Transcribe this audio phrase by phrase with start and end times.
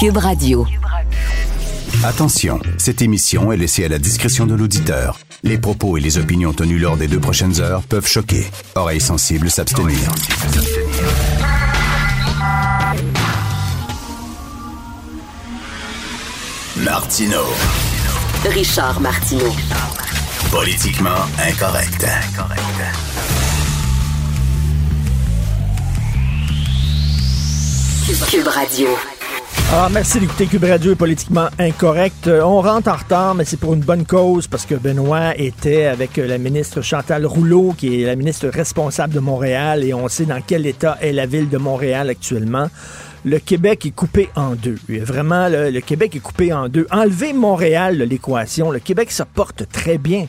[0.00, 0.66] Cube Radio.
[2.02, 5.18] Attention, cette émission est laissée à la discrétion de l'auditeur.
[5.42, 8.46] Les propos et les opinions tenues lors des deux prochaines heures peuvent choquer.
[8.76, 9.98] Oreilles sensibles s'abstenir.
[16.78, 17.42] Martino.
[18.46, 19.54] Richard Martineau.
[20.50, 21.10] Politiquement
[21.46, 22.06] incorrect.
[28.30, 28.88] Cube Radio.
[29.72, 32.26] Alors, merci d'écouter Cube Radio est politiquement incorrect.
[32.26, 35.84] Euh, On rentre en retard, mais c'est pour une bonne cause parce que Benoît était
[35.84, 40.08] avec euh, la ministre Chantal Rouleau, qui est la ministre responsable de Montréal, et on
[40.08, 42.68] sait dans quel état est la ville de Montréal actuellement.
[43.24, 44.76] Le Québec est coupé en deux.
[44.88, 46.88] Vraiment, le, Québec est coupé en deux.
[46.90, 50.26] Enlever Montréal de l'équation, le Québec se porte très bien.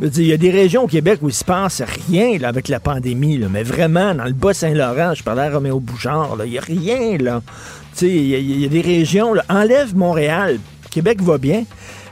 [0.00, 2.80] Il y a des régions au Québec où il se passe rien là, avec la
[2.80, 6.62] pandémie, là, mais vraiment, dans le Bas-Saint-Laurent, je parlais à Roméo Bouchard, il n'y a
[6.62, 7.42] rien, là.
[8.00, 10.58] Il y, a- des régions, enlève Montréal,
[10.90, 11.64] Québec va bien,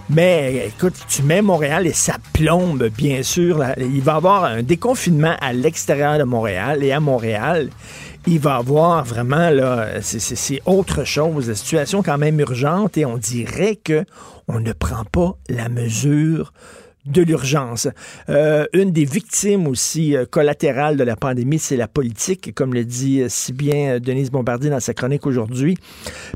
[0.08, 3.64] mais écoute, tu mets Montréal et ça plombe, bien sûr.
[3.78, 7.70] il va y avoir un déconfinement à l'extérieur de Montréal et à Montréal.
[8.26, 13.06] Il va y avoir vraiment, là, c'est autre chose, la situation quand même urgente et
[13.06, 14.04] on dirait que
[14.48, 16.52] on ne prend pas la mesure
[17.06, 17.88] de l'urgence.
[18.28, 22.84] Euh, une des victimes aussi euh, collatérales de la pandémie, c'est la politique, comme le
[22.84, 25.76] dit euh, si bien euh, Denise Bombardier dans sa chronique aujourd'hui,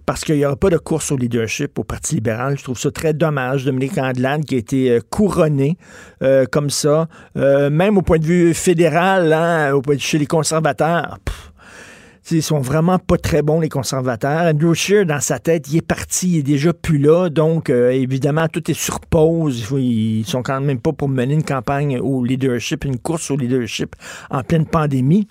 [0.07, 2.59] parce qu'il n'y aura pas de course au leadership au Parti libéral.
[2.59, 3.65] Je trouve ça très dommage.
[3.65, 5.77] Dominique Andelade qui a été couronné
[6.51, 11.19] comme ça, même au point de vue fédéral, hein, chez les conservateurs.
[12.31, 14.55] Ils sont vraiment pas très bons, les conservateurs.
[14.55, 17.29] Andrew Scheer, dans sa tête, il est parti, il est déjà plus là.
[17.29, 19.67] Donc, euh, évidemment, tout est sur pause.
[19.77, 23.95] Ils sont quand même pas pour mener une campagne au leadership, une course au leadership
[24.31, 25.29] en pleine pandémie.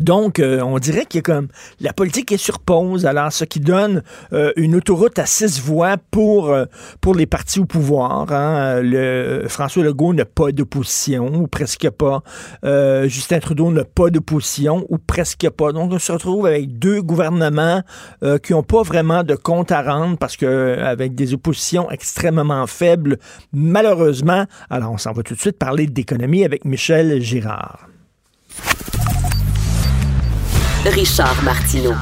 [0.00, 1.48] Donc, euh, on dirait qu'il y a comme
[1.80, 5.96] la politique est sur pause, alors ce qui donne euh, une autoroute à six voies
[6.10, 6.64] pour euh,
[7.00, 8.32] pour les partis au pouvoir.
[8.32, 8.80] hein.
[8.82, 12.22] Le François Legault n'a pas d'opposition ou presque pas.
[12.64, 15.72] Euh, Justin Trudeau n'a pas d'opposition ou presque pas.
[15.72, 17.82] Donc, on se retrouve avec deux gouvernements
[18.22, 22.66] euh, qui n'ont pas vraiment de compte à rendre parce que avec des oppositions extrêmement
[22.66, 23.18] faibles,
[23.52, 24.46] malheureusement.
[24.70, 27.88] Alors, on s'en va tout de suite parler d'économie avec Michel Girard.
[30.86, 31.94] Richard Martineau.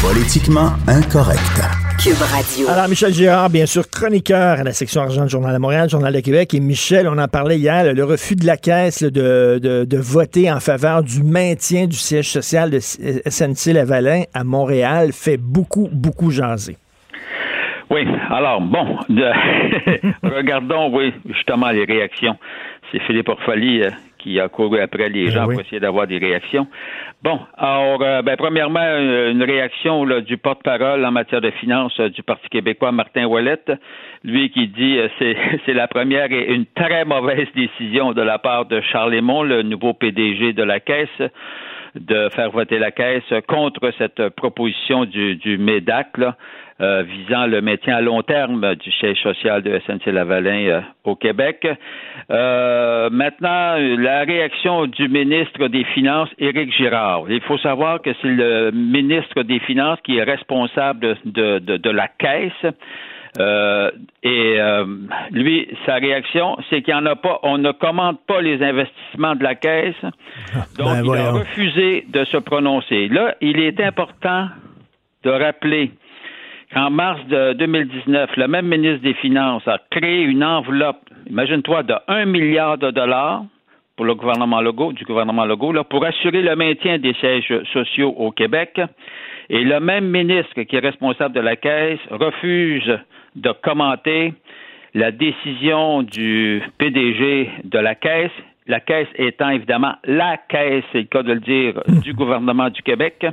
[0.00, 1.62] Politiquement incorrect.
[2.02, 2.68] Cube Radio.
[2.68, 6.12] Alors, Michel Girard, bien sûr, chroniqueur à la section argent du Journal de Montréal, Journal
[6.12, 6.52] de Québec.
[6.54, 9.84] Et Michel, on en parlait hier, là, le refus de la Caisse là, de, de-
[9.84, 15.88] de voter en faveur du maintien du siège social de SNC-Lavalin à Montréal fait beaucoup,
[15.92, 16.76] beaucoup jaser.
[17.90, 22.36] Oui, alors, bon, de- regardons, oui, justement, les réactions.
[22.90, 23.90] C'est Philippe Orfali euh,
[24.22, 25.54] qui a couru après les Ben gens oui.
[25.54, 26.66] pour essayer d'avoir des réactions.
[27.22, 31.98] Bon, alors, euh, ben, premièrement, euh, une réaction là, du porte-parole en matière de finances
[32.00, 33.72] euh, du Parti québécois, Martin Ouellette,
[34.24, 38.38] lui qui dit euh, c'est c'est la première et une très mauvaise décision de la
[38.38, 41.22] part de Charles Lemont, le nouveau PDG de la Caisse,
[41.94, 46.36] de faire voter la Caisse contre cette proposition du, du MEDAC, là,
[46.82, 51.66] euh, visant le maintien à long terme du siège social de SNC-Lavalin euh, au Québec.
[52.30, 57.24] Euh, maintenant, la réaction du ministre des Finances, Éric Girard.
[57.28, 61.90] Il faut savoir que c'est le ministre des Finances qui est responsable de, de, de
[61.90, 62.74] la Caisse.
[63.38, 63.90] Euh,
[64.22, 64.84] et euh,
[65.30, 69.34] lui, sa réaction, c'est qu'il n'y en a pas, on ne commande pas les investissements
[69.34, 69.94] de la caisse.
[70.78, 73.08] Donc, Ben il a refusé de se prononcer.
[73.08, 74.48] Là, il est important
[75.24, 75.92] de rappeler
[76.72, 81.94] qu'en mars de 2019, le même ministre des Finances a créé une enveloppe, imagine-toi, de
[82.08, 83.44] 1 milliard de dollars
[83.96, 88.14] pour le gouvernement Legault, du gouvernement Legault, là, pour assurer le maintien des sièges sociaux
[88.16, 88.80] au Québec.
[89.50, 92.98] Et le même ministre qui est responsable de la Caisse refuse
[93.36, 94.32] de commenter
[94.94, 98.30] la décision du PDG de la Caisse,
[98.66, 102.82] la Caisse étant évidemment la Caisse, c'est le cas de le dire, du gouvernement du
[102.82, 103.26] Québec.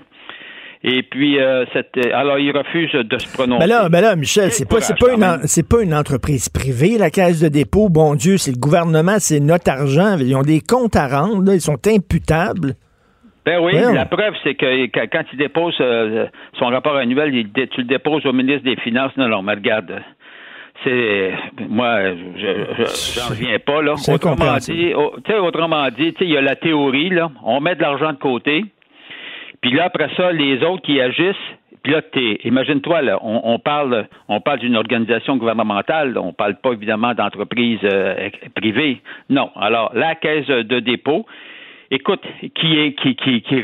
[0.81, 3.59] Et puis, euh, cette, alors, il refuse de se prononcer.
[3.59, 7.09] Mais là, ben là, Michel, c'est pas, pas, une, c'est pas une entreprise privée, la
[7.09, 7.89] Caisse de dépôt.
[7.89, 10.17] Bon Dieu, c'est le gouvernement, c'est notre argent.
[10.19, 12.75] Ils ont des comptes à rendre, là, ils sont imputables.
[13.45, 16.27] Ben oui, la preuve, c'est que quand il dépose euh,
[16.57, 19.11] son rapport annuel, il tu le déposes au ministre des Finances.
[19.17, 20.01] Non, non, mais regarde,
[20.83, 21.31] c'est
[21.67, 23.95] moi, je je- j'en reviens pas là.
[24.13, 24.93] Autrement dit,
[25.25, 28.17] tu sais, autrement dit, il y a la théorie là, on met de l'argent de
[28.17, 28.65] côté,
[29.61, 31.35] puis là après ça, les autres qui agissent.
[31.81, 32.01] Puis là,
[32.43, 37.79] imagine-toi, là, on, on parle, on parle d'une organisation gouvernementale, on parle pas évidemment d'entreprise
[37.85, 39.01] euh, privée.
[39.29, 39.49] Non.
[39.55, 41.25] Alors, la caisse de dépôt,
[41.89, 42.21] écoute,
[42.53, 43.63] qui est, qui, qui, qui,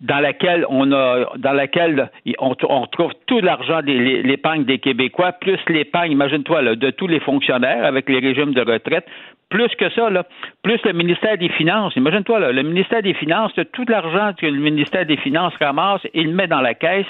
[0.00, 2.54] dans laquelle on a dans laquelle on,
[2.86, 8.08] trouve tout l'argent des l'épargne des Québécois, plus l'épargne, imagine-toi, de tous les fonctionnaires avec
[8.08, 9.06] les régimes de retraite,
[9.48, 10.24] plus que ça, là,
[10.62, 11.94] plus le ministère des Finances.
[11.96, 16.28] Imagine-toi, là, le ministère des Finances, tout l'argent que le ministère des Finances ramasse, il
[16.28, 17.06] le met dans la caisse.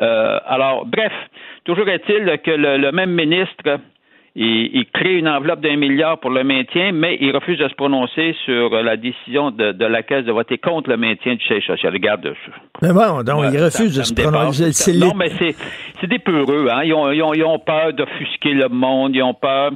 [0.00, 1.12] Euh, alors, bref,
[1.64, 3.78] toujours est-il que le même ministre
[4.38, 8.36] il, crée une enveloppe d'un milliard pour le maintien, mais il refuse de se prononcer
[8.44, 11.92] sur la décision de, la Caisse de voter contre le maintien du siège social.
[11.92, 12.34] Regarde.
[12.82, 14.92] Mais bon, donc, il refuse de se prononcer.
[14.98, 15.30] Non, mais
[16.00, 16.68] c'est des peureux.
[16.70, 16.82] Hein?
[16.84, 19.14] Ils, ont, ils, ont, ils ont peur d'offusquer le monde.
[19.14, 19.70] Ils ont peur.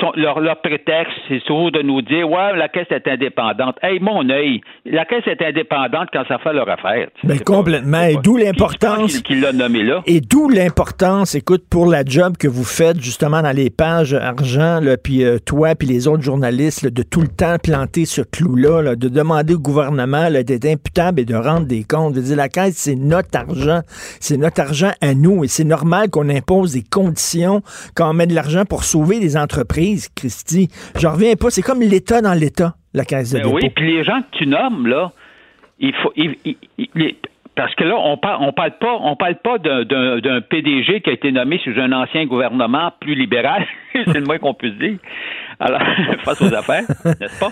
[0.00, 3.76] Son, leur, leur prétexte, c'est toujours de nous dire Ouais, la Caisse est indépendante.
[3.82, 7.08] Hey, mon œil, la Caisse est indépendante quand ça fait leur affaire.
[7.22, 8.02] Mais ben, complètement.
[8.02, 9.20] Et d'où l'importance.
[9.20, 10.02] Qu'il l'a nommé là?
[10.06, 15.24] Et d'où l'importance, écoute, pour la job que vous faites justement dans les argent, puis
[15.24, 19.54] euh, toi, puis les autres journalistes, de tout le temps planter ce clou-là, de demander
[19.54, 22.14] au gouvernement d'être imputable et de rendre des comptes.
[22.14, 23.80] De dire la caisse, c'est notre argent,
[24.20, 27.62] c'est notre argent à nous, et c'est normal qu'on impose des conditions
[27.94, 30.68] quand on met de l'argent pour sauver des entreprises, Christy.
[30.96, 33.56] Je reviens pas, c'est comme l'État dans l'État, la caisse de ben dépôt.
[33.56, 35.12] Oui, puis les gens que tu nommes, là,
[35.78, 36.12] il faut,
[37.56, 41.12] parce que là, on parle, on parle pas, on parle pas d'un PDG qui a
[41.12, 44.98] été nommé sous un ancien gouvernement plus libéral, c'est le moins qu'on puisse dire.
[45.60, 45.80] Alors,
[46.24, 47.50] face aux affaires, n'est-ce pas?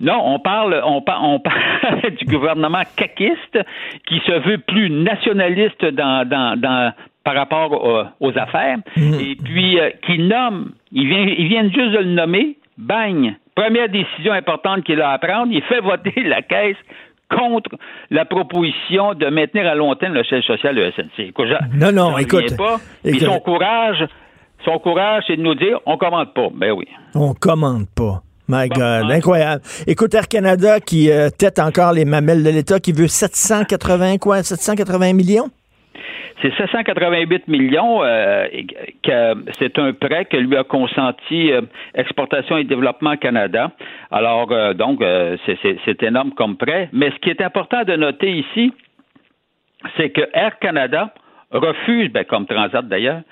[0.00, 3.58] Non, on parle, on, on parle du gouvernement caquiste
[4.06, 6.92] qui se veut plus nationaliste dans, dans, dans
[7.24, 9.14] par rapport aux, affaires, mm.
[9.20, 13.88] et puis euh, qui nomme, ils viennent, ils viennent juste de le nommer, bang, première
[13.88, 16.76] décision importante qu'il a à prendre, il fait voter la caisse
[17.36, 17.70] contre
[18.10, 21.32] la proposition de maintenir à long terme le siège social de SNC.
[21.74, 22.56] non, non, écoute.
[22.56, 22.80] Pas,
[23.20, 24.04] son courage,
[24.64, 26.48] son courage, c'est de nous dire on commande pas.
[26.54, 26.86] Ben oui.
[27.14, 28.22] On commande pas.
[28.48, 29.62] My God, incroyable.
[29.86, 34.42] Écoute, Air Canada qui euh, tête encore les mamelles de l'État, qui veut 780 quoi,
[34.42, 35.48] 780 millions?
[36.40, 38.46] C'est 788 millions euh,
[39.58, 41.62] c'est un prêt que lui a consenti euh,
[41.94, 43.72] Exportation et Développement Canada.
[44.10, 45.02] Alors euh, donc
[45.46, 46.88] c'est énorme comme prêt.
[46.92, 48.72] Mais ce qui est important de noter ici,
[49.96, 51.12] c'est que Air Canada
[51.50, 53.22] refuse, ben, comme Transat d'ailleurs,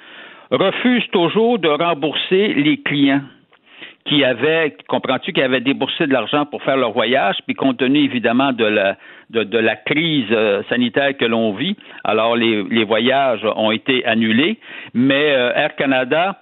[0.51, 3.23] refuse toujours de rembourser les clients
[4.05, 8.01] qui avaient, comprends-tu, qui avaient déboursé de l'argent pour faire leur voyage, puis compte tenu
[8.01, 8.97] évidemment de la,
[9.31, 14.59] de, la crise euh, sanitaire que l'on vit, alors les, les, voyages ont été annulés,
[14.95, 16.39] mais euh, Air Canada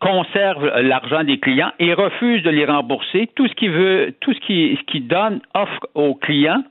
[0.00, 3.28] conserve l'argent des clients et refuse de les rembourser.
[3.34, 6.62] Tout ce qui veut, tout ce qui, ce qui donne offre aux clients,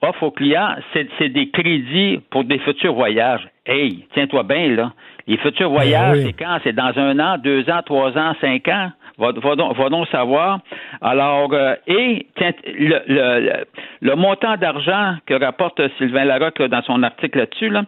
[0.00, 3.46] offre aux clients, c'est des crédits pour des futurs voyages.
[3.66, 4.92] Hey, tiens-toi bien là.
[5.26, 6.58] Les futurs ben voyages, c'est quand?
[6.62, 8.90] C'est dans un an, deux ans, trois ans, cinq ans?
[9.18, 10.60] Va, donc, savoir.
[11.00, 12.26] Alors, euh, et
[12.66, 13.64] le, le,
[14.02, 17.84] le, montant d'argent que rapporte Sylvain Larocque dans son article là-dessus, là,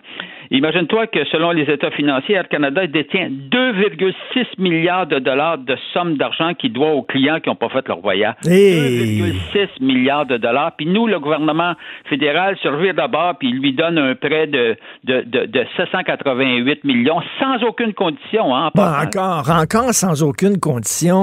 [0.50, 6.16] imagine-toi que selon les États financiers, Air Canada détient 2,6 milliards de dollars de somme
[6.16, 8.34] d'argent qu'il doit aux clients qui n'ont pas fait leur voyage.
[8.44, 10.72] 2,6 milliards de dollars.
[10.78, 11.74] Puis nous, le gouvernement
[12.08, 17.20] fédéral survit d'abord puis il lui donne un prêt de, de, de, de 788 millions
[17.38, 18.56] sans aucune condition.
[18.56, 21.17] Hein, encore, encore sans aucune condition.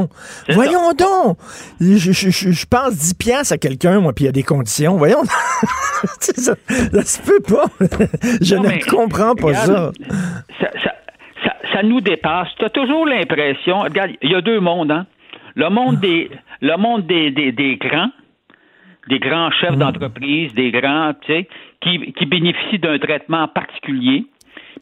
[0.50, 1.38] Voyons donc.
[1.80, 4.98] Je, je, je, pense 10 piastres à quelqu'un, moi, puis il y a des conditions.
[4.98, 5.24] Voyons.
[6.20, 7.66] ça, ça se peut pas.
[8.42, 9.92] je ne comprends pas ça.
[11.74, 12.48] Ça, nous dépasse.
[12.58, 13.82] Tu as toujours l'impression.
[13.82, 15.06] Regarde, il y a deux mondes, hein.
[15.56, 16.30] Le monde des,
[16.62, 18.12] le monde des, des, grands,
[19.08, 19.80] des grands chefs mm.
[19.80, 21.48] d'entreprise, des grands, tu sais,
[21.82, 24.26] qui, qui bénéficient d'un traitement particulier,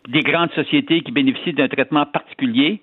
[0.10, 2.82] des grandes sociétés qui bénéficient d'un traitement particulier,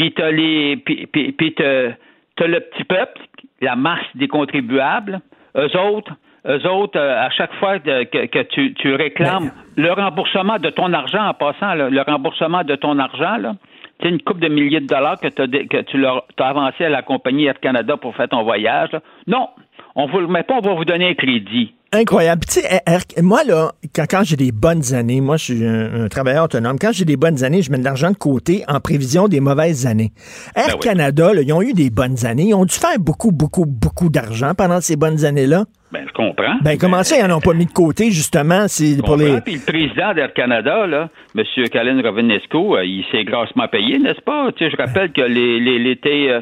[0.00, 3.20] puis t'as les, puis, t'as, le petit peuple,
[3.60, 5.20] la masse des contribuables,
[5.54, 6.12] eux autres,
[6.46, 11.22] eux autres, euh, à chaque fois que, tu, tu, réclames le remboursement de ton argent
[11.28, 13.56] en passant, le remboursement de ton argent, là,
[14.00, 17.02] c'est une coupe de milliers de dollars que, que tu leur as avancé à la
[17.02, 18.92] compagnie Air Canada pour faire ton voyage.
[19.26, 19.50] Non,
[19.96, 21.74] on vous le met pas, on va vous donner un crédit.
[21.92, 22.42] Incroyable.
[22.46, 22.82] Tu sais,
[23.20, 27.04] moi, là, quand, j'ai des bonnes années, moi, je suis un, travailleur autonome, quand j'ai
[27.04, 30.12] des bonnes années, je mets de l'argent de côté en prévision des mauvaises années.
[30.54, 32.48] Air ben Canada, là, ils ont eu des bonnes années.
[32.50, 35.64] Ils ont dû faire beaucoup, beaucoup, beaucoup d'argent pendant ces bonnes années-là.
[35.90, 36.58] Ben, je comprends.
[36.62, 38.68] Ben, comment ça, ils n'en ont pas mis de côté, justement?
[38.68, 39.40] C'est pour les.
[39.40, 41.42] Puis le président d'Air Canada, là, M.
[41.72, 44.52] Colin Rovinesco, euh, il s'est grassement payé, n'est-ce pas?
[44.52, 46.40] Tu sais, je rappelle que l'été.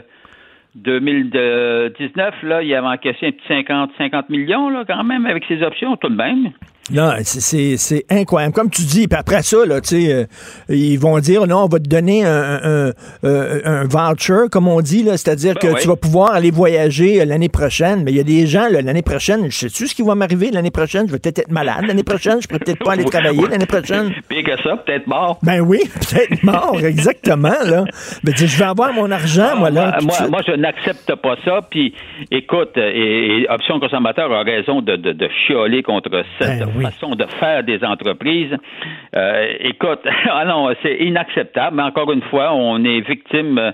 [0.83, 5.63] 2019, là, il avait encaissé un petit 50, 50 millions, là, quand même, avec ses
[5.63, 6.51] options, tout de même.
[6.91, 8.55] Non, c'est incroyable.
[8.55, 10.25] Comme tu dis, puis après ça, là, euh,
[10.69, 12.93] ils vont dire, non, on va te donner un,
[13.23, 17.49] un, voucher, comme on dit, c'est-à-dire ben que tu vas pouvoir aller voyager euh, l'année
[17.49, 18.03] prochaine.
[18.05, 20.71] Mais il y a des gens, l'année prochaine, je sais-tu ce qui va m'arriver l'année
[20.71, 21.07] prochaine?
[21.07, 24.13] Je vais peut-être être malade l'année prochaine, je pourrais peut-être pas aller travailler l'année prochaine.
[24.29, 25.39] Pire que ça, peut-être mort.
[25.43, 27.85] Ben oui, peut-être mort, exactement, là.
[28.25, 29.99] Mais je vais avoir mon argent, moi, là.
[30.03, 31.61] Moi, moi, je n'accepte pas ça.
[31.71, 31.95] Puis,
[32.31, 37.63] écoute, et, Option Consommateur a raison de, de, chialer contre cette ben façon de faire
[37.63, 38.57] des entreprises.
[39.17, 43.73] Euh, écoute, ah non, c'est inacceptable, mais encore une fois, on est victime euh,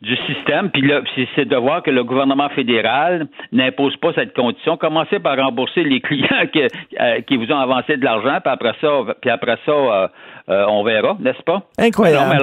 [0.00, 1.00] du système, puis là,
[1.34, 4.76] c'est de voir que le gouvernement fédéral n'impose pas cette condition.
[4.76, 6.26] Commencez par rembourser les clients
[6.56, 8.88] euh, qui vous ont avancé de l'argent, puis après ça,
[9.20, 10.10] puis après ça,
[10.48, 11.62] on verra, n'est-ce pas?
[11.78, 12.42] Incroyable.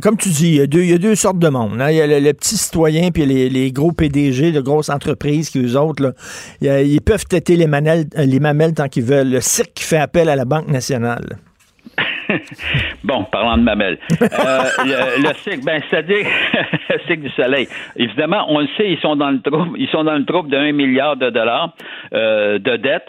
[0.00, 1.80] comme tu dis, il y, a deux, sortes de monde.
[1.80, 1.90] Hein.
[1.90, 5.76] Il y a le, petit citoyen puis les, gros PDG de grosses entreprises qui, eux
[5.76, 6.14] autres,
[6.60, 9.30] ils peuvent têter les, les mamelles tant qu'ils veulent.
[9.30, 11.38] Le cirque qui fait appel à la Banque nationale.
[13.04, 13.98] bon, parlant de mamelles.
[14.20, 14.26] Euh,
[15.18, 16.26] le, cirque, ben, c'est-à-dire
[16.90, 17.68] le cirque du soleil.
[17.96, 20.72] Évidemment, on le sait, ils sont dans le trouble, ils sont dans le trouble d'un
[20.72, 21.74] milliard de dollars
[22.12, 23.08] euh, de dettes.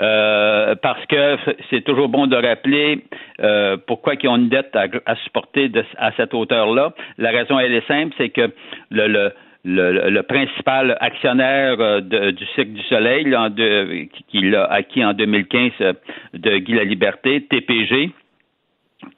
[0.00, 1.36] Euh, parce que
[1.70, 3.04] c'est toujours bon de rappeler
[3.40, 6.94] euh, pourquoi ils ont une dette à, supporter à cette hauteur-là.
[7.18, 8.50] La raison, elle est simple, c'est que
[8.90, 9.32] le,
[9.64, 13.34] le principal actionnaire euh, du Cirque du Soleil,
[14.28, 15.72] qui, l'a acquis en 2015
[16.34, 18.10] de Guy La Liberté, TPG,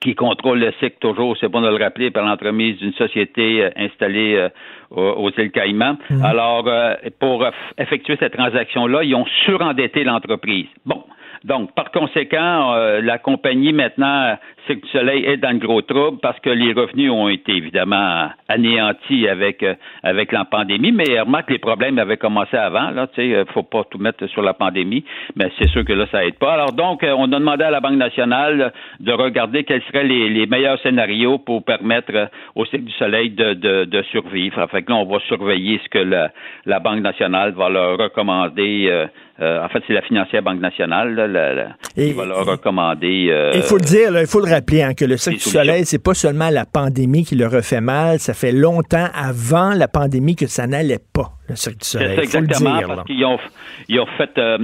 [0.00, 3.71] qui contrôle le cycle toujours, c'est bon de le rappeler, par l'entremise d'une société euh,
[3.76, 4.49] installée euh,
[4.90, 5.99] aux îles Caïmans.
[6.11, 6.25] Mhm.
[6.25, 7.47] Alors, euh, pour
[7.78, 10.66] effectuer cette transaction-là, ils ont surendetté l'entreprise.
[10.85, 11.02] Bon,
[11.47, 16.18] donc, par conséquent, euh, la compagnie maintenant, Cirque du Soleil, est dans le gros trouble
[16.20, 20.92] parce que les revenus ont été évidemment anéantis avec euh, avec la pandémie.
[20.92, 22.90] Mais remarque, les problèmes avaient commencé avant.
[22.90, 25.04] Là, tu sais, euh, faut pas tout mettre sur la pandémie,
[25.37, 26.54] mais c'est sûr que là, ça aide pas.
[26.54, 30.80] Alors donc, on a demandé à la Banque nationale de regarder quels seraient les, meilleurs
[30.80, 33.54] scénarios pour permettre au Cirque du Soleil de,
[33.85, 34.66] de, survivre.
[34.66, 36.30] Que là, on va surveiller ce que la,
[36.66, 39.06] la Banque nationale va leur recommander
[39.40, 43.28] euh, en fait, c'est la financière Banque nationale qui va leur recommander.
[43.30, 45.85] Euh, il faut le dire, il faut le rappeler, hein, que le Cirque du Soleil,
[45.85, 50.37] c'est pas seulement la pandémie qui leur fait mal, ça fait longtemps avant la pandémie
[50.37, 52.19] que ça n'allait pas, le Cirque du Soleil.
[52.19, 53.39] exactement, parce qu'ils ont,
[53.89, 54.59] ils ont fait, euh,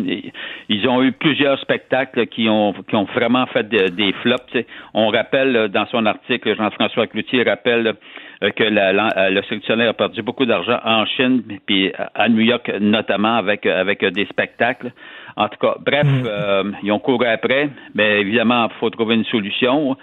[0.69, 4.57] ils ont eu plusieurs spectacles qui ont, qui ont vraiment fait des flops.
[4.95, 7.95] On rappelle dans son article, Jean-François Cloutier rappelle
[8.43, 12.71] euh, que euh, le sélectionneur a perdu beaucoup d'argent en Chine, puis à New York
[12.81, 14.93] notamment avec, avec des spectacles.
[15.37, 16.25] En tout cas, bref, mm.
[16.27, 19.97] euh, ils ont couru après, mais évidemment, il faut trouver une solution.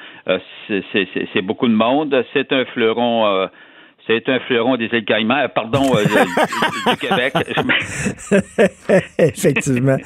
[0.68, 2.24] c'est beaucoup de monde.
[2.34, 3.48] C'est un fleuron
[4.10, 6.04] c'est un fleuron des îles Caïmans, pardon, euh,
[6.92, 7.34] du, Québec.
[9.20, 9.98] Effectivement.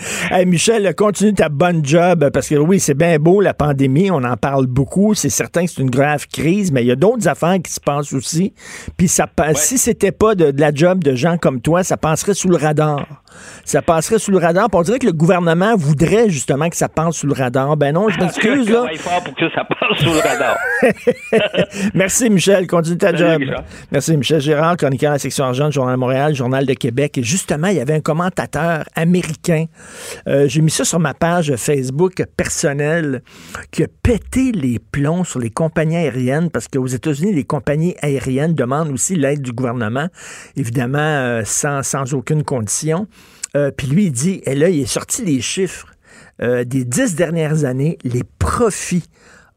[0.46, 4.36] Michel, continue ta bonne job, parce que oui, c'est bien beau, la pandémie, on en
[4.36, 5.14] parle beaucoup.
[5.14, 7.80] C'est certain que c'est une grave crise, mais il y a d'autres affaires qui se
[7.80, 8.54] passent aussi.
[8.98, 12.50] Puis ça, si c'était pas de, la job de gens comme toi, ça passerait sous
[12.50, 13.24] le radar.
[13.64, 14.68] Ça passerait sous le radar.
[14.74, 17.78] on dirait que le gouvernement voudrait justement que ça passe sous le radar.
[17.78, 18.70] Ben non, je m'excuse.
[18.70, 18.86] là.
[19.24, 20.58] pour que ça passe sous le radar.
[21.94, 22.68] Merci, Michel.
[22.68, 23.42] Continue ta job.
[23.94, 27.16] Merci, Michel Gérard, chroniqueur à la section argent du Journal de Montréal, Journal de Québec.
[27.20, 29.66] Et justement, il y avait un commentateur américain.
[30.28, 33.22] Euh, j'ai mis ça sur ma page Facebook personnelle
[33.70, 38.56] qui a pété les plombs sur les compagnies aériennes parce qu'aux États-Unis, les compagnies aériennes
[38.56, 40.08] demandent aussi l'aide du gouvernement,
[40.58, 43.06] évidemment euh, sans, aucune condition.
[43.56, 45.88] Euh, puis lui, il dit, et là, il est sorti les chiffres
[46.40, 49.06] des dix dernières années, les profits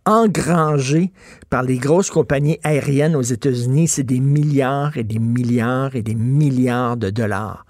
[0.07, 1.13] engrangés
[1.51, 6.15] par les grosses compagnies aériennes aux États-Unis, c'est des milliards et des milliards et des
[6.15, 7.67] milliards de dollars.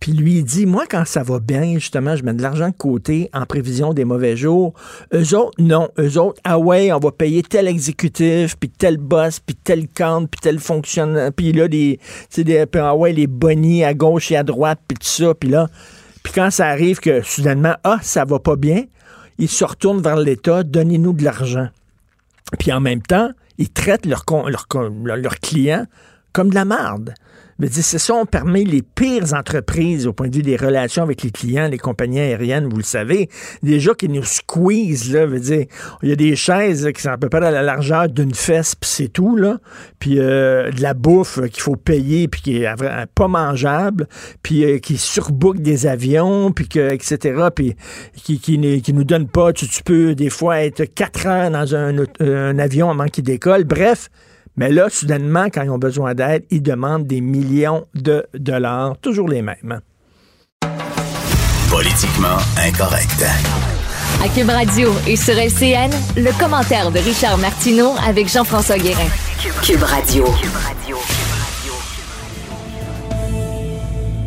[0.00, 2.74] Puis lui il dit, moi, quand ça va bien, justement, je mets de l'argent de
[2.74, 4.74] côté en prévision des mauvais jours.
[5.14, 5.90] Eux autres, non.
[5.98, 10.30] Eux autres, ah ouais, on va payer tel exécutif, puis tel boss, puis tel compte,
[10.30, 12.00] puis tel fonctionnaire, puis là, des,
[12.74, 15.68] ah les bonnies à gauche et à droite, puis tout ça, puis là,
[16.22, 18.84] puis quand ça arrive que, soudainement, ah, ça va pas bien,
[19.42, 21.66] ils se retournent vers l'État, donnez-nous de l'argent.
[22.60, 25.84] Puis en même temps, ils traitent leurs leur, clients
[26.32, 27.12] comme de la marde
[27.60, 31.68] ce sont parmi les pires entreprises au point de vue des relations avec les clients,
[31.68, 33.28] les compagnies aériennes, vous le savez.
[33.62, 35.66] Déjà qui nous squeeze, là, veut dire,
[36.02, 38.74] il y a des chaises qui sont à peu près à la largeur d'une fesse,
[38.74, 39.58] puis c'est tout, là.
[39.98, 44.08] Puis euh, de la bouffe qu'il faut payer, puis qui est pas mangeable,
[44.42, 47.76] puis euh, qui surbook des avions, puis que, etc., puis
[48.14, 52.90] qui, qui, nous donne pas, tu, peux des fois être quatre heures dans un avion
[52.90, 53.64] avant qu'il décolle.
[53.64, 54.10] Bref,
[54.56, 59.28] mais là, soudainement, quand ils ont besoin d'aide, ils demandent des millions de dollars, toujours
[59.28, 59.80] les mêmes.
[61.70, 63.24] Politiquement incorrect.
[64.22, 69.08] À Cube Radio et sur LCN, le commentaire de Richard Martineau avec Jean-François Guérin.
[69.62, 70.26] Cube Radio.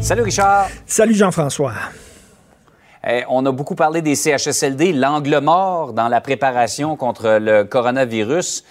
[0.02, 0.68] Salut Richard.
[0.86, 1.74] Salut Jean-François.
[3.08, 8.64] Eh, on a beaucoup parlé des CHSLD, l'angle mort dans la préparation contre le coronavirus.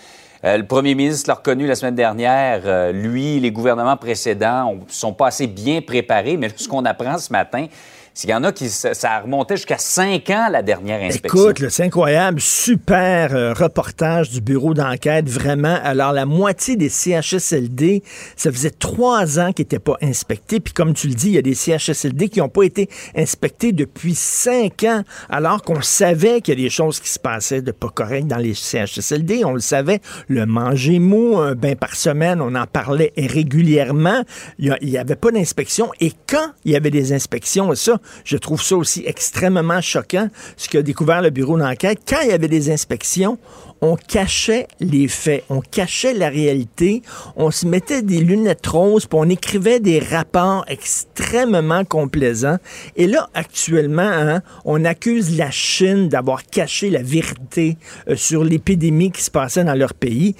[0.45, 2.63] Euh, le premier ministre l'a reconnu la semaine dernière.
[2.67, 6.37] Euh, lui, les gouvernements précédents ne sont pas assez bien préparés.
[6.37, 7.67] Mais ce qu'on apprend ce matin,
[8.15, 11.51] s'il y en a qui, ça a remonté jusqu'à cinq ans, la dernière inspection.
[11.51, 12.41] Écoute, c'est incroyable.
[12.41, 15.81] Super euh, reportage du bureau d'enquête, vraiment.
[15.83, 18.05] Alors, la moitié des CHSLD,
[18.37, 20.61] ça faisait trois ans qu'ils n'étaient pas inspectés.
[20.61, 23.73] Puis, comme tu le dis, il y a des CHSLD qui n'ont pas été inspectés
[23.73, 27.73] depuis cinq ans, alors qu'on savait qu'il y a des choses qui se passaient de
[27.73, 29.45] pas correct dans les CHSLD.
[29.45, 30.01] On le savait.
[30.29, 34.23] Le manger mou, un bain par semaine, on en parlait régulièrement.
[34.61, 35.91] Il n'y avait pas d'inspection.
[35.99, 40.69] Et quand il y avait des inspections, ça, je trouve ça aussi extrêmement choquant, ce
[40.69, 42.01] qu'a découvert le bureau d'enquête.
[42.09, 43.39] Quand il y avait des inspections,
[43.81, 47.03] on cachait les faits, on cachait la réalité,
[47.37, 52.57] on se mettait des lunettes roses, puis on écrivait des rapports extrêmement complaisants.
[52.97, 57.77] Et là, actuellement, hein, on accuse la Chine d'avoir caché la vérité
[58.09, 60.35] euh, sur l'épidémie qui se passait dans leur pays.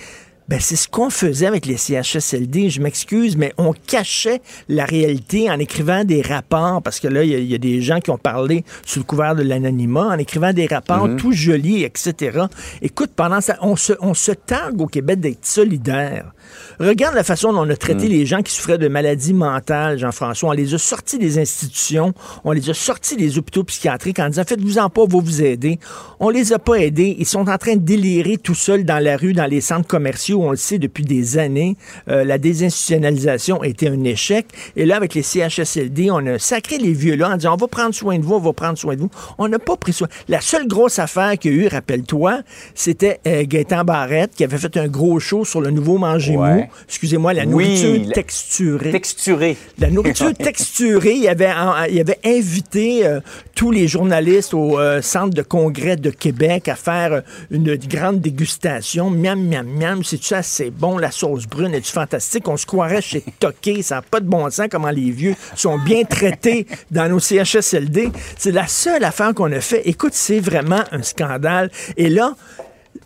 [0.49, 2.69] Ben, c'est ce qu'on faisait avec les CHSLD.
[2.69, 7.51] Je m'excuse, mais on cachait la réalité en écrivant des rapports, parce que là, il
[7.51, 10.67] y, a des gens qui ont parlé sous le couvert de l'anonymat, en écrivant des
[10.67, 11.17] rapports Mhm.
[11.17, 12.41] tout jolis, etc.
[12.83, 16.33] Écoute, pendant ça, on se, on se targue au Québec d'être solidaire.
[16.79, 20.51] Regarde la façon dont on a traité les gens qui souffraient de maladies mentales, Jean-François.
[20.51, 22.13] On les a sortis des institutions,
[22.45, 25.79] on les a sortis des hôpitaux psychiatriques en disant faites-vous-en pas, on va vous aider.
[26.21, 27.17] On les a pas aidés.
[27.19, 30.34] Ils sont en train de délirer tout seuls dans la rue, dans les centres commerciaux.
[30.43, 31.77] On le sait depuis des années.
[32.09, 34.47] Euh, la désinstitutionnalisation a été un échec.
[34.77, 37.95] Et là, avec les CHSLD, on a sacré les vieux-là en disant on va prendre
[37.95, 39.11] soin de vous, on va prendre soin de vous.
[39.39, 40.09] On n'a pas pris soin.
[40.29, 42.41] La seule grosse affaire qu'il y a eu, rappelle-toi,
[42.75, 46.55] c'était euh, Gaëtan Barrette qui avait fait un gros show sur le nouveau manger Ouais.
[46.55, 46.65] mou.
[46.89, 48.91] Excusez-moi, la nourriture texturée.
[48.91, 49.57] Texturé.
[49.79, 51.51] La nourriture texturée, il avait,
[51.91, 53.21] il avait invité euh,
[53.55, 59.11] tous les journalistes au euh, Centre de congrès de Québec à faire une grande dégustation.
[59.11, 60.97] Miam, miam, miam, c'est-tu assez bon?
[60.97, 62.49] La sauce brune est-tu fantastique?
[62.49, 63.83] On se croirait chez Toqué.
[63.83, 68.11] Ça n'a pas de bon sens comment les vieux sont bien traités dans nos CHSLD.
[68.39, 69.83] C'est la seule affaire qu'on a fait.
[69.87, 71.71] Écoute, c'est vraiment un scandale.
[71.99, 72.35] Et là,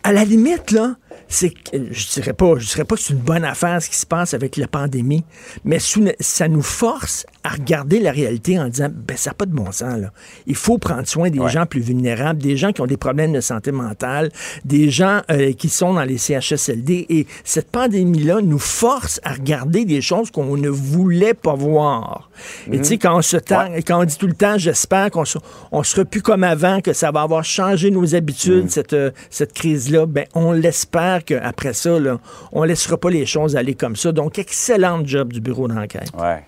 [0.03, 0.95] à la limite, là,
[1.31, 1.53] c'est
[1.91, 4.33] je dirais pas, je dirais pas que c'est une bonne affaire ce qui se passe
[4.33, 5.23] avec la pandémie,
[5.63, 9.45] mais sous- ça nous force à regarder la réalité en disant, ben ça n'a pas
[9.45, 10.11] de bon sens là.
[10.47, 11.49] Il faut prendre soin des Ouais.
[11.49, 14.31] gens plus vulnérables, des gens qui ont des problèmes de santé mentale,
[14.65, 19.85] des gens euh, qui sont dans les CHSLD, et cette pandémie-là nous force à regarder
[19.85, 22.29] des choses qu'on ne voulait pas voir.
[22.71, 25.25] Et tu sais, quand on se tend- quand on dit tout le temps, j'espère qu'on
[25.25, 25.37] se-
[25.71, 29.53] on sera plus comme avant, que ça va avoir changé nos habitudes, cette, euh, cette
[29.53, 32.17] crise-là, ben on l'espère qu'après ça, là,
[32.51, 34.11] on laissera pas les choses aller comme ça.
[34.11, 36.11] Donc, excellent job du bureau d'enquête.
[36.17, 36.43] Ouais.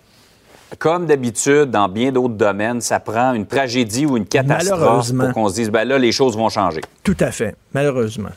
[0.80, 5.50] Comme d'habitude, dans bien d'autres domaines, ça prend une tragédie ou une catastrophe pour qu'on
[5.50, 6.82] se dise, ben là, les choses vont changer.
[7.04, 8.30] Tout à fait, malheureusement.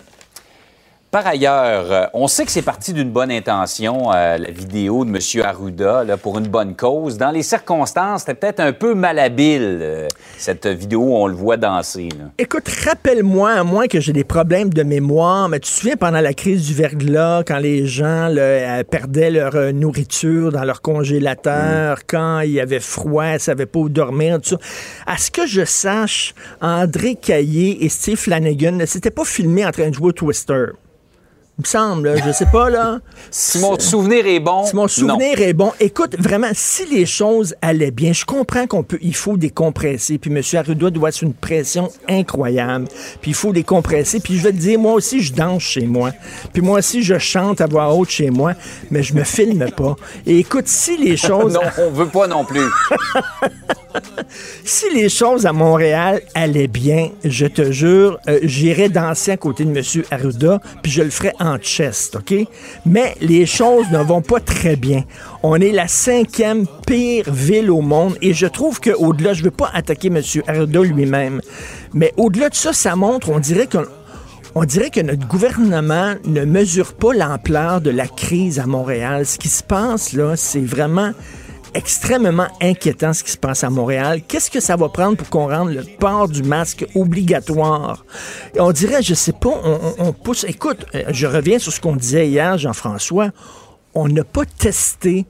[1.14, 5.11] Par ailleurs, euh, on sait que c'est parti d'une bonne intention, euh, la vidéo de
[5.11, 5.44] M.
[5.44, 7.18] Arruda, là, pour une bonne cause.
[7.18, 11.57] Dans les circonstances, c'était peut-être un peu malhabile, euh, cette vidéo où on le voit
[11.57, 12.09] danser.
[12.18, 12.33] là.
[12.37, 16.20] Écoute, rappelle-moi, à moins que j'ai des problèmes de mémoire, mais tu te souviens pendant
[16.20, 22.40] la crise du verglas, quand les gens là, perdaient leur nourriture dans leur congélateur, quand
[22.40, 24.57] il y avait froid, ils ne savaient pas où dormir, tout ça.
[25.07, 29.70] À ce que je sache, André Caillé et Steve Flanagan ne s'étaient pas filmés en
[29.70, 30.72] train de jouer au Twister.
[31.57, 32.99] Il me semble, là, je sais pas, là.
[33.31, 37.55] Si mon souvenir est bon, Si mon souvenir est bon, écoute, vraiment, si les choses
[37.62, 40.19] allaient bien, je comprends qu'on peut, il faut décompresser.
[40.19, 40.43] Puis M.
[40.59, 42.88] Arruda doit être une pression incroyable.
[43.21, 44.19] Puis il faut décompresser.
[44.19, 46.11] Puis je vais te dire, moi aussi, je danse chez moi.
[46.53, 48.55] Puis moi aussi, je chante à voix haute chez moi,
[48.90, 49.95] mais je me filme pas.
[50.27, 52.67] Et écoute, si les choses, non, on veut pas non plus.
[54.64, 59.64] si les choses à Montréal allaient bien, je te jure, euh, j'irais danser à côté
[59.64, 59.85] de M.
[60.11, 62.35] Arruda, puis je le ferais en chest, OK?
[62.87, 65.05] Mais les choses ne vont pas très bien.
[65.43, 69.51] On est la cinquième pire ville au monde, et je trouve qu'au-delà, je ne veux
[69.51, 70.21] pas attaquer M.
[70.47, 71.41] Arruda lui-même,
[71.93, 73.85] mais au-delà de ça, ça montre, on dirait qu'on
[74.57, 79.27] on dirait que notre gouvernement ne mesure pas l'ampleur de la crise à Montréal.
[79.27, 81.11] Ce qui se passe là, c'est vraiment
[81.75, 84.23] extrêmement inquiétant ce qui se passe à Montréal.
[84.27, 88.05] Qu'est-ce que ça va prendre pour qu'on rende le port du masque obligatoire?
[88.59, 90.45] On dirait, je sais pas, on, on- on pousse.
[90.49, 93.31] Écoute, euh, je reviens sur ce qu'on disait hier, Jean-François.
[93.95, 95.27] On n'a pas testé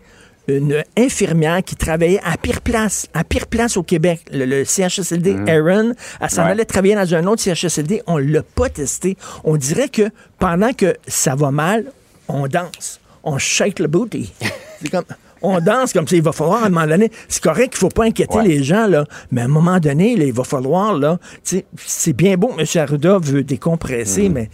[0.46, 5.32] une infirmière qui travaillait à pire place, à pire place au Québec, le, le CHSLD
[5.34, 5.48] Mhm.
[5.48, 5.92] Erin.
[6.20, 6.50] Elle s'en Ouais.
[6.50, 8.02] allait travailler dans un autre CHSLD.
[8.06, 9.16] On l'a pas testé.
[9.44, 11.86] On dirait que pendant que ça va mal,
[12.28, 13.00] on danse.
[13.22, 14.32] On shake le booty.
[14.82, 15.04] C'est comme...
[15.44, 16.16] On danse comme ça.
[16.16, 18.46] Il va falloir, à un moment donné, c'est correct qu'il faut pas inquiéter Ouais.
[18.48, 22.36] les gens, là, mais à un moment donné, là, il va falloir, là, c'est bien
[22.36, 22.82] beau que M.
[22.82, 24.48] Arruda veut décompresser, mais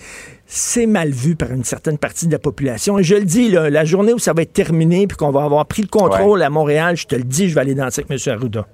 [0.46, 2.98] c'est mal vu par une certaine partie de la population.
[2.98, 5.44] Et je le dis, là, la journée où ça va être terminé puis qu'on va
[5.44, 8.26] avoir pris le contrôle à Montréal, je te le dis, je vais aller danser avec
[8.26, 8.32] M.
[8.34, 8.66] Arruda.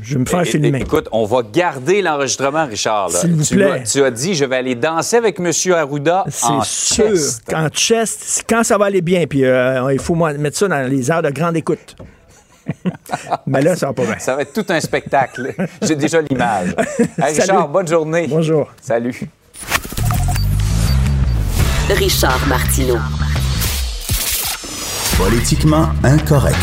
[0.00, 0.80] Je vais me faire filmer.
[0.80, 3.10] Écoute, on va garder l'enregistrement, Richard.
[3.10, 3.18] là.
[3.20, 3.82] S'il vous tu, plaît.
[3.84, 5.50] as, tu as dit, je vais aller danser avec M.
[5.74, 7.42] Arruda en C'est sûr chest.
[7.46, 10.88] qu'en chest, quand ça va aller bien, puis euh, il faut moi, mettre ça dans
[10.88, 11.96] les heures de grande écoute.
[13.46, 14.18] Mais là, ça va pas bien.
[14.18, 15.54] Ça va être tout un spectacle.
[15.82, 16.74] J'ai déjà l'image.
[17.18, 17.72] Hey, Richard, Salut.
[17.72, 18.26] bonne journée.
[18.28, 18.70] Bonjour.
[18.80, 19.20] Salut.
[21.90, 22.98] Richard Martineau.
[25.18, 26.56] Politiquement incorrect.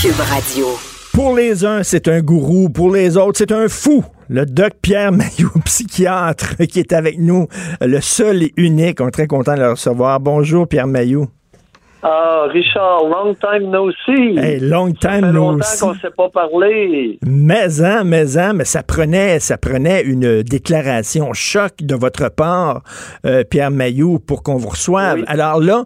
[0.00, 0.93] Cube Radio.
[1.14, 2.68] Pour les uns, c'est un gourou.
[2.70, 4.04] Pour les autres, c'est un fou.
[4.28, 7.46] Le doc Pierre Mailloux, psychiatre, qui est avec nous,
[7.80, 9.00] le seul et unique.
[9.00, 10.18] On est très content de le recevoir.
[10.18, 11.28] Bonjour, Pierre Mailloux.
[12.06, 14.36] Ah, Richard, long time no see.
[14.38, 17.18] Hey, long Ça time fait no longtemps qu'on ne s'est pas parlé.
[17.26, 22.82] Mais hein, mais hein, mais ça prenait, ça prenait une déclaration choc de votre part,
[23.24, 25.20] euh, Pierre Mailloux, pour qu'on vous reçoive.
[25.20, 25.24] Oui.
[25.28, 25.84] Alors là,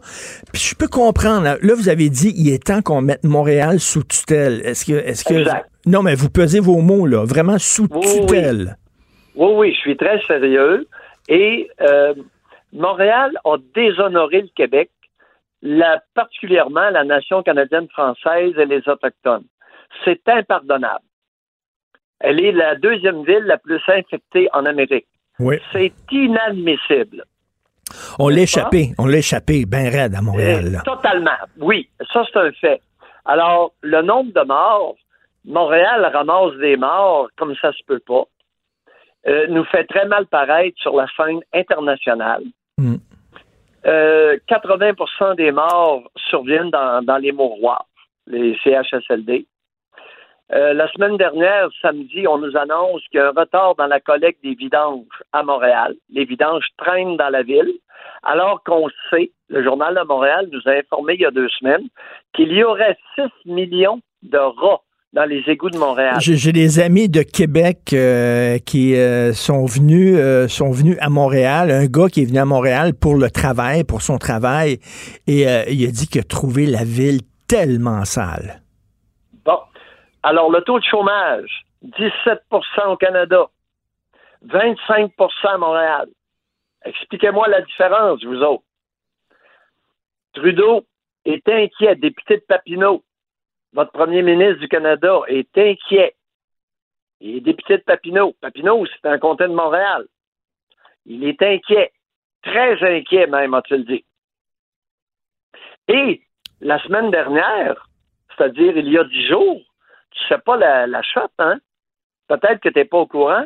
[0.55, 1.45] je peux comprendre.
[1.45, 4.61] Là, là, vous avez dit, il est temps qu'on mette Montréal sous tutelle.
[4.65, 5.69] Est-ce que, est-ce que, Exact.
[5.87, 8.21] non, mais vous pesez vos mots là, vraiment sous Oui, oui.
[8.27, 8.77] tutelle.
[9.37, 10.89] Oui, oui, je suis très sérieux.
[11.29, 12.13] Et euh,
[12.73, 14.91] Montréal a déshonoré le Québec,
[15.63, 19.45] la, particulièrement la nation canadienne-française et les Autochtones.
[20.05, 21.05] C'est impardonnable.
[22.21, 25.07] Elle est la deuxième ville la plus infectée en Amérique.
[25.39, 25.57] Oui.
[25.73, 27.25] C'est inadmissible.
[28.19, 30.73] On l'a échappé, on l'a échappé, ben raide à Montréal.
[30.73, 30.83] là.
[30.85, 31.31] Totalement.
[31.59, 32.83] Oui, ça c'est un fait.
[33.25, 34.97] Alors, le nombre de morts,
[35.45, 38.25] Montréal ramasse des morts comme ça se peut pas,
[39.27, 42.43] euh, nous fait très mal paraître sur la scène internationale.
[42.77, 42.97] Mm.
[43.89, 47.87] Euh, 80% des morts surviennent dans, les mouroirs,
[48.27, 49.47] les CHSLD.
[50.53, 54.01] Euh, la semaine dernière, samedi, on nous annonce qu'il y a un retard dans la
[54.01, 55.95] collecte des vidanges à Montréal.
[56.11, 57.73] Les vidanges traînent dans la ville,
[58.23, 61.89] alors qu'on sait, le Journal de Montréal nous a informé il y a deux semaines,
[62.35, 66.17] qu'il y aurait 6 millions de rats dans les égouts de Montréal.
[66.21, 71.71] J'ai des amis de Québec euh, qui euh, sont venus euh, sont venus à Montréal.
[71.71, 74.79] Un gars qui est venu à Montréal pour le travail, pour son travail,
[75.27, 78.63] et il a dit qu'il a trouvé la ville tellement sale.
[79.45, 79.59] Bon.
[80.23, 82.39] Alors, le taux de chômage, 17%
[82.89, 83.47] au Canada,
[84.47, 85.11] 25%
[85.45, 86.09] à Montréal.
[86.85, 88.65] Expliquez-moi la différence, vous autres.
[90.35, 90.85] Trudeau
[91.25, 93.03] est inquiet, député de Papineau.
[93.73, 96.15] Votre premier ministre du Canada est inquiet.
[97.21, 98.35] Il est député de Papineau.
[98.41, 100.07] Papineau, c'est un comté de Montréal.
[101.07, 101.93] Il est inquiet.
[102.43, 104.05] Très inquiet, même, a-t-il dit.
[105.89, 106.23] Et
[106.61, 107.89] la semaine dernière,
[108.37, 109.61] c'est-à-dire il y a dix jours,
[110.11, 111.59] tu sais pas la, la shot, hein?
[112.29, 113.45] Peut-être que tu n'es pas au courant,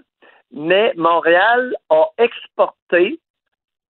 [0.51, 3.21] mais Montréal a exporté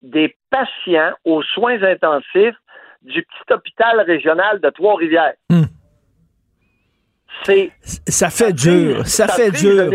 [0.01, 2.57] des patients aux soins intensifs
[3.01, 5.35] du petit hôpital régional de Trois-Rivières.
[5.49, 5.63] Hmm.
[7.45, 7.71] C'est
[8.07, 9.89] Ça fait dur, ça fait dur.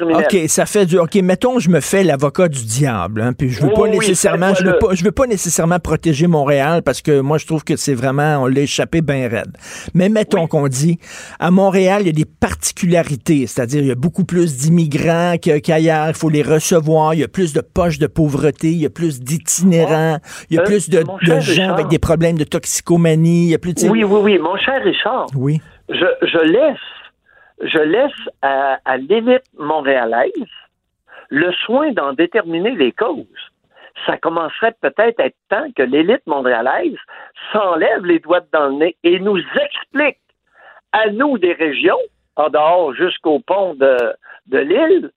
[0.00, 1.02] OK, ça fait dur.
[1.02, 4.54] OK, mettons, je me fais l'avocat du diable, hein, puis je veux Oui, pas nécessairement,
[4.54, 7.76] je veux pas, je veux pas nécessairement protéger Montréal parce que moi, je trouve que
[7.76, 9.52] c'est vraiment, on l'a échappé bien raide.
[9.94, 10.48] Mais mettons Oui.
[10.48, 10.98] qu'on dit,
[11.40, 16.08] à Montréal, il y a des particularités, c'est-à-dire, il y a beaucoup plus d'immigrants qu'ailleurs,
[16.08, 18.90] il faut les recevoir, il y a plus de poches de pauvreté, il y a
[18.90, 20.18] plus d'itinérants,
[20.50, 21.74] il y a Euh, plus de, gens Richard.
[21.74, 23.88] avec des problèmes de toxicomanie, il y a plus de...
[23.88, 24.38] Oui, oui, oui.
[24.38, 25.60] Mon cher Richard, Oui.
[25.88, 26.78] Je, je laisse,
[27.60, 30.32] je laisse à, à l'élite montréalaise
[31.28, 33.26] le soin d'en déterminer les causes.
[34.04, 36.98] Ça commencerait peut-être à être temps que l'élite montréalaise
[37.52, 40.20] s'enlève les doigts dans le nez et nous explique
[40.92, 41.98] à nous des régions,
[42.36, 43.96] en dehors jusqu'au pont de,
[44.46, 45.10] de l'île,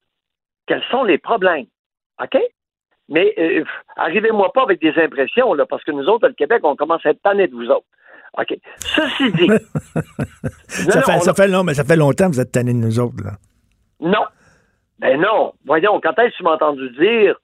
[0.67, 1.65] quels sont les problèmes.
[2.21, 2.37] OK?
[3.09, 3.63] Mais euh,
[3.97, 7.09] arrivez-moi pas avec des impressions, là, parce que nous autres, le Québec, on commence à
[7.09, 7.87] être tannés de vous autres.
[8.37, 8.57] OK.
[8.79, 9.47] Ceci dit.
[10.85, 12.77] Non, Ça, fait, ça fait long, mais ça fait longtemps que vous êtes tannés de
[12.77, 13.31] nous autres, là.
[13.99, 14.23] Non.
[14.99, 15.53] Ben non.
[15.65, 17.35] Voyons, quand est-ce que tu m'as entendu dire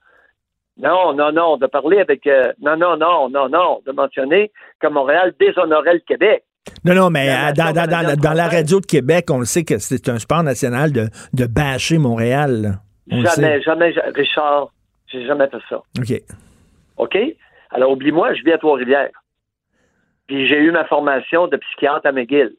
[0.78, 4.88] non, non, non, de parler avec euh, non, non, non, non, non, de mentionner que
[4.88, 6.44] Montréal déshonorait le Québec.
[6.84, 9.64] Non, non, mais La euh, dans, dans- dans- la radio de Québec, on le sait
[9.64, 12.80] que c'est un sport national de, de bâcher Montréal.
[13.10, 14.70] jamais, jamais, ja- Richard,
[15.08, 15.78] j'ai jamais fait ça.
[16.00, 16.22] OK.
[16.98, 17.18] OK?
[17.72, 19.10] Alors oublie-moi, je vis à Trois-Rivières.
[20.28, 22.56] Puis j'ai eu ma formation de psychiatre à McGill.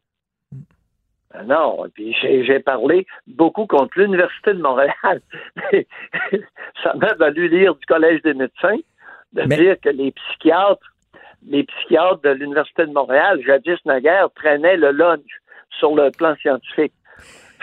[1.34, 5.20] Ah non, puis j'ai parlé beaucoup contre l'Université de Montréal.
[6.82, 8.78] ça m'a valu lire du Collège des médecins
[9.32, 10.94] de dire que les psychiatres,
[11.46, 15.40] les psychiatres de l'Université de Montréal, jadis naguère, traînaient le lunch
[15.78, 16.94] sur le plan scientifique.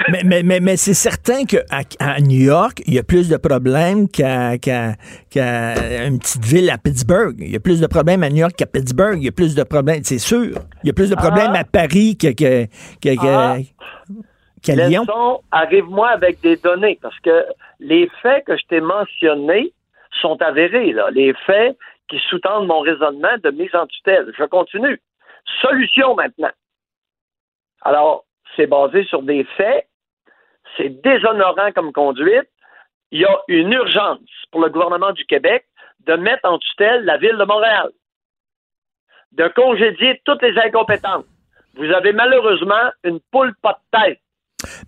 [0.10, 1.64] Mais, mais, mais, mais c'est certain qu'à
[2.00, 7.36] à New York, il y a plus de problèmes qu'à une petite ville à Pittsburgh.
[7.40, 9.18] Il y a plus de problèmes à New York qu'à Pittsburgh.
[9.18, 10.56] Il y a plus de problèmes, c'est sûr.
[10.84, 11.60] Il y a plus de problèmes ah.
[11.60, 12.68] à Paris que, que,
[13.20, 13.58] ah.
[14.62, 15.06] qu'à Lyon.
[15.52, 17.46] Arrive-moi avec des données, parce que
[17.80, 19.74] les faits que je t'ai mentionnés
[20.22, 20.92] sont avérés.
[20.92, 21.10] Là.
[21.12, 21.78] Les faits
[22.10, 24.32] qui sous-tendent mon raisonnement de mise en tutelle.
[24.38, 25.00] Je continue.
[25.62, 26.52] Solution maintenant.
[27.82, 29.88] Alors, c'est basé sur des faits,
[30.78, 32.50] c'est déshonorant comme conduite.
[33.12, 34.20] Il y a une urgence
[34.52, 35.66] pour le gouvernement du Québec
[36.08, 37.90] de mettre en tutelle la ville de Montréal,
[39.34, 41.26] de congédier toutes les incompétences.
[41.76, 44.20] Vous avez malheureusement une poule pas de tête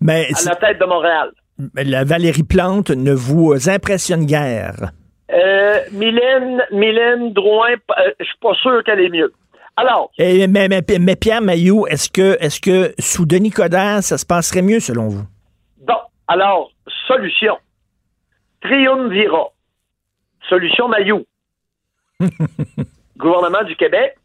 [0.08, 1.32] à la tête de Montréal.
[1.76, 4.92] La Valérie Plante ne vous impressionne guère.
[5.32, 9.34] Euh, Mylène, Mylène Drouin, euh, je suis pas sûr qu'elle est mieux.
[9.78, 10.12] Alors.
[10.18, 14.80] mais, mais, Pierre Maillot, est-ce que, est-ce que sous Denis Coderre, ça se passerait mieux
[14.80, 15.26] selon vous?
[15.78, 15.98] Bon.
[16.28, 16.72] Alors,
[17.08, 17.58] solution.
[18.62, 19.52] Triumvirat.
[20.48, 21.26] Solution Maillot.
[23.18, 24.18] Gouvernement du Québec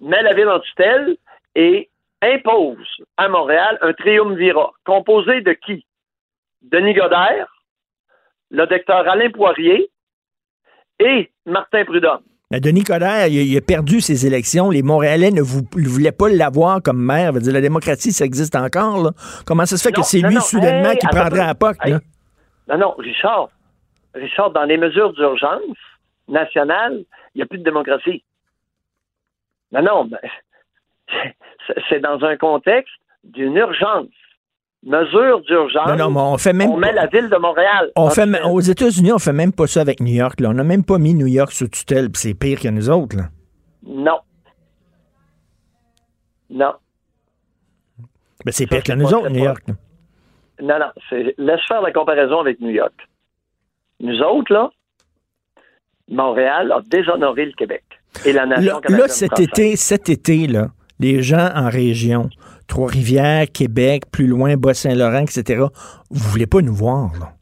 [0.00, 1.16] met la ville en tutelle
[1.54, 1.88] et
[2.20, 5.86] impose à Montréal un triumvirat composé de qui?
[6.62, 7.48] Denis Godert,
[8.50, 9.90] le docteur Alain Poirier
[11.00, 12.22] et Martin Prudhomme.
[12.60, 14.70] Denis Coderre, il, a perdu ses élections.
[14.70, 17.32] Les Montréalais ne, voulaient pas l'avoir comme maire.
[17.32, 19.12] Dire, la démocratie, ça existe encore.
[19.46, 21.76] Comment ça se fait que c'est lui, soudainement, qui prendrait la POC?
[22.68, 23.48] Non, non, Richard.
[24.14, 25.62] Richard, dans les mesures d'urgence
[26.28, 28.22] nationales, il n'y a plus de démocratie.
[29.72, 30.18] Non, non, ben,
[31.88, 32.92] c'est dans un contexte
[33.24, 34.08] d'une urgence
[34.82, 35.88] mesure d'urgence.
[35.96, 36.70] Non, non, on fait même.
[36.70, 37.90] On met la ville de Montréal.
[37.96, 40.40] On fait, aux États-Unis, on fait même pas ça avec New York.
[40.40, 40.50] Là.
[40.50, 43.16] On n'a même pas mis New York sous tutelle, c'est pire que nous autres.
[43.16, 43.28] Là.
[43.86, 44.18] Non.
[46.50, 46.72] Non.
[48.44, 49.64] Mais c'est pire que nous autres, New York.
[50.60, 51.20] Non, non.
[51.38, 52.94] Laisse faire la comparaison avec New York.
[54.00, 54.70] Nous autres, là,
[56.08, 57.84] Montréal a déshonoré le Québec
[58.24, 60.68] et la nation Là, là cet été, cet été, là,
[60.98, 62.28] les gens en région
[62.72, 65.64] Trois-Rivières, Québec, plus loin, Bas-Saint-Laurent, etc.
[66.10, 67.34] Vous voulez pas nous voir, là?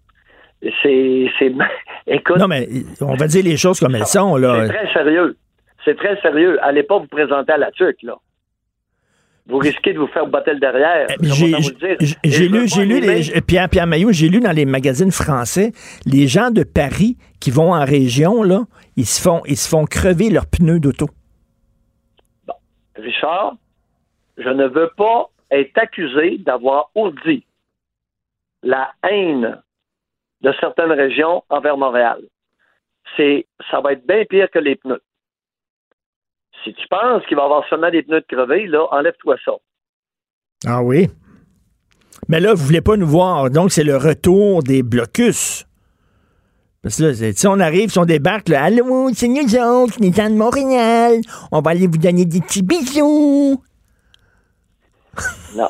[0.82, 1.30] C'est.
[2.08, 2.36] Écoute.
[2.36, 2.68] Non, mais
[3.00, 4.66] on va dire les choses comme elles sont, là.
[4.66, 5.36] C'est très sérieux.
[5.84, 6.58] C'est très sérieux.
[6.64, 8.16] Allez pas vous présenter à la tuque, là.
[9.46, 11.06] Vous risquez de vous faire bottle derrière.
[11.10, 11.26] Eh,
[12.24, 15.70] j'ai lu, j'ai lu les, Pierre, Pierre Maillot, j'ai lu dans les magazines français,
[16.06, 18.62] les gens de Paris qui vont en région, là,
[18.96, 21.08] ils se font, ils se font crever leurs pneus d'auto.
[22.48, 22.54] Bon.
[22.96, 23.54] Richard,
[24.40, 27.44] je ne veux pas être accusé d'avoir ourdi
[28.62, 29.62] la haine
[30.42, 32.20] de certaines régions envers Montréal.
[33.16, 35.02] C'est, ça va être bien pire que les pneus.
[36.64, 39.52] Si tu penses qu'il va y avoir seulement des pneus de crevés, là, enlève-toi ça.
[40.66, 41.08] Ah oui?
[42.28, 43.50] Mais là, vous voulez pas nous voir.
[43.50, 45.66] Donc, c'est le retour des blocus.
[46.82, 50.12] Parce que là, si on arrive, si on débarque, là, Allô, c'est nous autres, les
[50.12, 51.20] gens de Montréal.
[51.50, 53.62] On va aller vous donner des petits bisous.
[55.56, 55.68] Non.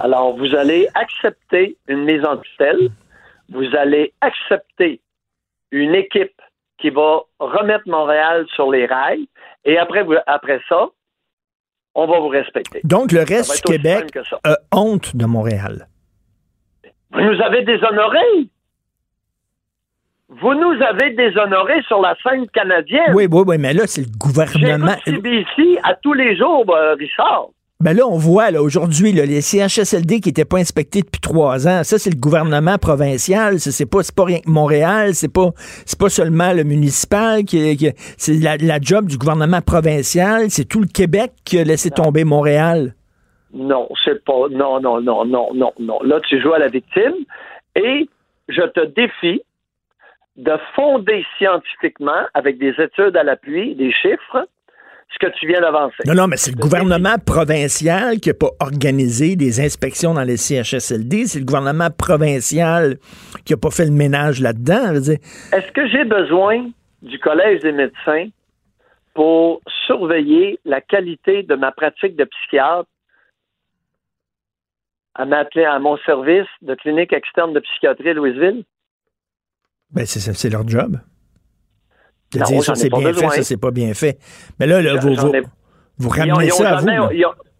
[0.00, 2.90] Alors, vous allez accepter une mise en tutelle.
[3.48, 5.00] Vous allez accepter
[5.72, 6.40] une équipe
[6.78, 9.28] qui va remettre Montréal sur les rails.
[9.64, 10.86] Et après, après ça,
[11.94, 12.80] on va vous respecter.
[12.84, 15.88] Donc, le reste du Québec a honte de Montréal.
[17.12, 18.48] Vous nous avez déshonorés.
[20.28, 23.12] Vous nous avez déshonorés sur la scène canadienne.
[23.14, 24.94] Oui, oui, oui, mais là, c'est le gouvernement.
[25.04, 27.48] ici à tous les jours, euh, Richard.
[27.82, 31.82] Ben là, on voit là, aujourd'hui les CHSLD qui n'étaient pas inspectés depuis trois ans.
[31.82, 33.58] Ça, c'est le gouvernement provincial.
[33.58, 35.14] C'est pas, pas rien que Montréal.
[35.14, 35.52] C'est pas,
[35.86, 37.42] c'est pas seulement le municipal.
[37.44, 37.78] Qui,
[38.18, 40.50] c'est la, job du gouvernement provincial.
[40.50, 42.92] C'est tout le Québec qui a laissé tomber Montréal.
[43.54, 44.48] Non, c'est pas.
[44.50, 46.00] Non, non, non, non, non, non.
[46.02, 47.14] Là, tu joues à la victime
[47.76, 48.10] et
[48.50, 49.40] je te défie
[50.36, 54.46] de fonder scientifiquement, avec des études à l'appui, des chiffres,
[55.12, 56.02] ce que tu viens d'avancer.
[56.06, 60.36] Non, non, mais c'est le gouvernement provincial qui n'a pas organisé des inspections dans les
[60.36, 61.26] CHSLD.
[61.26, 62.96] C'est le gouvernement provincial
[63.44, 64.94] qui n'a pas fait le ménage là-dedans.
[64.94, 66.70] Est-ce que j'ai besoin
[67.02, 68.28] du Collège des médecins
[69.14, 72.88] pour surveiller la qualité de ma pratique de psychiatre
[75.16, 78.64] à, à mon service de clinique externe de psychiatrie à Louisville?
[79.90, 81.00] Ben, c'est leur job
[82.32, 84.18] ça c'est bien fait, ça c'est pas bien fait.
[84.58, 85.14] Mais là, vous,
[85.98, 86.88] vous, ramenez ça à vous.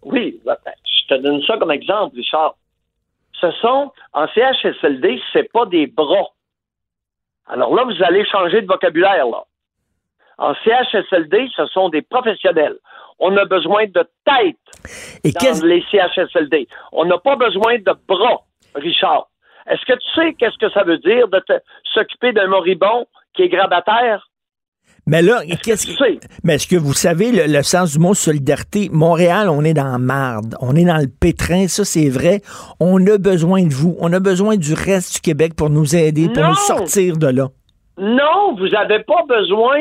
[0.03, 2.57] oui, ben, ben, je te donne ça comme exemple, Richard.
[3.41, 6.29] Ce sont, en CHSLD, c'est pas des bras.
[7.47, 9.45] Alors là, vous allez changer de vocabulaire, là.
[10.39, 12.77] En CHSLD, ce sont des professionnels.
[13.19, 14.57] On a besoin de tête
[15.23, 16.67] Et dans qu'est-ce les CHSLD.
[16.93, 18.43] On n'a pas besoin de bras,
[18.75, 19.29] Richard.
[19.67, 21.43] Est-ce que tu sais qu'est-ce que ça veut dire de
[21.93, 24.30] s'occuper d'un moribond qui est grabataire?
[25.11, 26.21] Mais là, qu'est-ce que.
[26.45, 28.89] Mais est-ce que vous savez le, le sens du mot solidarité?
[28.93, 30.55] Montréal, on est dans la marde.
[30.61, 32.43] On est dans le pétrin, ça c'est vrai.
[32.79, 33.97] On a besoin de vous.
[33.99, 36.51] On a besoin du reste du Québec pour nous aider, pour Non!
[36.51, 37.49] nous sortir de là.
[37.99, 39.81] Non, vous n'avez pas besoin.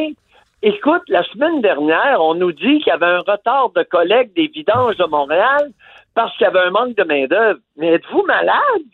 [0.63, 4.48] Écoute, la semaine dernière, on nous dit qu'il y avait un retard de collecte des
[4.48, 5.70] vidanges de Montréal
[6.15, 7.60] parce qu'il y avait un manque de main-d'œuvre.
[7.78, 8.88] Mais êtes-vous malade?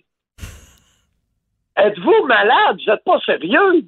[1.78, 2.78] Êtes-vous malade?
[2.86, 3.86] Vous n'êtes pas sérieux?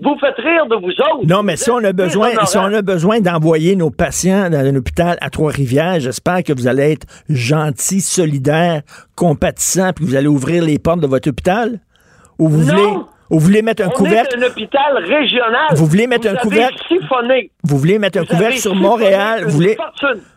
[0.00, 1.26] Vous faites rire de vous autres.
[1.26, 4.58] Non, mais Vous si on a besoin, si on a besoin d'envoyer nos patients dans
[4.64, 8.82] un hôpital à Trois-Rivières, j'espère que vous allez être gentil, solidaire,
[9.16, 11.80] compatissant, puis vous allez ouvrir les portes de votre hôpital?
[12.38, 12.66] Ou vous Non!
[12.66, 12.86] voulez,
[13.30, 15.66] ou vous voulez mettre un On couvercle, est un hôpital régional.
[15.74, 16.78] Vous voulez mettre un avez couvercle?
[16.86, 17.50] siphonné.
[17.64, 19.76] vous voulez mettre un Vous couvercle sur Montréal, vous voulez,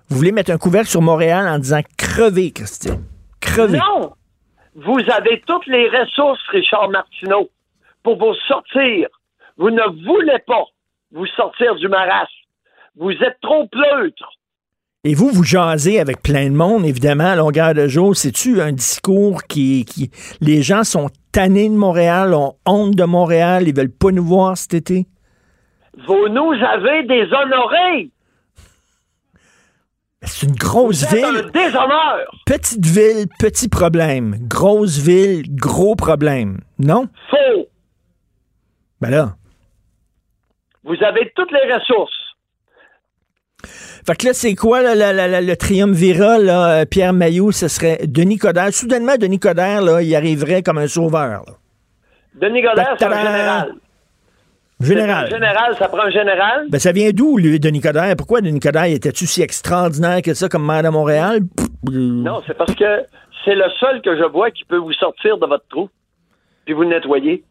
[0.09, 3.03] vous voulez mettre un couvercle sur Montréal en disant crevez, Christine.
[3.39, 3.77] Crevez.
[3.77, 4.11] Non!
[4.75, 7.49] Vous avez toutes les ressources, Richard Martineau,
[8.03, 9.07] pour vous sortir.
[9.61, 10.63] Vous ne voulez pas
[11.13, 12.27] vous sortir du marasme.
[12.95, 14.27] Vous êtes trop pleutre.
[15.03, 18.15] Et vous, vous jasez avec plein de monde, évidemment, à longueur de jour.
[18.15, 20.09] C'est-tu un discours qui, qui.
[20.41, 24.57] Les gens sont tannés de Montréal, ont honte de Montréal, ils veulent pas nous voir
[24.57, 25.05] cet été?
[26.07, 28.09] Vous nous avez déshonorés.
[30.23, 31.51] C'est une grosse Vous êtes un ville.
[31.51, 32.31] déshonneur.
[32.47, 34.37] Petite ville, petit problème.
[34.41, 36.61] Grosse ville, gros problème.
[36.79, 37.07] Non?
[37.29, 37.67] Faux.
[39.01, 39.35] Ben là.
[40.83, 42.13] Vous avez toutes les ressources.
[44.05, 47.51] Fait que là, c'est quoi là, la- la- la- le triumvirat, là, euh, Pierre Mailloux?
[47.51, 48.73] Ce serait Denis Coderre.
[48.73, 51.43] Soudainement, Denis Coderre, là, il arriverait comme un sauveur.
[51.45, 51.53] là.
[52.33, 53.73] Denis Godard, c'est un général.
[54.79, 55.25] Général.
[55.25, 56.65] Un général, ça prend un général.
[56.69, 58.15] Ben, ça vient d'où, lui, Denis Coderre?
[58.17, 61.41] Pourquoi Denis Coderre était-tu si extraordinaire que ça comme maire de Montréal?
[61.91, 63.03] Non, c'est parce que
[63.45, 65.87] c'est le seul que je vois qui peut vous sortir de votre trou
[66.65, 67.43] puis vous nettoyer.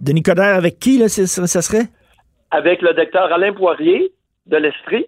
[0.00, 1.26] Denis Coderre avec qui, là, ça
[1.62, 1.88] serait?
[2.50, 4.12] Avec le docteur Alain Poirier
[4.46, 5.06] de l'Estrie,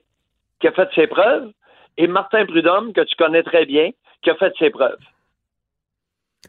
[0.61, 1.50] qui a fait ses preuves,
[1.98, 3.90] et Martin Prudhomme, que tu connais très bien,
[4.22, 4.98] qui a fait ses preuves.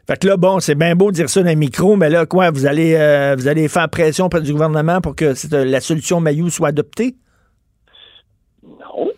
[0.07, 2.25] Fait que là, bon, c'est bien beau de dire ça dans le micro, mais là,
[2.25, 6.19] quoi, vous allez, euh, vous allez faire pression auprès du gouvernement pour que la solution
[6.19, 7.15] Mailloux soit adoptée?
[8.63, 9.11] Non.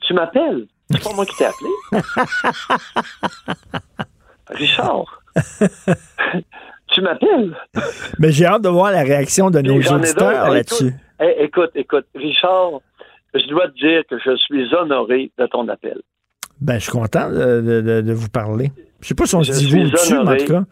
[0.00, 0.66] Tu m'appelles?
[0.90, 1.70] C'est pas moi qui t'ai appelé.
[4.50, 5.22] Richard.
[6.92, 7.54] tu m'appelles?
[8.18, 10.92] Mais j'ai hâte de voir la réaction de nos auditeurs là-dessus.
[11.20, 12.80] Écoute, écoute, écoute, Richard,
[13.34, 16.00] je dois te dire que je suis honoré de ton appel.
[16.60, 18.70] Ben, je suis content de, de- vous parler.
[19.00, 20.62] Je sais pas si on se dit vous dessus, mais en tout cas.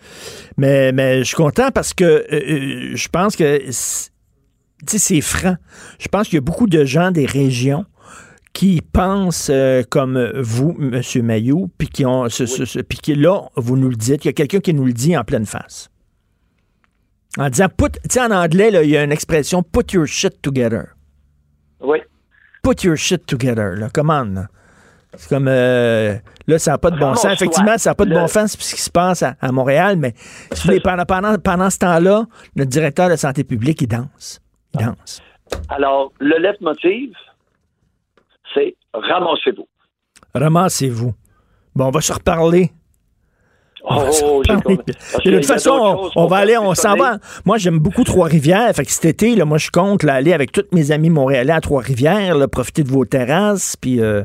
[0.56, 4.10] Mais, mais je suis content parce que euh, euh, je pense que c'est-
[4.86, 5.56] tu sais, c'est franc.
[5.98, 7.84] Je pense qu'il y a beaucoup de gens des régions
[8.52, 11.02] qui pensent euh, comme vous, M.
[11.24, 14.28] Mayou, puis qui ont ce, ce- ce- puis qui là, vous nous le dites, il
[14.28, 15.89] y a quelqu'un qui nous le dit en pleine face.
[17.38, 20.42] En disant put, tu sais, en anglais, il y a une expression put your shit
[20.42, 20.94] together.
[21.80, 21.98] Oui.
[22.62, 23.88] Put your shit together, là.
[23.92, 24.46] Comment, là?
[25.16, 26.16] C'est comme, euh,
[26.46, 27.32] là, ça n'a pas de bon sens.
[27.32, 30.14] Effectivement, ça n'a pas de bon sens ce qui se passe à, à Montréal, mais
[30.52, 34.40] si vous voulez, pendant, pendant, pendant ce temps-là, notre directeur de santé publique, il danse.
[34.74, 35.20] Il danse.
[35.68, 37.12] Alors, le leitmotiv,
[38.54, 39.66] c'est ramassez-vous.
[40.34, 41.14] Ramassez-vous.
[41.74, 42.70] Bon, on va se reparler.
[43.82, 44.42] Oh,
[45.24, 47.18] De toute façon, on, va aller, on s'en va.
[47.46, 48.72] Moi, j'aime beaucoup Trois-Rivières.
[48.74, 51.52] Fait que cet été, là, moi, je compte là, aller avec tous mes amis montréalais
[51.52, 54.22] à Trois-Rivières, profiter de vos terrasses, puis euh,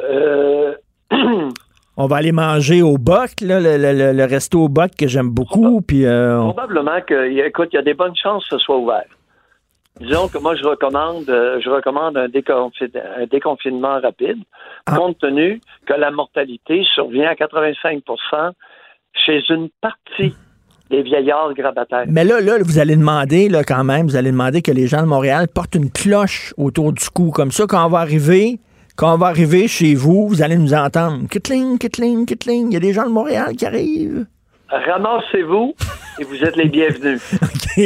[0.00, 0.74] Euh,
[1.96, 5.08] on va aller manger au Boc, là, le, le- le- le resto au Boc que
[5.08, 8.14] j'aime beaucoup, puis euh, on- Probablement que, y a- écoute, il y a des bonnes
[8.16, 9.04] chances que ce soit ouvert.
[10.00, 12.28] Disons que moi, je recommande, je recommande un
[13.26, 14.38] déconfinement rapide,
[14.86, 14.94] Ah.
[14.94, 18.04] compte tenu que la mortalité survient à 85
[19.24, 20.34] chez une partie
[20.90, 22.04] des vieillards grabataires.
[22.08, 25.02] Mais là, là, vous allez demander, là, quand même, vous allez demander que les gens
[25.02, 27.30] de Montréal portent une cloche autour du cou.
[27.30, 28.58] Comme ça, quand on va arriver,
[28.96, 31.28] quand on va arriver chez vous, vous allez nous entendre.
[31.28, 32.68] Kitling, kitling, kitling.
[32.68, 34.26] Il y a des gens de Montréal qui arrivent.
[34.70, 35.74] Ramassez-vous
[36.18, 37.22] et vous êtes les bienvenus.
[37.42, 37.84] OK.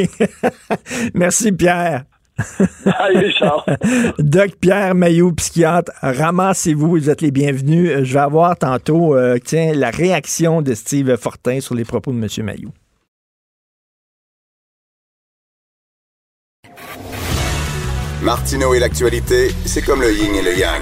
[1.13, 2.03] Merci, Pierre.
[2.99, 3.63] Allez, Charles.
[4.19, 7.89] Doc Pierre Maillot, psychiatre, ramassez-vous, vous êtes les bienvenus.
[7.91, 12.11] Euh, Je vais avoir tantôt, euh, tiens, la réaction de Steve Fortin sur les propos
[12.11, 12.45] de M.
[12.45, 12.71] Maillot.
[18.21, 20.81] Martineau et l'actualité, c'est comme le yin et le yang.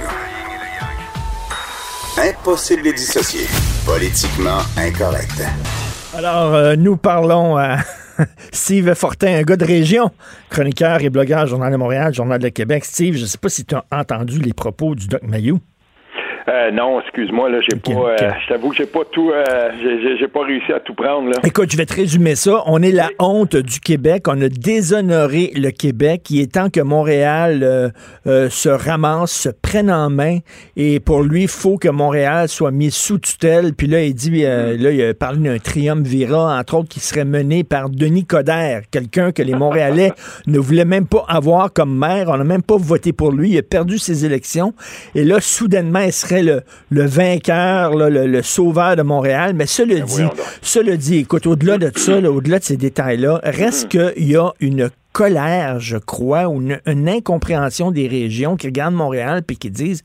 [2.18, 3.46] Impossible de dissocier.
[3.84, 5.42] Politiquement incorrect.
[6.14, 7.78] Alors, euh, nous parlons à
[8.52, 10.10] Steve Fortin, un gars de région,
[10.50, 12.84] chroniqueur et blogueur, Journal de Montréal, Journal de Québec.
[12.84, 15.60] Steve, je ne sais pas si tu as entendu les propos du Doc Mayou.
[16.48, 17.92] Euh, non, excuse-moi, là, j'ai pas.
[17.92, 19.30] Euh, je t'avoue que j'ai pas tout.
[19.30, 19.70] Euh,
[20.18, 21.28] j'ai pas réussi à tout prendre.
[21.28, 21.36] Là.
[21.44, 22.62] Écoute, je vais te résumer ça.
[22.66, 24.26] On est la honte du Québec.
[24.28, 26.22] On a déshonoré le Québec.
[26.30, 27.92] Il est temps que Montréal
[28.24, 30.38] se ramasse, se prenne en main.
[30.76, 33.74] Et pour lui, il faut que Montréal soit mis sous tutelle.
[33.74, 37.62] Puis là, il dit, là, il a parlé d'un triumvirat, entre autres, qui serait mené
[37.62, 40.12] par Denis Coderre, quelqu'un que les Montréalais
[40.46, 42.28] ne voulaient même pas avoir comme maire.
[42.28, 43.50] On n'a même pas voté pour lui.
[43.50, 44.74] Il a perdu ses élections.
[45.14, 49.52] Et là, soudainement, il serait le, vainqueur, le, sauveur de Montréal.
[49.54, 50.24] Mais cela ben dit,
[50.62, 54.14] cela dit, écoute, au-delà de ça, au-delà de ces détails-là, reste mm-hmm.
[54.14, 59.42] qu'il y a une colère, je crois, ou une, incompréhension des régions qui regardent Montréal
[59.42, 60.02] puis qui disent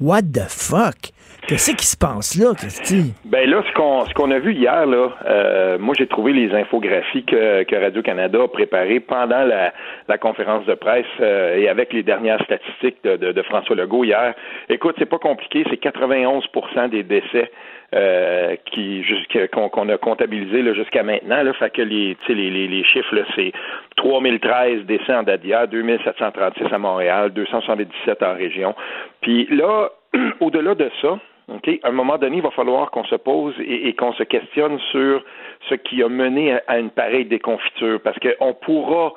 [0.00, 1.12] What the fuck?
[1.48, 3.14] Qu'est-ce qui se passe là, Christy?
[3.24, 7.80] Ben là, ce qu'on a vu hier, là, euh, moi j'ai trouvé les infographies que,
[7.80, 13.42] Radio-Canada a préparées pendant la, conférence de presse euh, et avec les dernières statistiques de
[13.42, 14.34] François Legault hier.
[14.68, 17.50] Écoute, c'est pas compliqué, c'est 91% des décès
[17.94, 19.04] euh, qui
[19.52, 21.44] qu'on a comptabilisé jusqu'à maintenant.
[21.44, 23.52] Là, fait que les, les, les, les chiffres, c'est
[23.96, 28.74] 3013 décès en date d'hier, 2736 à Montréal, 277 en région.
[29.20, 29.90] Puis là,
[30.40, 31.16] au-delà de ça,
[31.48, 35.22] à un moment donné, il va falloir qu'on se pose et, qu'on se questionne sur
[35.68, 39.12] ce qui a mené à, une pareille déconfiture, parce qu'on pourra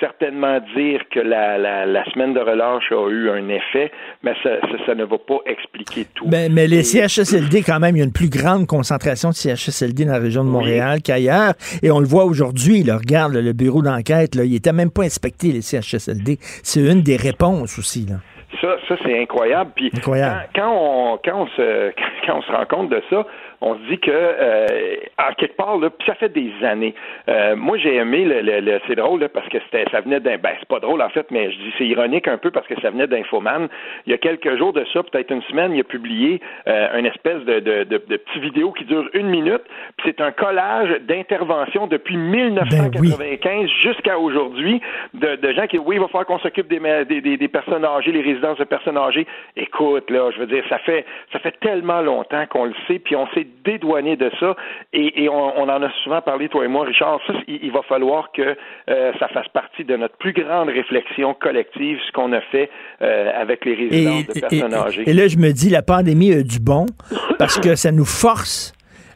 [0.00, 5.04] certainement dire que la, la, semaine de relâche a eu un effet, mais ça, ne
[5.04, 6.26] va pas expliquer tout.
[6.26, 10.06] Ben, mais les CHSLD, quand même, il y a une plus grande concentration de CHSLD
[10.06, 11.54] dans la région de Montréal qu'ailleurs.
[11.82, 15.60] Et on le voit aujourd'hui, regarde le bureau d'enquête, il n'était même pas inspecté, les
[15.60, 16.38] CHSLD.
[16.62, 18.06] C'est une des réponses aussi.
[18.06, 18.16] Là.
[18.60, 19.70] Ça, ça c'est incroyable.
[19.74, 19.90] Puis
[20.54, 21.92] Quand, on, quand, on se,
[22.26, 23.26] quand on se rend compte de ça,
[23.64, 26.94] on se dit que euh, en quelque part, là, ça fait des années.
[27.28, 30.36] Euh, moi, j'ai aimé le, le, c'est drôle là, parce que c'était, ça venait d'un,
[30.36, 32.78] ben c'est pas drôle en fait, mais je dis c'est ironique un peu parce que
[32.82, 33.68] ça venait d'Infoman.
[34.06, 37.06] Il y a quelques jours de ça, peut-être une semaine, il a publié euh, une
[37.06, 39.62] espèce de, de, de, de petit vidéo qui dure une minute.
[39.96, 44.82] Puis c'est un collage d'interventions depuis 1995 ben jusqu'à aujourd'hui
[45.14, 48.12] de, de, gens qui, oui, il va falloir qu'on s'occupe des, des, des, personnes âgées,
[48.12, 49.26] les résidences de personnes âgées.
[49.56, 53.16] Écoute, là, je veux dire, ça fait ça fait tellement longtemps qu'on le sait, puis
[53.16, 54.56] on s'est dédouaner de ça.
[54.92, 57.20] Et, on, en a souvent parlé, toi et moi, Richard.
[57.26, 58.56] Ça, il, va falloir que
[58.90, 62.70] euh, ça fasse partie de notre plus grande réflexion collective, ce qu'on a fait
[63.02, 65.04] euh, avec les résidents de personnes âgées.
[65.06, 66.86] Et là, je me dis, la pandémie a du bon
[67.38, 68.72] parce que ça nous force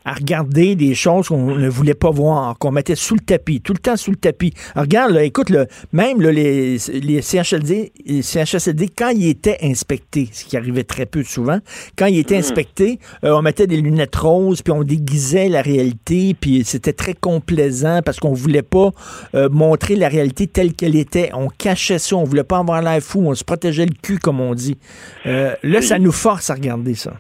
[0.09, 3.75] à regarder des choses qu'on ne voulait pas voir, qu'on mettait sous le tapis, tout
[3.75, 4.55] le temps sous le tapis.
[4.75, 10.47] regarde, là, écoute, là, même les, les, CHLD, les CHSLD, quand ils étaient inspectés, ce
[10.47, 11.59] qui arrivait très peu souvent,
[11.95, 12.41] quand ils étaient hmm.
[12.41, 17.13] inspectés, euh, on mettait des lunettes roses, puis on déguisait la réalité, puis c'était très
[17.13, 18.93] complaisant parce qu'on voulait pas
[19.35, 21.29] euh, montrer la réalité telle qu'elle était.
[21.35, 24.41] On cachait ça, on voulait pas avoir l'air fou, on se protégeait le cul, comme
[24.41, 24.79] on dit.
[25.27, 27.13] Euh, là, ça nous force à regarder ça.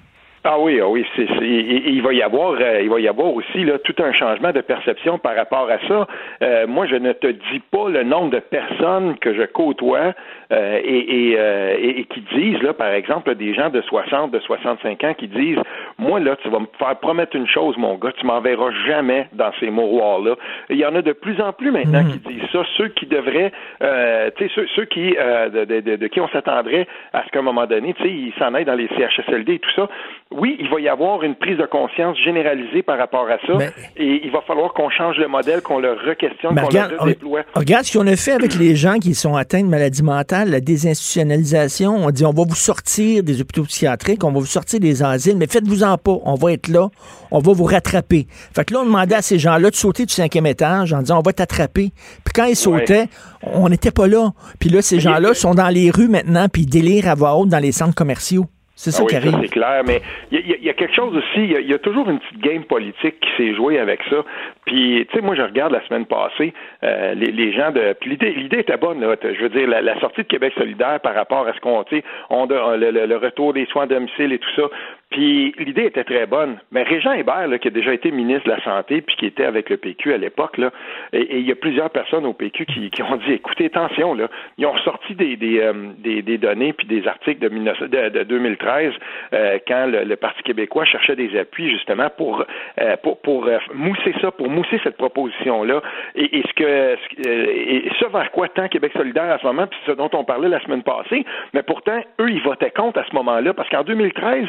[0.45, 3.65] Ah oui, ah oui, c'est, il va y avoir, euh, il va y avoir aussi
[3.65, 6.07] là tout un changement de perception par rapport à ça.
[6.43, 10.15] Euh, moi, je ne te dis pas le nombre de personnes que je côtoie
[10.51, 15.05] euh, et, et, et, qui disent là, par exemple, des gens de 60, de 65
[15.05, 15.59] ans qui disent,
[15.99, 19.51] moi là, tu vas me faire promettre une chose, mon gars, tu m'enverras jamais dans
[19.61, 20.37] ces mouroirs là.
[20.71, 22.39] Il y en a de plus en plus maintenant qui mhm.
[22.39, 22.63] disent ça.
[22.77, 27.25] Ceux qui devraient, tu sais, ceux, ceux, qui, de, de, de, qui on s'attendrait à
[27.25, 29.71] ce qu'à un moment donné, tu sais, ils s'en aillent dans les CHSLD et tout
[29.77, 29.89] ça
[30.31, 33.65] oui, il va y avoir une prise de conscience généralisée par rapport à ça.
[33.97, 37.41] et il va falloir qu'on change le modèle, qu'on le re-questionne, qu'on le redéploie.
[37.55, 40.61] Regarde ce qu'on a fait avec les gens qui sont atteints de maladies mentales, la
[40.61, 41.97] désinstitutionnalisation.
[41.97, 45.37] On dit on va vous sortir des hôpitaux psychiatriques, on va vous sortir des asiles,
[45.37, 46.19] mais faites-vous-en pas.
[46.25, 46.89] On va être là,
[47.31, 48.27] on va vous rattraper.
[48.55, 51.19] Fait que là, on demandait à ces gens-là de sauter du cinquième étage en disant
[51.19, 51.93] on va t'attraper.
[52.25, 53.09] Puis quand ils sautaient,
[53.43, 54.33] on n'était pas là.
[54.59, 57.49] Puis là, ces gens-là sont dans les rues maintenant, puis ils délirent à voix haute
[57.49, 58.47] dans les centres commerciaux.
[58.79, 59.37] C'est ça ah qui arrive.
[59.43, 60.01] C'est clair, mais
[60.31, 63.29] il y, a quelque chose aussi, il y, a toujours une petite game politique qui
[63.37, 64.25] s'est jouée avec ça.
[64.67, 66.55] Puis, tu sais, moi, je regarde la semaine passée,
[66.85, 67.97] euh, les, gens de.
[68.01, 69.17] Puis l'idée, l'idée était bonne, là.
[69.21, 72.05] Je veux dire, la, sortie de Québec solidaire par rapport à ce qu'on, tu sais,
[72.31, 74.69] on, le, le, retour des soins à domicile et tout ça.
[75.11, 76.59] Puis l'idée était très bonne.
[76.71, 79.45] Mais Régent Hébert, là, qui a déjà été ministre de la Santé, puis qui était
[79.45, 80.71] avec le PQ à l'époque, là,
[81.13, 84.29] et, il y a plusieurs personnes au PQ qui, qui ont dit écoutez, attention, là,
[84.59, 88.23] ils ont sorti des, des, euh, des, des, données puis des articles de, de, de
[88.25, 88.93] 2013
[89.33, 92.45] euh, quand le, Parti québécois cherchait des appuis justement pour
[92.81, 95.81] euh, pour, pour mousser ça, pour mousser cette proposition-là.
[96.17, 96.97] Et, et, ce que
[97.29, 100.49] et ce vers quoi tend Québec solidaire à ce moment, puis ce dont on parlait
[100.49, 104.47] la semaine passée, mais pourtant, eux, ils votaient contre à ce moment-là, parce qu'en 2013,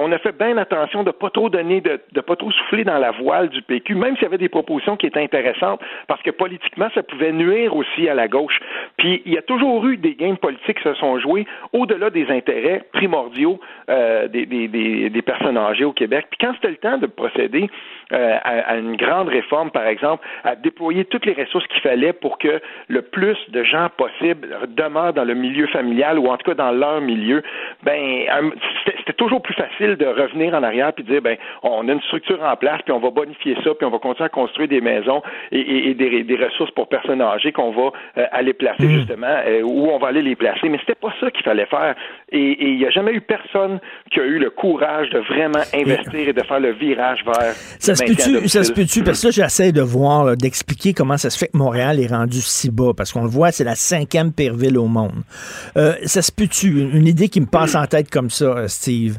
[0.00, 3.10] on a fait bien attention de pas trop donner, de, pas trop souffler dans la
[3.10, 6.88] voile du PQ, même s'il y avait des propositions qui étaient intéressantes, parce que politiquement,
[6.94, 8.58] ça pouvait nuire aussi à la gauche.
[8.96, 12.30] Puis il y a toujours eu des gains politiques qui se sont joués au-delà des
[12.30, 14.68] intérêts primordiaux euh, des, des,
[15.10, 16.26] des, personnes âgées au Québec.
[16.30, 17.68] Puis quand c'était le temps de procéder
[18.12, 22.38] euh, à, une grande réforme, par exemple, à déployer toutes les ressources qu'il fallait pour
[22.38, 26.54] que le plus de gens possible demeurent dans le milieu familial ou en tout cas
[26.54, 27.42] dans leur milieu,
[27.82, 28.24] ben
[28.98, 32.00] c'était toujours plus facile de revenir en arrière puis de dire ben on a une
[32.02, 34.80] structure en place puis on va bonifier ça puis on va continuer à construire des
[34.80, 35.22] maisons
[35.52, 38.90] et, des, ressources pour personnes âgées qu'on va euh, aller placer mm.
[38.90, 40.68] justement euh, où on va aller les placer.
[40.68, 41.94] Mais c'était pas ça qu'il fallait faire.
[42.32, 43.80] Et il n'y a jamais eu personne
[44.10, 47.54] qui a eu le courage de vraiment investir et, de faire le virage vers.
[47.78, 51.30] Ça se peut-tu, ça se peut-tu, parce que là, j'essaie de voir, d'expliquer comment ça
[51.30, 54.32] se fait que Montréal est rendu si bas, parce qu'on le voit, c'est la cinquième
[54.32, 55.22] pire ville au monde.
[55.76, 59.16] Euh, ça se peut-tu, une idée qui me passe en tête comme ça, Steve.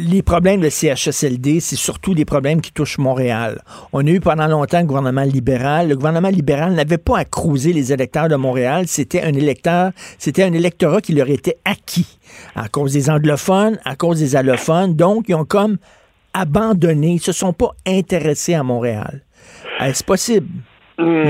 [0.00, 3.60] Les problèmes de CHSLD, c'est surtout des problèmes qui touchent Montréal.
[3.92, 5.88] On a eu pendant longtemps le gouvernement libéral.
[5.88, 8.84] Le gouvernement libéral n'avait pas à cruiser les électeurs de Montréal.
[8.86, 12.18] C'était un électeur, c'était un électorat qui leur était acquis
[12.54, 14.94] à cause des anglophones, à cause des allophones.
[14.94, 15.78] Donc, ils ont comme
[16.34, 19.22] abandonné, ils se sont pas intéressés à Montréal.
[19.80, 20.48] Est-ce possible?
[20.96, 21.24] Hmm,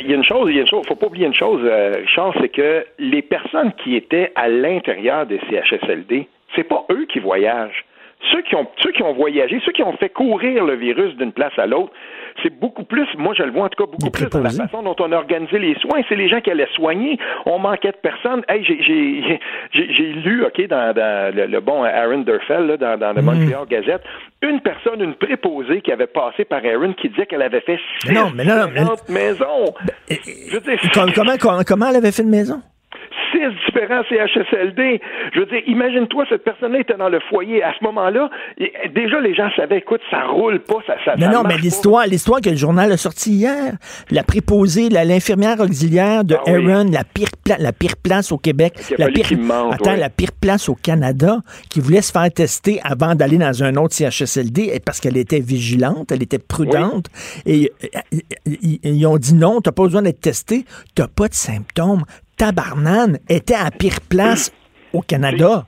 [0.00, 1.60] il y a une chose, il y a une chose, faut pas oublier une chose,
[1.62, 6.26] euh, Richard, c'est que les personnes qui étaient à l'intérieur des CHSLD,
[6.56, 7.84] c'est pas eux qui voyagent.
[8.32, 11.32] Ceux qui ont, ceux qui ont voyagé, ceux qui ont fait courir le virus d'une
[11.32, 11.90] place à l'autre,
[12.42, 14.82] c'est beaucoup plus, moi je le vois en tout cas beaucoup plus dans la façon
[14.82, 16.02] dont on a organisé les soins.
[16.08, 17.18] C'est les gens qui allaient soigner.
[17.46, 18.42] On manquait de personnes.
[18.48, 18.82] Hey, j'ai
[20.12, 23.24] lu, OK, dans, le, bon Aaron Durfell, là, dans, dans le mm.
[23.24, 24.02] Montreal Gazette,
[24.42, 28.12] une personne, une préposée qui avait passé par Aaron qui disait qu'elle avait fait six
[28.12, 28.66] non, mais non,
[29.08, 29.74] maisons.
[31.14, 32.60] comment, comment elle avait fait une maison?
[33.32, 35.00] Six différents CHSLD.
[35.34, 37.62] Je veux dire, imagine-toi, cette personne-là était dans le foyer.
[37.62, 38.30] À ce moment-là,
[38.94, 42.40] déjà, les gens savaient, écoute, ça roule pas, ça, ça, mais non, mais l'histoire, l'histoire
[42.40, 43.74] que le journal a sorti hier,
[44.10, 47.28] la préposée, l'infirmière auxiliaire de ah Aaron, la pire,
[47.58, 49.26] la pire place au Québec, la pire,
[49.70, 53.76] attends, la pire place au Canada, qui voulait se faire tester avant d'aller dans un
[53.76, 57.06] autre CHSLD parce qu'elle était vigilante, elle était prudente.
[57.46, 57.70] Et
[58.82, 60.64] ils ont dit non, t'as pas besoin d'être testé,
[60.94, 62.04] t'as pas de symptômes
[62.40, 64.50] tabarnane était à pire place
[64.94, 65.66] au Canada.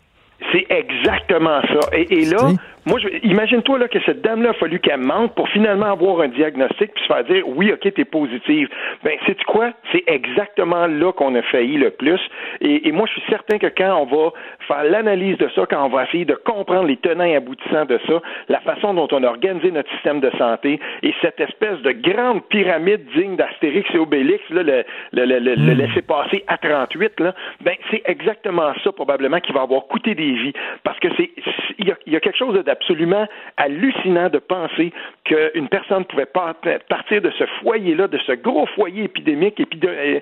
[0.51, 1.91] C'est exactement ça.
[1.93, 2.53] Et, là,
[2.85, 6.93] moi, imagine-toi là que cette dame-là a fallu qu'elle mente pour finalement avoir un diagnostic
[6.93, 8.68] puis se faire dire oui, ok, t'es positive.
[9.05, 9.72] Ben, c'est quoi?
[9.93, 12.20] C'est exactement là qu'on a failli le plus.
[12.61, 14.33] Et, moi, je suis certain que quand on va
[14.66, 18.01] faire l'analyse de ça, quand on va essayer de comprendre les tenants et aboutissants de
[18.07, 21.93] ça, la façon dont on a organisé notre système de santé et cette espèce de
[21.93, 25.78] grande pyramide digne d'Astérix et Obélix, là, le, le, le, le hmm.
[25.78, 30.33] laisser passer à 38, là, ben c'est exactement ça probablement qui va avoir coûté des
[30.33, 30.53] vies,
[30.83, 31.30] parce que c'est
[31.78, 34.93] il y a, y a quelque chose de absolument hallucinant de penser
[35.25, 40.20] qu'une personne pouvait partir de ce foyer-là, de ce gros foyer épidémique, euh,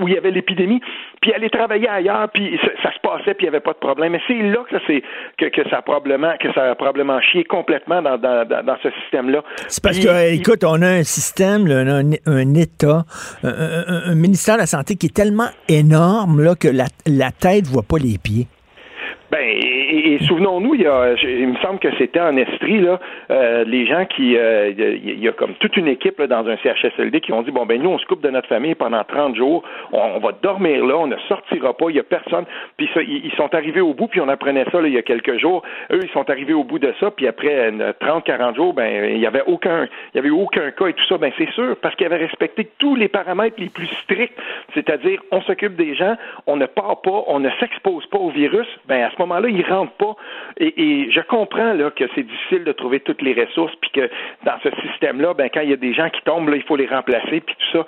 [0.00, 0.80] où il y avait l'épidémie,
[1.22, 4.12] puis aller travailler ailleurs, puis ça, se passait, puis il n'y avait pas de problème.
[4.12, 5.02] Mais c'est là que, c'est,
[5.38, 9.42] que, ça a probablement, que ça a probablement chié complètement dans, ce système-là.
[9.68, 13.04] C'est parce que, écoute, on a un système, un, État,
[13.42, 17.70] un, ministère de la Santé qui est tellement énorme là, que la, la tête ne
[17.70, 18.46] voit pas les pieds.
[19.34, 23.00] Ben, et, souvenons-nous, il, y a, il me semble que c'était en Estrie, là,
[23.32, 26.56] euh, les gens qui, euh, il y a comme toute une équipe là, dans un
[26.58, 29.34] CHSLD qui ont dit, bon, ben nous, on se coupe de notre famille pendant 30
[29.34, 32.44] jours, on, va dormir là, on ne sortira pas, il y a personne.
[32.76, 35.02] Puis ça, ils, sont arrivés au bout, puis on apprenait ça là, il y a
[35.02, 35.64] quelques jours.
[35.90, 39.18] Eux, ils sont arrivés au bout de ça, puis après 30, 40 jours, ben il
[39.18, 41.18] y avait aucun, il y avait aucun cas et tout ça.
[41.18, 44.38] Ben c'est sûr, parce qu'ils avaient respecté tous les paramètres les plus stricts,
[44.74, 46.14] c'est-à-dire on s'occupe des gens,
[46.46, 48.68] on ne part pas, on ne s'expose pas au virus.
[48.86, 50.16] Ben à ce moment-là, ils rentrent pas.
[50.58, 54.10] Et, je comprends là, que c'est difficile de trouver toutes les ressources, puis que
[54.44, 56.76] dans ce système-là, ben, quand il y a des gens qui tombent, là, il faut
[56.76, 57.86] les remplacer, puis tout ça.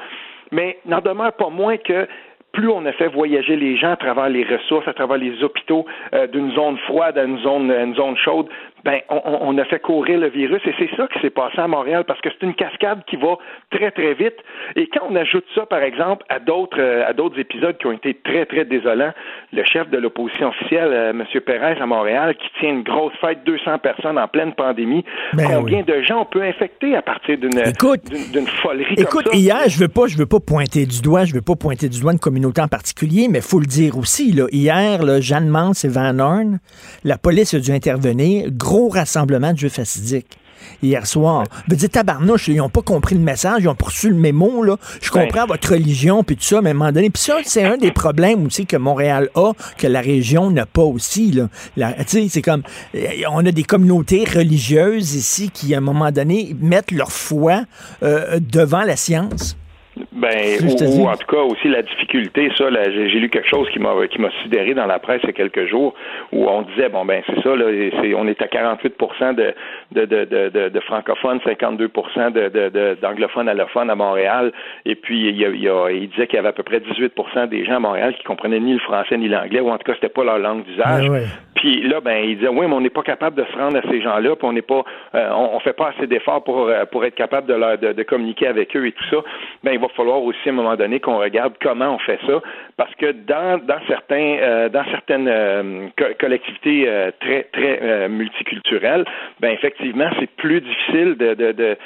[0.52, 2.06] Mais n'en demeure pas moins que
[2.52, 5.84] plus on a fait voyager les gens à travers les ressources, à travers les hôpitaux,
[6.14, 8.48] euh, d'une zone froide à une zone, une zone chaude,
[8.86, 12.04] ben, on, a fait courir le virus et c'est ça qui s'est passé à Montréal
[12.06, 13.36] parce que c'est une cascade qui va
[13.72, 14.36] très, très vite.
[14.76, 17.92] Et quand on ajoute ça, par exemple, à d'autres, euh, à d'autres épisodes qui ont
[17.92, 19.10] été très, très désolants,
[19.52, 21.24] le chef de l'opposition officielle, euh, M.
[21.44, 25.82] Pérez à Montréal, qui tient une grosse fête, 200 personnes en pleine pandémie, ben combien
[25.82, 29.36] de gens on peut infecter à partir d'une, d'une, folerie écoute, comme ça?
[29.36, 32.00] hier, je veux pas, je veux pas pointer du doigt, je veux pas pointer du
[32.00, 35.84] doigt une communauté en particulier, mais faut le dire aussi, là, hier, là, Jeanne Mance
[35.84, 36.60] et Van Horn,
[37.02, 40.38] la police a dû intervenir, gros rassemblement de jeux facidiques.
[40.82, 41.44] hier soir.
[41.66, 44.62] Je veux dire, tabarnouche, ils n'ont pas compris le message, ils ont poursu le mémo,
[44.62, 44.76] là.
[45.00, 47.10] Je comprends votre religion, puis tout ça, mais à un moment donné.
[47.10, 50.82] Puis ça, c'est un des problèmes aussi que Montréal a, que la région n'a pas
[50.82, 51.48] aussi, là.
[51.98, 52.62] Tu sais, c'est comme,
[53.30, 57.62] on a des communautés religieuses ici qui, à un moment donné, mettent leur foi
[58.02, 59.56] euh, devant la science.
[60.12, 60.58] Ben,
[60.98, 64.20] ou, en tout cas aussi la difficulté, ça, j'ai lu quelque chose qui m'a qui
[64.20, 65.94] m'a sidéré dans la presse il y a quelques jours
[66.32, 67.64] où on disait bon ben c'est ça, là,
[68.16, 68.94] on est à 48
[69.36, 69.54] de
[69.92, 74.52] de, de, de, de, francophones, 52% de, d'anglophones allophones à Montréal,
[74.84, 77.64] et puis il, y a, il, disait qu'il y avait à peu près 18% des
[77.64, 80.10] gens à Montréal qui comprenaient ni le français ni l'anglais, ou en tout cas c'était
[80.10, 81.10] pas leur langue d'usage.
[81.66, 83.82] Puis là, ben, il disait oui, mais on n'est pas capable de se rendre à
[83.90, 84.84] ces gens-là, puis on n'est pas,
[85.16, 88.02] euh, on, fait pas assez d'efforts pour euh, pour être capable de, leur, de, de
[88.04, 89.16] communiquer avec eux et tout ça.
[89.64, 92.40] Ben, il va falloir aussi à un moment donné qu'on regarde comment on fait ça,
[92.76, 95.88] parce que dans, dans certains euh, dans certaines euh,
[96.20, 96.88] collectivités
[97.20, 99.04] très très multiculturelles,
[99.40, 101.76] ben effectivement c'est plus difficile de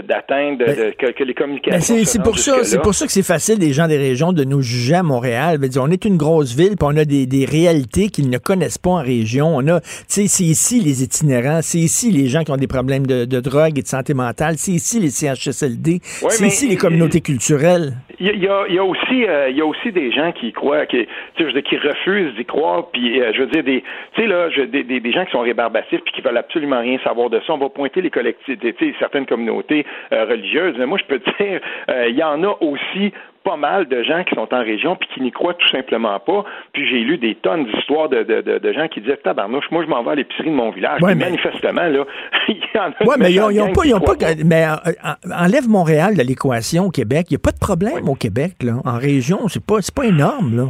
[0.00, 1.94] d'atteindre de, que, que, les communications.
[1.94, 4.44] Ben c'est pour ça c'est pour ça que c'est facile des gens des régions de
[4.44, 5.58] nous juger à Montréal.
[5.58, 8.78] Dire, on est une grosse ville, puis on a des, des réalités qu'ils ne connaissent
[8.78, 9.46] pas en région.
[9.56, 13.24] On a, c'est ici les itinérants, c'est ici les gens qui ont des problèmes de,
[13.24, 17.94] de drogue et de santé mentale, c'est ici les CHSLD, c'est ici les communautés culturelles.
[18.18, 20.86] Il y a, il y a aussi il y a aussi des gens qui croient,
[20.86, 21.06] qui,
[21.38, 23.82] je veux dire, qui refusent d'y croire, puis euh, je veux dire, des,
[24.14, 27.30] tu sais, là, des, des, gens qui sont rébarbatifs puis qui veulent absolument rien savoir
[27.30, 27.52] de ça.
[27.52, 31.60] On va pointer les collectivités, certaines communautés euh, religieuses, mais moi, je peux te dire,
[31.88, 33.12] euh, il y en a aussi
[33.50, 36.44] pas mal de gens qui sont en région puis qui n'y croient tout simplement pas.
[36.72, 39.88] Puis j'ai lu des tonnes d'histoires de, de, de, gens qui disaient Tabarnouche, moi je
[39.88, 41.00] m'en vais à l'épicerie de mon village.
[41.02, 41.16] mais...
[41.16, 42.04] Manifestement, là,
[42.48, 43.04] il y en a.
[43.04, 43.84] Ouais, mais ils n'ont pas.
[43.84, 47.26] Ils ont pas mais euh, enlève Montréal de l'équation au Québec.
[47.30, 48.74] Il n'y a pas de problème au Québec, là.
[48.84, 50.64] En région, c'est pas, pas énorme, là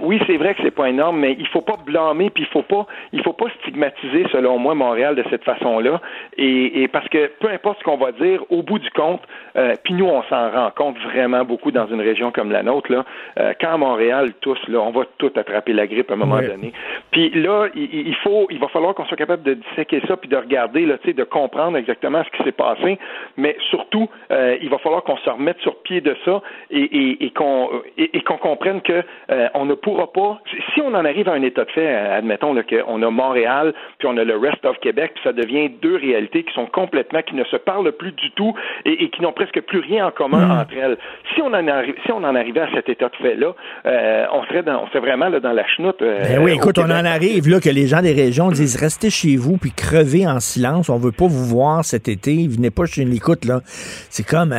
[0.00, 2.62] oui, c'est vrai que c'est pas énorme, mais il faut pas blâmer, puis il faut
[2.62, 6.00] pas, il faut pas stigmatiser, selon moi, Montréal de cette façon-là.
[6.36, 9.22] Et, parce que peu importe ce qu'on va dire, au bout du compte,
[9.56, 12.90] euh, puis nous, on s'en rend compte vraiment beaucoup dans une région comme la nôtre.
[12.90, 13.04] Là,
[13.38, 16.72] euh, quand Montréal tous, là, on va tout attraper la grippe à un moment donné.
[17.10, 20.36] Puis là, il, faut, il va falloir qu'on soit capable de disséquer ça, puis de
[20.36, 22.98] regarder, là, de comprendre exactement ce qui s'est passé.
[23.36, 27.30] Mais surtout, euh, il va falloir qu'on se remette sur pied de ça et, et
[27.30, 29.02] qu'on et, qu'on comprenne que
[29.34, 30.40] euh, on ne pourra pas.
[30.74, 34.08] Si on en arrive à un état de fait, euh, admettons qu'on a Montréal, puis
[34.08, 37.34] on a le rest of Québec, puis ça devient deux réalités qui sont complètement, qui
[37.34, 38.54] ne se parlent plus du tout
[38.84, 40.60] et, qui n'ont presque plus rien en commun hmm.
[40.60, 40.98] entre elles.
[41.34, 43.54] Si on en arrive, si on en arrivait à cet état de fait là,
[43.86, 45.98] euh, on serait dans, on serait vraiment là, dans la chenoute.
[46.00, 49.36] Ben oui, écoute, on en arrive là que les gens des régions disent restez chez
[49.36, 50.88] vous puis crevez en silence.
[50.88, 52.46] On veut pas vous voir cet été.
[52.48, 53.14] Venez pas chez nous.
[53.14, 54.54] Écoute là, c'est comme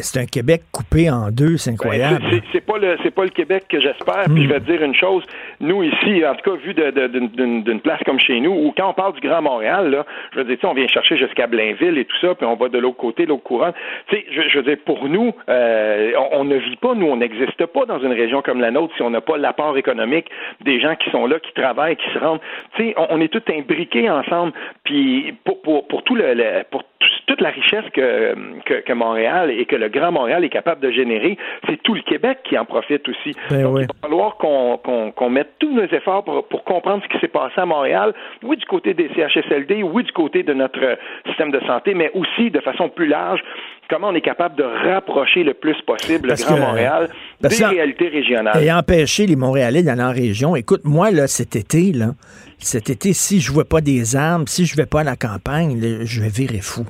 [0.00, 1.56] c'est un Québec coupé en deux.
[1.56, 2.24] C'est ben, incroyable.
[2.52, 4.94] c'est pas le, c'est pas le Québec que j'espère puis je vais te dire une
[4.94, 5.24] chose,
[5.60, 9.14] nous ici, en tout cas, vu d'une place comme chez nous, où quand on parle
[9.14, 12.34] du Grand Montréal, là, je veux dire, on vient chercher jusqu'à Blainville et tout ça,
[12.34, 13.72] puis on va de l'autre côté, l'autre courant.
[14.08, 17.64] Tu sais, je, veux dire, pour nous, euh, on, ne vit pas, nous, on n'existe
[17.66, 20.26] pas dans une région comme la nôtre si on n'a pas l'apport économique
[20.62, 22.40] des gens qui sont là, qui travaillent, qui se rendent.
[22.76, 24.52] Tu sais, on, est tous imbriqués ensemble.
[24.84, 26.82] Puis pour, pour, pour tout le, pour
[27.26, 31.36] toute la richesse que, que, Montréal et que le Grand Montréal est capable de générer,
[31.68, 33.34] c'est tout le Québec qui en profite aussi.
[33.50, 37.20] Ben Donc, il va falloir qu'on mette tous nos efforts pour, pour comprendre ce qui
[37.20, 41.50] s'est passé à Montréal, oui du côté des CHSLD, oui du côté de notre système
[41.50, 43.40] de santé, mais aussi de façon plus large,
[43.88, 47.08] comment on est capable de rapprocher le plus possible le Grand Montréal
[47.40, 48.62] des réalités régionales.
[48.62, 50.56] Et empêcher les Montréalais d'aller en région.
[50.56, 52.12] Écoute, moi, là, cet été, là,
[52.58, 55.78] cet été, si je vois pas des armes, si je vais pas à la campagne,
[56.04, 56.84] je vais virer fou.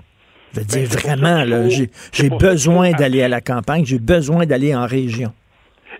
[0.54, 1.68] Je veux dire, ben, vraiment,
[2.12, 5.32] j'ai besoin d'aller à la campagne, j'ai besoin d'aller en région.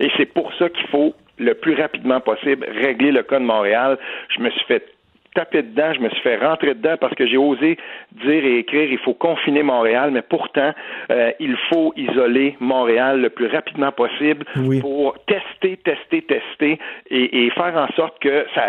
[0.01, 3.99] Et c'est pour ça qu'il faut le plus rapidement possible régler le cas de Montréal.
[4.28, 4.93] Je me suis fait
[5.35, 7.76] tapé dedans, je me suis fait rentrer dedans parce que j'ai osé
[8.12, 10.72] dire et écrire il faut confiner Montréal, mais pourtant,
[11.11, 14.45] euh, il faut isoler Montréal le plus rapidement possible
[14.80, 16.78] pour tester, tester, tester
[17.11, 18.62] et, faire en sorte que ça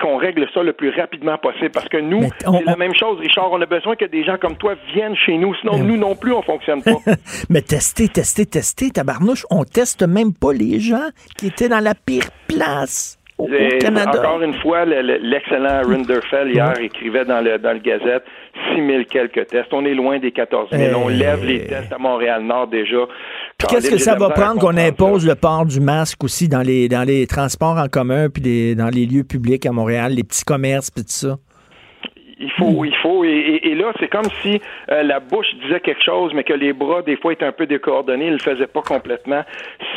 [0.00, 1.70] qu'on règle ça le plus rapidement possible.
[1.70, 4.56] Parce que nous, c'est la même chose, Richard, on a besoin que des gens comme
[4.56, 6.98] toi viennent chez nous, sinon nous non plus, on fonctionne pas.
[7.50, 11.94] mais tester, tester, tester, tabarnouche, on teste même pas les gens qui étaient dans la
[11.94, 13.18] pire place.
[13.36, 18.24] Encore une fois, l'excellent Rinderfell hier écrivait dans le, dans le Gazette
[18.74, 19.72] 6 000 quelques tests.
[19.72, 20.98] On est loin des 14 000.
[20.98, 23.06] On lève les tests à Montréal-Nord déjà.
[23.68, 27.02] Qu'est-ce que ça va prendre qu'on impose le port du masque aussi dans les, dans
[27.02, 31.02] les transports en commun puis dans les lieux publics à Montréal, les petits commerces puis
[31.02, 31.36] tout ça?
[32.38, 34.60] Il faut, il faut, et, là, c'est comme si
[34.90, 37.66] euh, la bouche disait quelque chose, mais que les bras, des fois, étaient un peu
[37.66, 39.42] décoordonnés, ils ne le faisaient pas complètement.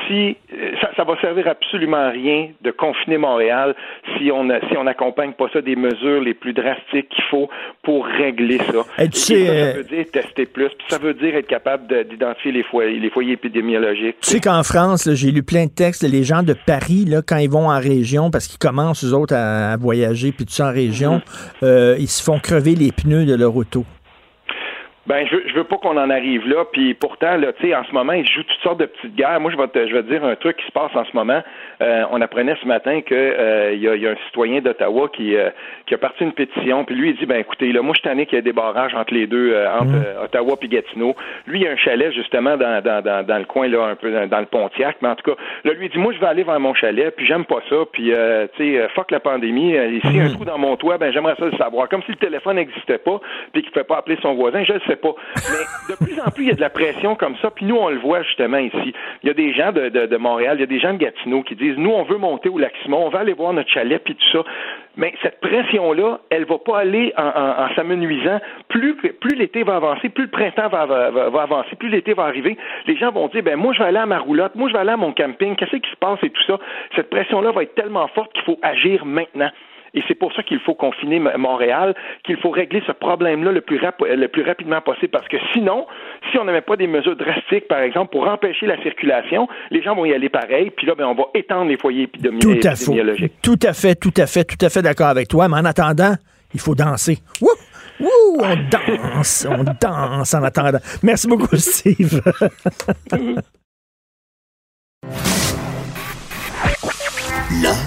[0.08, 3.76] Si euh, ça, ça va servir absolument à rien de confiner Montréal
[4.18, 7.50] si on si on n'accompagne pas ça des mesures les plus drastiques qu'il faut
[7.84, 9.04] pour régler ça.
[9.04, 11.88] Et tu sais, ça, ça, veut dire tester plus, puis ça veut dire être capable
[12.08, 14.18] d'identifier les foyers, les foyers épidémiologiques.
[14.22, 17.38] Tu sais qu'en France, j'ai lu plein de textes, les gens de Paris, là, quand
[17.38, 20.74] ils vont en région, parce qu'ils commencent, eux autres, à, voyager, puis tout ça en
[20.74, 21.64] région, mm-hmm.
[21.64, 23.86] euh, ils se font crever les pneus de leur auto.
[25.08, 26.66] Ben, je veux, je veux pas qu'on en arrive là.
[26.70, 29.40] Puis pourtant, là, tu sais, en ce moment, ils jouent toutes sortes de petites guerres.
[29.40, 31.16] Moi, je vais te, je vais te dire un truc qui se passe en ce
[31.16, 31.42] moment.
[31.82, 35.08] Euh, on apprenait ce matin que euh, il y, a, y, a, un citoyen d'Ottawa
[35.14, 35.50] qui, euh,
[35.86, 36.84] qui a parti une pétition.
[36.84, 38.96] Puis lui, il dit, ben écoutez, là, moi, je suis qu'il y ait des barrages
[38.96, 40.24] entre les deux, entre mmh.
[40.26, 41.16] Ottawa et Gatineau.
[41.46, 44.12] Lui, il a un chalet justement dans, dans, dans, dans le coin là, un peu
[44.12, 44.98] dans, le Pontiac.
[45.02, 47.16] Mais en tout cas, là, lui, il dit, moi, je vais aller vers mon chalet.
[47.16, 47.78] Puis j'aime pas ça.
[47.94, 48.12] Puis
[48.58, 49.72] tu sais, fuck la pandémie.
[49.72, 50.34] Ici, un mmh.
[50.34, 51.88] trou dans mon toit, ben j'aimerais ça le savoir.
[51.88, 53.22] Comme si le téléphone n'existait pas,
[53.54, 54.66] puis qu'il ne pouvait pas appeler son voisin.
[54.66, 55.16] Je le sais pas.
[55.36, 57.76] Mais de plus en plus, il y a de la pression comme ça, puis nous,
[57.76, 58.94] on le voit justement ici.
[59.24, 61.44] Il y a des gens de, de, Montréal, il y a des gens de Gatineau
[61.44, 64.16] qui disent, nous, on veut monter au Lac-Simon, on va aller voir notre chalet, puis
[64.16, 64.44] tout ça.
[64.96, 68.40] Mais cette pression-là, elle va pas aller en, en, en s'amenuisant.
[68.68, 72.24] Plus, plus l'été va avancer, plus le printemps va, va, va avancer, plus l'été va
[72.24, 74.74] arriver, les gens vont dire, ben moi, je vais aller à ma roulotte, moi, je
[74.74, 76.58] vais aller à mon camping, qu'est-ce qui se passe et tout ça.
[76.96, 79.52] Cette pression-là va être tellement forte qu'il faut agir maintenant.
[79.94, 83.80] Et c'est pour ça qu'il faut confiner Montréal, qu'il faut régler ce problème-là le plus,
[83.80, 85.86] le plus rapidement possible, parce que sinon,
[86.32, 89.96] si on met pas des mesures drastiques, par exemple, pour empêcher la circulation, les gens
[89.96, 92.62] vont y aller pareil, puis là, ben, on va étendre les foyers épidémiologiques.
[92.62, 95.48] Tout à fait, tout à fait, tout à fait, tout à fait d'accord avec toi,
[95.48, 96.16] mais en attendant,
[96.54, 97.20] il faut danser.
[97.42, 97.50] Wouh!
[98.00, 100.80] Wouh, on danse, on danse en attendant.
[101.02, 102.22] Merci beaucoup, Steve.
[107.64, 107.87] L'art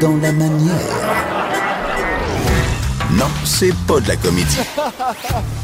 [0.00, 0.74] dans la manière.
[3.12, 4.58] Non, c'est pas de la comédie.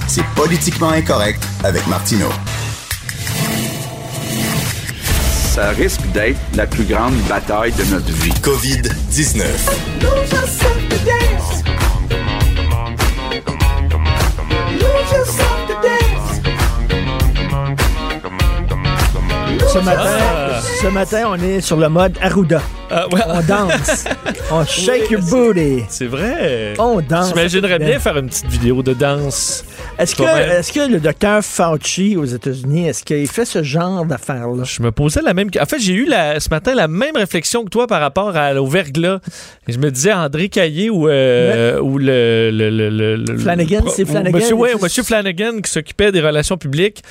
[0.07, 2.31] C'est politiquement incorrect avec Martineau.
[5.55, 8.33] Ça risque d'être la plus grande bataille de notre vie.
[8.43, 9.45] COVID-19.
[19.77, 20.61] Ce matin, ah.
[20.81, 22.63] ce matin, on est sur le mode Arruda.
[22.91, 24.07] Ah, on danse.
[24.51, 25.85] on shake your booty.
[25.91, 26.73] C'est vrai.
[26.79, 27.29] On danse.
[27.29, 29.67] J'imaginerais bien faire une petite vidéo de danse.
[29.99, 34.65] Est-ce que, est que le docteur Fauci aux États-Unis, est-ce qu'il fait ce genre d'affaires-là?
[34.65, 35.51] Je me posais la même.
[35.61, 38.55] En fait, j'ai eu la, ce matin la même réflexion que toi par rapport à,
[38.55, 39.21] au verglas.
[39.69, 44.39] Je me disais André Caillé ou, euh, ou le, le, Flanagan, c'est Flanagan.
[44.39, 47.03] Monsieur, ouais, monsieur Flanagan qui s'occupait des relations publiques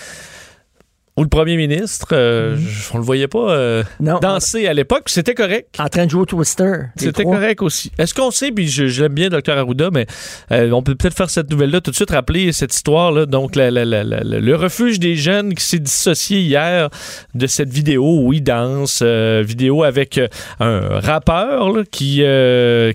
[1.17, 2.07] ou le premier ministre.
[2.11, 2.67] Euh, mhm.
[2.93, 5.03] On le voyait pas euh, danser à l'époque.
[5.07, 5.75] C'était correct.
[5.79, 6.73] En train de jouer au Twister.
[6.97, 7.91] C'était correct aussi.
[7.97, 9.57] Est-ce qu'on sait, puis je, l'aime bien, Dr.
[9.57, 10.05] Arruda, mais
[10.51, 13.25] euh, on peut peut-être faire cette nouvelle-là tout de suite, rappeler cette histoire-là.
[13.25, 16.89] Donc, le refuge des jeunes qui s'est dissocié hier
[17.33, 19.01] de cette vidéo où il danse.
[19.01, 20.19] vidéo avec
[20.59, 22.23] un rappeur qui,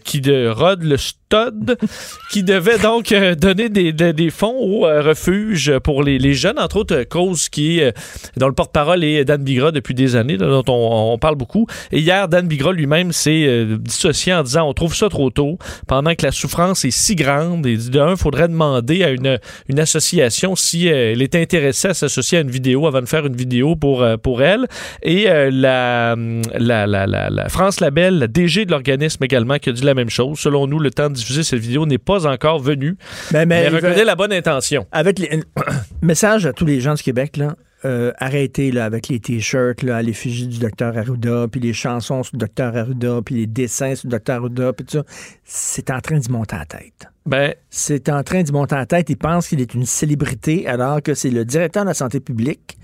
[0.05, 0.97] qui de, rode le
[1.31, 1.79] Todd,
[2.31, 6.59] qui devait donc euh, donner des, des, fonds au euh, refuge pour les, les, jeunes,
[6.59, 7.93] entre autres, cause qui, euh,
[8.37, 11.67] dont le porte-parole est Dan Bigra depuis des années, dont on, on, parle beaucoup.
[11.93, 16.15] Et hier, Dan Bigra lui-même s'est dissocié en disant on trouve ça trop tôt, pendant
[16.15, 17.67] que la souffrance est si grande.
[17.67, 19.39] Et d'un, il faudrait demander à une,
[19.69, 23.37] une association si elle est intéressée à s'associer à une vidéo avant de faire une
[23.37, 24.67] vidéo pour, pour elle.
[25.03, 26.17] Et la,
[26.59, 30.11] la, la, la, France Labelle, la DG de l'organisme également, qui a dit la même
[30.11, 30.39] chose.
[30.39, 32.97] Selon nous, le temps de diffuser cette vidéo n'est pas encore venu.
[33.33, 34.87] Ben, mais, mais la bonne intention.
[34.93, 35.41] Avec les
[36.03, 37.55] message à tous les gens du Québec là.
[37.85, 42.35] Euh, arrêtez là, avec les t-shirts à l'effigie du docteur Arruda, puis les chansons sur
[42.35, 45.05] le docteur Arruda, puis les dessins sur le docteur Arruda, puis tout ça.
[45.45, 47.09] C'est en train d'y monter en tête.
[47.25, 49.09] Ben, c'est en train d'y monter en tête.
[49.09, 52.77] Il pense qu'il est une célébrité alors que c'est le directeur de la santé publique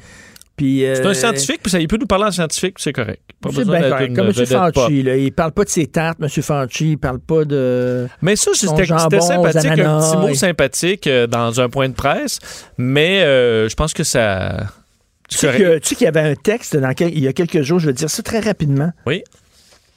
[0.59, 3.20] c'est un euh, scientifique, puis ça, il peut nous parler en scientifique, c'est correct.
[3.40, 4.32] Pas besoin d'être Comme M.
[4.32, 6.28] Fauci, là, il parle pas de ses tartes, M.
[6.28, 8.09] Fauci, il parle pas de.
[8.22, 12.38] Mais ça, c'était sympathique, un petit mot sympathique euh, dans un point de presse,
[12.78, 14.66] mais euh, je pense que ça.
[15.29, 17.93] Tu sais qu'il y avait un texte dans il y a quelques jours, je vais
[17.93, 18.93] dire ça très rapidement.
[19.07, 19.22] Oui.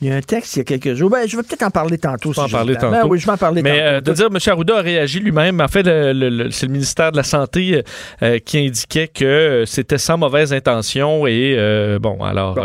[0.01, 1.09] Il y a un texte il y a quelques jours.
[1.09, 2.31] Ben, je vais peut-être en parler tantôt.
[2.39, 2.91] en parler tantôt.
[2.91, 4.37] Ben oui, je vais en parler Mais euh, de dire, M.
[4.47, 5.59] Arruda a réagi lui-même.
[5.59, 7.83] En fait, c'est le ministère de la Santé
[8.23, 11.27] euh, qui indiquait que c'était sans mauvaise intention.
[11.27, 12.57] Et euh, bon, alors,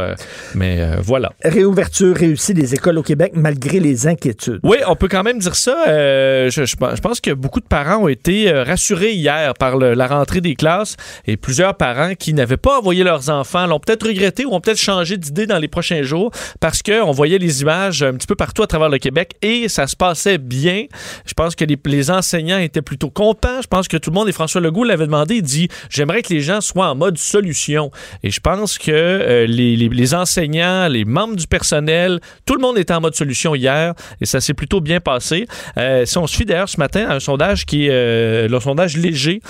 [0.55, 1.32] mais voilà.
[1.43, 4.61] Réouverture réussie des écoles au Québec malgré les inquiétudes.
[4.62, 5.74] Oui, on peut quand même dire ça.
[5.87, 10.55] Je, je, pense que beaucoup de parents ont été rassurés hier par la rentrée des
[10.55, 14.61] classes et plusieurs parents qui n'avaient pas envoyé leurs enfants l'ont peut-être regretté ou ont
[14.61, 16.30] peut-être changé d'idée dans les prochains jours
[16.61, 19.70] parce qu'on voit voyait les images un petit peu partout à travers le Québec et
[19.70, 20.85] ça se passait bien.
[21.25, 23.62] Je pense que les, enseignants étaient plutôt contents.
[23.62, 26.35] Je pense que tout le monde, et François Legault l'avait demandé, il dit J'aimerais que
[26.35, 27.91] les gens soient en mode solution.
[28.22, 32.93] Et je pense que euh, les, enseignants, les membres du personnel, tout le monde était
[32.93, 35.47] en mode solution hier et ça s'est plutôt bien passé.
[35.79, 39.41] Euh, si on suit d'ailleurs ce matin un sondage qui est euh, le sondage léger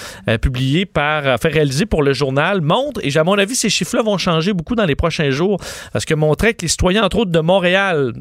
[0.40, 4.16] publié par, fait réalisé pour le journal, montre, et à mon avis, ces chiffres-là vont
[4.16, 5.58] changer beaucoup dans les prochains jours
[5.92, 7.63] parce que montrait que les citoyens, entre autres de Montréal,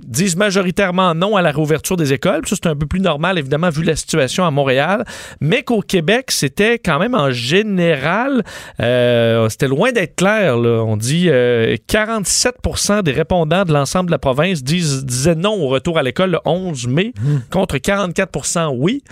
[0.05, 2.41] disent majoritairement non à la réouverture des écoles.
[2.45, 5.05] Ça, c'est un peu plus normal, évidemment, vu la situation à Montréal.
[5.41, 8.43] Mais qu'au Québec, c'était quand même en général,
[8.79, 10.57] euh, c'était loin d'être clair.
[10.57, 15.67] On dit 47% euh, des répondants de l'ensemble de la province disent, disaient non au
[15.67, 17.35] retour à l'école le 11 mai, mmh.
[17.49, 19.03] contre 44% oui.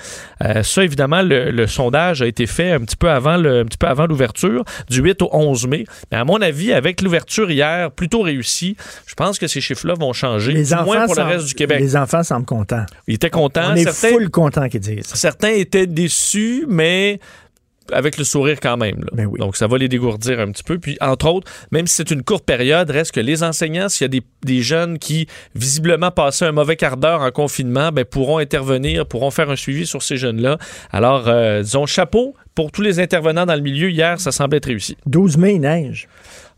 [0.44, 3.78] Euh, ça, évidemment, le, sondage a été fait un petit peu avant le, un petit
[3.78, 5.86] peu avant l'ouverture, du 8 au 11 mai.
[6.12, 8.76] Mais à mon avis, avec l'ouverture hier, plutôt réussie,
[9.06, 11.80] je pense que ces chiffres-là vont changer, les enfants moins pour le reste du Québec.
[11.80, 12.86] Les enfants semblent contents.
[13.07, 13.72] Ils étaient contents.
[13.72, 15.07] On est full contents qu'ils disent.
[15.07, 17.19] Certains étaient déçus, mais
[17.91, 19.03] avec le sourire quand même.
[19.13, 20.80] Ben Donc, ça va les dégourdir un petit peu.
[20.80, 24.17] Puis, entre autres, même si c'est une courte période, reste que les enseignants, s'il y
[24.17, 29.05] a des, jeunes qui, visiblement, passaient un mauvais quart d'heure en confinement, ben, pourront intervenir,
[29.05, 30.57] pourront faire un suivi sur ces jeunes-là.
[30.91, 33.89] Alors, euh, disons, chapeau pour tous les intervenants dans le milieu.
[33.89, 34.97] Hier, ça semblait être réussi.
[35.05, 36.07] 12 mai, neige.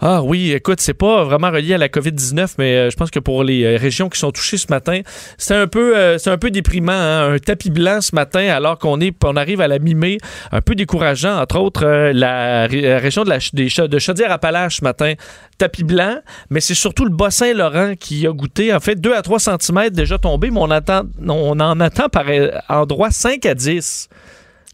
[0.06, 3.20] Ah oui, écoute, c'est pas vraiment relié à la COVID-19, mais euh, je pense que
[3.20, 5.00] pour les euh, régions qui sont touchées ce matin,
[5.38, 6.92] c'est un peu, euh, c'est un peu déprimant.
[6.92, 7.36] Hein.
[7.36, 10.18] Un tapis blanc ce matin, alors qu'on est, arrive à la mi-mai,
[10.52, 11.40] un peu décourageant.
[11.40, 15.14] Entre autres, la, région de, la, des, de Chaudière-Appalaches ce matin,
[15.58, 16.18] tapis blanc,
[16.50, 18.74] mais c'est surtout le Bas-Saint-Laurent qui a goûté.
[18.74, 22.26] En fait, 2 à 3 cm déjà tombé, mais on, attend, on en attend par
[22.68, 24.10] endroit 5 à 10.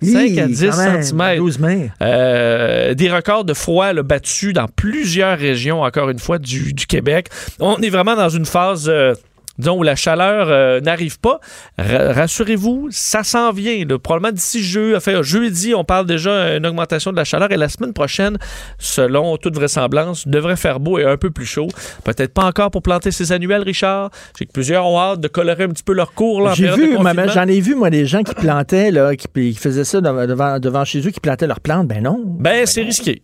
[0.01, 0.71] 5 à 10
[1.11, 1.91] cm.
[2.01, 7.29] Euh, des records de froid battus dans plusieurs régions, encore une fois, du, Québec.
[7.59, 8.87] On est vraiment dans une phase...
[8.89, 9.13] Euh,
[9.59, 11.39] disons, où la chaleur euh, n'arrive pas,
[11.77, 13.85] rassurez-vous, ça s'en vient.
[14.01, 18.37] Probablement d'ici jeudi, on parle déjà d'une augmentation de la chaleur et la semaine prochaine,
[18.79, 21.67] selon toute vraisemblance, devrait faire beau et un peu plus chaud.
[22.03, 24.09] Peut-être pas encore pour planter ses annuels, Richard.
[24.37, 26.53] J'ai que plusieurs ont hâte de colorer un petit peu leur cours.
[26.53, 26.97] J'ai vu,
[27.33, 31.05] j'en ai vu, moi, des gens qui plantaient, là, qui, faisaient ça devant, devant chez
[31.05, 31.87] eux, qui plantaient leurs plantes.
[31.87, 32.21] Ben non.
[32.25, 33.21] Ben, c'est risqué.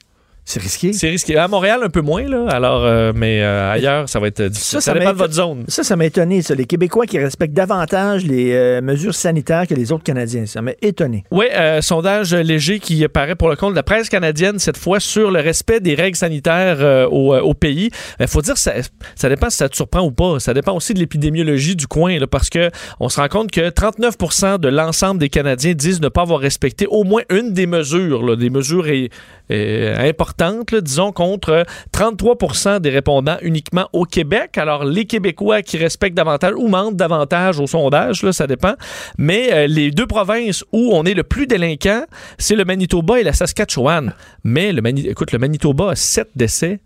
[0.48, 0.94] C'est risqué.
[0.94, 1.38] C'est risqué.
[1.38, 2.46] À Montréal, un peu moins, là.
[2.50, 4.80] Alors, euh, mais euh, ailleurs, ça va être difficile.
[4.80, 5.66] Ça, ça, dépend de votre zone.
[5.68, 6.54] Ça, ça m'a étonné, ça.
[6.54, 10.46] Les Québécois qui respectent davantage les euh, mesures sanitaires que les autres Canadiens.
[10.46, 11.24] Ça m'a étonné.
[11.32, 11.46] Oui,
[11.82, 15.40] sondage léger qui apparaît pour le compte de la presse canadienne, cette fois, sur le
[15.40, 17.90] respect des règles sanitaires au, pays.
[18.20, 18.74] Il faut dire, ça,
[19.16, 20.40] ça dépend si ça te surprend ou pas.
[20.40, 22.70] Ça dépend aussi de l'épidémiologie du coin, là, parce que
[23.00, 26.86] on se rend compte que 39% de l'ensemble des Canadiens disent ne pas avoir respecté
[26.86, 28.86] au moins une des mesures, là, des mesures
[29.50, 34.58] importantes, disons, contre 33% des répondants uniquement au Québec.
[34.58, 38.74] Alors, les Québécois qui respectent davantage ou mentent davantage au sondage, là, ça dépend.
[39.18, 42.06] Mais euh, les deux provinces où on est le plus délinquant,
[42.38, 44.14] c'est le Manitoba et la Saskatchewan.
[44.44, 46.80] Mais, le écoute, le Manitoba a 7 décès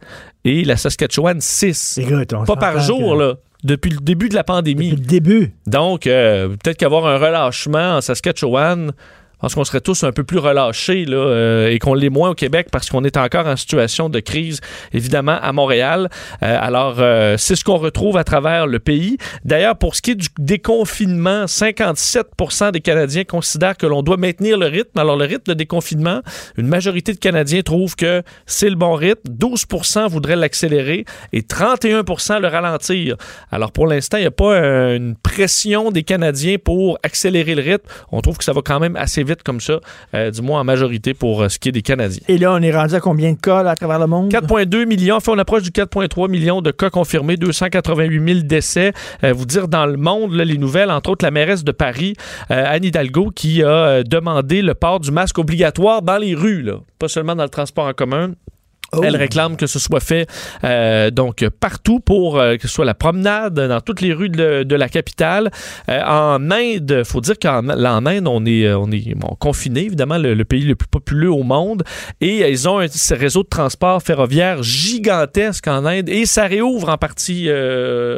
[0.43, 1.99] et la Saskatchewan 6.
[2.45, 4.91] Pas par jour, là depuis le début de la pandémie.
[4.91, 5.53] Depuis le début.
[5.67, 8.93] Donc, euh, peut-être qu'avoir un relâchement en Saskatchewan,
[9.39, 12.31] je pense qu'on serait tous un peu plus relâchés là, euh, et qu'on l'est moins
[12.31, 14.59] au Québec parce qu'on est encore en situation de crise,
[14.91, 16.09] évidemment, à Montréal.
[16.43, 19.17] Euh, alors, euh, c'est ce qu'on retrouve à travers le pays.
[19.45, 24.57] D'ailleurs, pour ce qui est du déconfinement, 57% des Canadiens considèrent que l'on doit maintenir
[24.57, 24.99] le rythme.
[24.99, 26.19] Alors, le rythme de déconfinement,
[26.57, 29.21] une majorité de Canadiens trouvent que c'est le bon rythme.
[29.29, 33.15] 12% voudraient l'accélérer et 31% le ralentir.
[33.53, 34.59] Alors, pour l'instant, il n'y a pas
[34.95, 37.87] une pression des Canadiens pour accélérer le rythme.
[38.11, 39.79] On trouve que ça va quand même assez vite vite comme ça,
[40.13, 42.21] euh, du moins en majorité pour euh, ce qui est des Canadiens.
[42.27, 44.31] Et là, on est rendu à combien de cas à travers le monde?
[44.31, 45.15] 4,2 millions.
[45.15, 48.93] Enfin, on approche du 4,3 millions de cas confirmés, 288 000 décès.
[49.23, 52.15] Euh, vous dire dans le monde, les nouvelles, entre autres la mairesse de Paris,
[52.49, 56.65] Anne Hidalgo, qui a demandé le port du masque obligatoire dans les rues,
[56.97, 58.31] pas seulement dans le transport en commun.
[58.91, 59.01] Oh.
[59.03, 60.27] Elle réclame que ce soit fait
[60.63, 64.75] euh, donc partout pour euh, que ce soit la promenade dans toutes les rues de,
[64.75, 65.51] la capitale.
[65.89, 70.63] Euh, en Inde, faut dire qu'en Inde, on est on est confiné évidemment le, pays
[70.63, 71.83] le plus populeux au monde
[72.21, 76.97] et ils ont un réseau de transport ferroviaire gigantesque en Inde et ça réouvre en
[76.97, 77.49] partie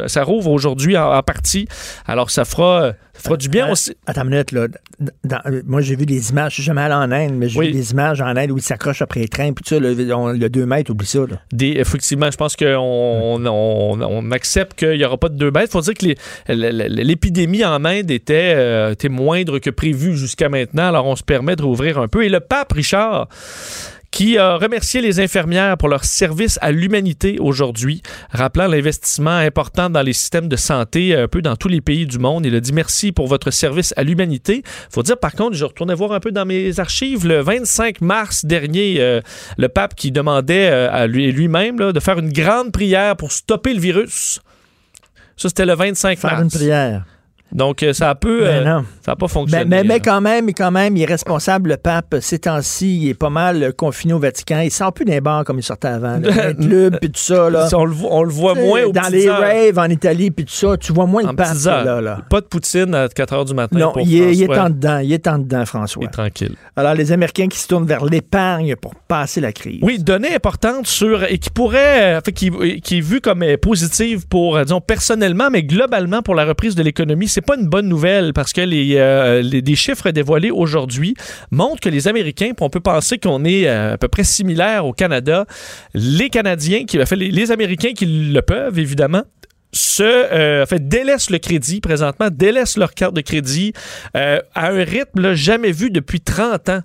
[0.08, 1.68] ça rouvre aujourd'hui en, partie.
[2.08, 3.96] Alors ça fera ça fera du bien aussi.
[4.06, 4.68] Attends une minute là.
[5.66, 7.92] moi j'ai vu des images, je suis jamais allé en Inde, mais j'ai vu des
[7.92, 10.66] images en Inde où ils s'accrochent après les trains puis tout ça le, le 2
[10.66, 11.20] mètres, oublie ça.
[11.52, 15.68] Des, effectivement, je pense qu'on on, accepte qu'il n'y aura pas de 2 mètres.
[15.70, 20.88] Il faut dire que l'épidémie en Inde était, euh, était moindre que prévu jusqu'à maintenant.
[20.88, 22.24] Alors, on se permet de rouvrir un peu.
[22.24, 23.28] Et le pape Richard
[24.12, 30.02] qui a remercié les infirmières pour leur service à l'humanité aujourd'hui, rappelant l'investissement important dans
[30.02, 32.46] les systèmes de santé un peu dans tous les pays du monde.
[32.46, 34.64] Il a dit merci pour votre service à l'humanité.
[34.90, 38.44] faut dire par contre, je retournais voir un peu dans mes archives, le 25 mars
[38.44, 39.22] dernier, euh,
[39.58, 43.74] le pape qui demandait euh, à lui lui-même de faire une grande prière pour stopper
[43.74, 44.42] le virus.
[45.38, 46.44] Ça, c'était le 25 Faire mars.
[46.44, 47.06] une prière.
[47.54, 48.42] Donc, euh, ça a peu.
[48.42, 48.86] Ben euh, non.
[49.06, 49.66] ça n'a pas fonctionné.
[49.66, 50.00] Mais, mais, mais là.
[50.00, 52.16] quand même, quand même, il est responsable, le pape.
[52.22, 54.60] Ces temps-ci, il est pas mal euh, confiné au Vatican.
[54.62, 56.18] Il sort plus des bars comme il sortait avant.
[56.18, 56.54] là.
[56.60, 57.50] Clubs, puis tout ça.
[57.50, 57.68] Là.
[57.74, 59.40] on, le, voit- on le voit Tu sais, moins au Dans les heures.
[59.40, 62.00] raves en Italie, puis tout ça, tu vois moins le pape, là.
[62.02, 62.20] là.
[62.30, 63.78] Pas de poutine à 4 h du matin.
[63.78, 65.00] Non, pour il est, il est en dedans.
[65.00, 66.04] Il est en dedans, François.
[66.04, 66.56] Il est tranquille.
[66.76, 69.80] Alors, les Américains qui se tournent vers l'épargne pour passer la crise.
[69.82, 72.50] Oui, donnée importante sur et qui pourrait, euh, qui,
[72.82, 77.28] qui est vue comme positive pour, disons, personnellement, mais globalement pour la reprise de l'économie,
[77.28, 81.16] c'est pas une bonne nouvelle parce que les, euh, les- chiffres dévoilés aujourd'hui
[81.50, 84.94] montrent que les Américains, on peut penser qu'on est euh, à peu près similaire au
[84.94, 85.46] Canada,
[85.94, 89.24] les Canadiens, qui, les, les Américains qui le peuvent évidemment
[89.74, 93.72] se euh, en fait, délaissent le crédit présentement, délaissent leur carte de crédit
[94.14, 96.82] à un rythme jamais vu depuis 30 ans,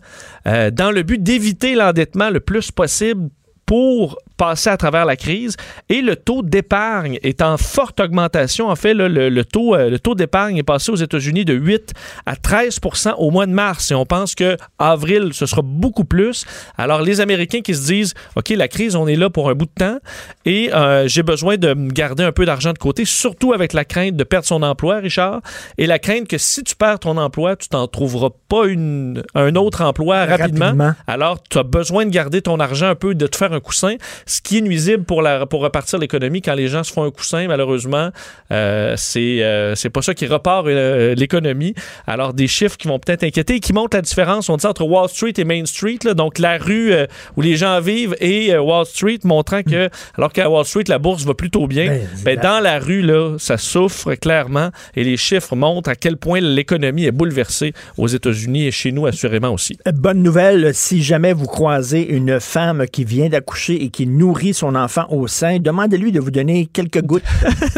[0.73, 3.29] dans le but d'éviter l'endettement le plus possible
[3.67, 5.57] pour passer à travers la crise
[5.89, 8.69] et le taux d'épargne est en forte augmentation.
[8.69, 11.55] En fait, là, le, le taux, euh, le taux d'épargne est passé aux États-Unis de
[11.55, 11.93] 8
[12.27, 16.45] à 13% au mois de mars et on pense que avril ce sera beaucoup plus.
[16.77, 19.67] Alors les Américains qui se disent OK, la crise, on est là pour un bout
[19.67, 19.99] de temps
[20.45, 24.17] et euh, j'ai besoin de garder un peu d'argent de côté, surtout avec la crainte
[24.17, 25.41] de perdre son emploi, Richard,
[25.79, 29.55] et la crainte que si tu perds ton emploi, tu t'en trouveras pas une, un
[29.57, 30.67] autre emploi rapidement.
[30.67, 30.93] Rapidement.
[31.07, 33.97] Alors, tu as besoin de garder ton argent un peu, de te faire un coussin,
[34.27, 36.43] ce qui est nuisible pour, la, pour repartir l'économie.
[36.43, 38.11] Quand les gens se font un coussin, malheureusement,
[38.53, 41.75] euh, c'est euh, pas ça qui repart euh, l'économie.
[42.07, 44.85] Alors, des chiffres qui vont peut-être inquiéter et qui montrent la différence, on dit, entre
[44.85, 47.07] Wall Street et Main Street, là, donc la rue euh,
[47.37, 51.25] où les gens vivent et Wall Street, montrant que, alors qu'à Wall Street, la bourse
[51.25, 55.55] va plutôt bien, Ben, ben, dans la rue, là, ça souffre clairement et les chiffres
[55.55, 59.79] montrent à quel point l'économie est bouleversée aux États-Unis et chez nous, assurément aussi.
[59.95, 64.75] Bonne nouvelle, si jamais vous croisez une femme qui vient d'accoucher et qui nourrit son
[64.75, 67.23] enfant au sein, demandez-lui de vous donner quelques gouttes.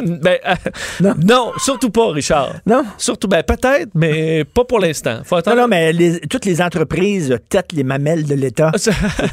[0.07, 0.55] Ben, euh,
[1.01, 1.15] Non.
[1.25, 1.53] non.
[1.59, 2.55] surtout pas, Richard.
[2.67, 2.85] Non?
[2.97, 5.21] Surtout, ben, peut-être, mais pas pour l'instant.
[5.25, 5.57] Faut Non, attendre.
[5.63, 8.73] non, mais les- toutes les entreprises têtent les mamelles de l'État.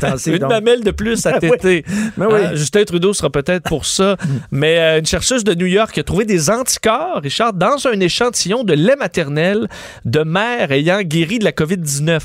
[0.01, 0.49] Temps-ci, Une donc.
[0.49, 1.49] mamelle de plus à Ah oui.
[1.51, 1.85] téter.
[2.17, 2.39] Ben oui.
[2.45, 4.17] Ah, Justin Trudeau sera peut-être pour ça.
[4.51, 8.63] Mais euh, une chercheuse de New York a trouvé des anticorps, Richard, dans un échantillon
[8.63, 9.67] de lait maternel
[10.05, 12.19] de mères ayant guéri de la COVID-19.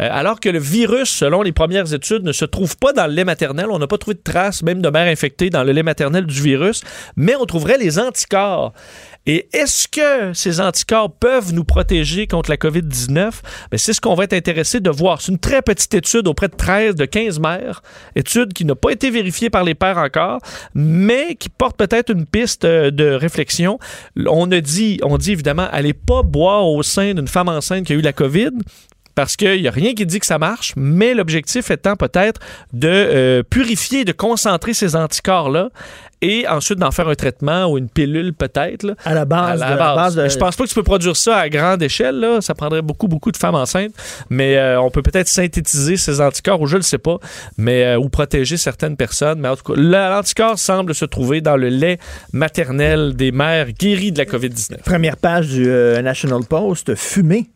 [0.00, 3.12] Euh, alors que le virus, selon les premières études, ne se trouve pas dans le
[3.12, 3.66] lait maternel.
[3.70, 6.40] On n'a pas trouvé de traces, même de mères infectées dans le lait maternel du
[6.40, 6.82] virus.
[7.16, 8.72] Mais on trouverait les anticorps.
[9.28, 13.30] Et est-ce que ces anticorps peuvent nous protéger contre la COVID-19?
[13.70, 15.20] Ben, c'est ce qu'on va être intéressé de voir.
[15.20, 17.82] C'est une très petite étude auprès de 13, de 15 mères.
[18.14, 20.38] Étude qui n'a pas été vérifiée par les pères encore,
[20.74, 23.78] mais qui porte peut-être une piste euh, de réflexion.
[24.28, 27.92] On a dit, on dit évidemment, allez pas boire au sein d'une femme enceinte qui
[27.92, 28.50] a eu la COVID
[29.16, 32.40] parce qu'il n'y a rien qui dit que ça marche, mais l'objectif étant peut-être
[32.72, 35.70] de euh, purifier, de concentrer ces anticorps-là
[36.22, 38.94] et ensuite d'en faire un traitement ou une pilule peut-être.
[39.04, 39.96] À la base, à la de- base.
[39.96, 42.20] base de- Mais Je pense pas que tu peux produire ça à grande échelle.
[42.20, 42.40] Là.
[42.40, 43.92] Ça prendrait beaucoup, beaucoup de femmes enceintes.
[44.30, 47.16] Mais euh, on peut peut-être synthétiser ces anticorps, ou je ne sais pas,
[47.58, 49.40] mais euh, ou protéger certaines personnes.
[49.40, 51.98] Mais en tout cas, l'anticorps semble se trouver dans le lait
[52.32, 54.82] maternel des mères guéries de la COVID-19.
[54.84, 57.46] Première page du euh, National Post, fumer.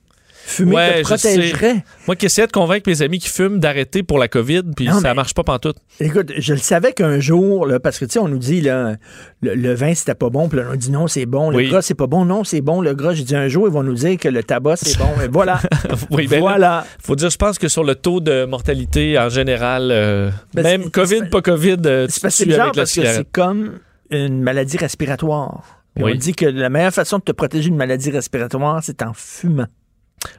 [0.45, 1.85] Fumer Ouais, te protégerait.
[2.07, 5.01] Moi qui essayais de convaincre mes amis qui fument d'arrêter pour la COVID, puis Non,
[5.01, 5.77] ça marche pas pantoute.
[6.01, 8.97] Écoute, je le savais qu'un jour, là, parce que tu sais, on nous dit là,
[9.43, 11.69] le, le vin c'était pas bon, puis là, on dit non, c'est bon, le Oui.
[11.69, 13.15] gras c'est pas bon, non, c'est bon, le gras.
[13.15, 15.09] J'ai dit un jour, ils vont nous dire que le tabac c'est bon.
[15.25, 15.61] Et voilà.
[16.11, 16.87] oui, ben là, voilà.
[17.03, 20.91] faut dire, je pense que sur le taux de mortalité en général, euh, Ben, même
[20.91, 23.79] COVID, pas COVID, euh, C'est tu parce tues bizarre avec la parce que c'est comme
[24.11, 25.63] une maladie respiratoire.
[25.97, 26.13] Oui.
[26.15, 29.67] On dit que la meilleure façon de te protéger d'une maladie respiratoire, c'est en fumant.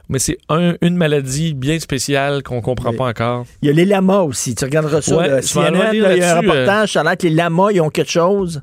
[0.08, 2.96] Mais c'est un- une maladie bien spéciale qu'on comprend Oui.
[2.96, 3.46] pas encore.
[3.62, 4.54] Il y a les lamas aussi.
[4.54, 5.16] Tu regarderas ça.
[5.16, 6.40] Ouais, aller CNN, il y a un euh.
[6.40, 8.62] reportage, ça a l'air que les lamas, ils ont quelque chose.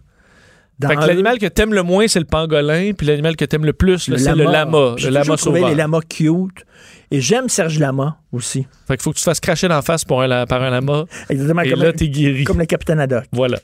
[0.79, 3.65] Dans Fait que l'animal que t'aimes le moins, c'est le pangolin, puis l'animal que t'aimes
[3.65, 4.93] le plus, c'est le lama.
[4.95, 5.63] J'ai Le lama sauvage.
[5.69, 6.63] les lamas cute.
[7.11, 8.67] Et j'aime Serge Lama aussi.
[8.87, 11.05] Fait qu'il faut que tu te fasses cracher d'en face pour un, par un lama.
[11.29, 12.43] Exactement Et comme, là, t'es guéri.
[12.43, 13.23] comme le capitaine Haddock.
[13.31, 13.57] Voilà.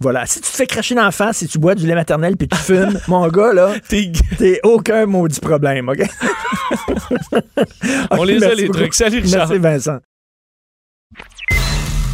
[0.00, 0.24] Voilà.
[0.26, 2.56] Si tu te fais cracher d'en face, si tu bois du lait maternel puis tu
[2.56, 6.00] fumes, mon gars, là, T'es aucun maudit problème, OK?
[8.10, 8.78] On les a, les beaucoup.
[8.78, 8.94] trucs.
[8.94, 9.48] Salut, Richard.
[9.48, 9.98] Merci, Vincent.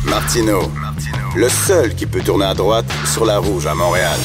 [0.04, 0.70] Martino,
[1.36, 4.18] le seul qui peut tourner à droite sur la rouge à Montréal.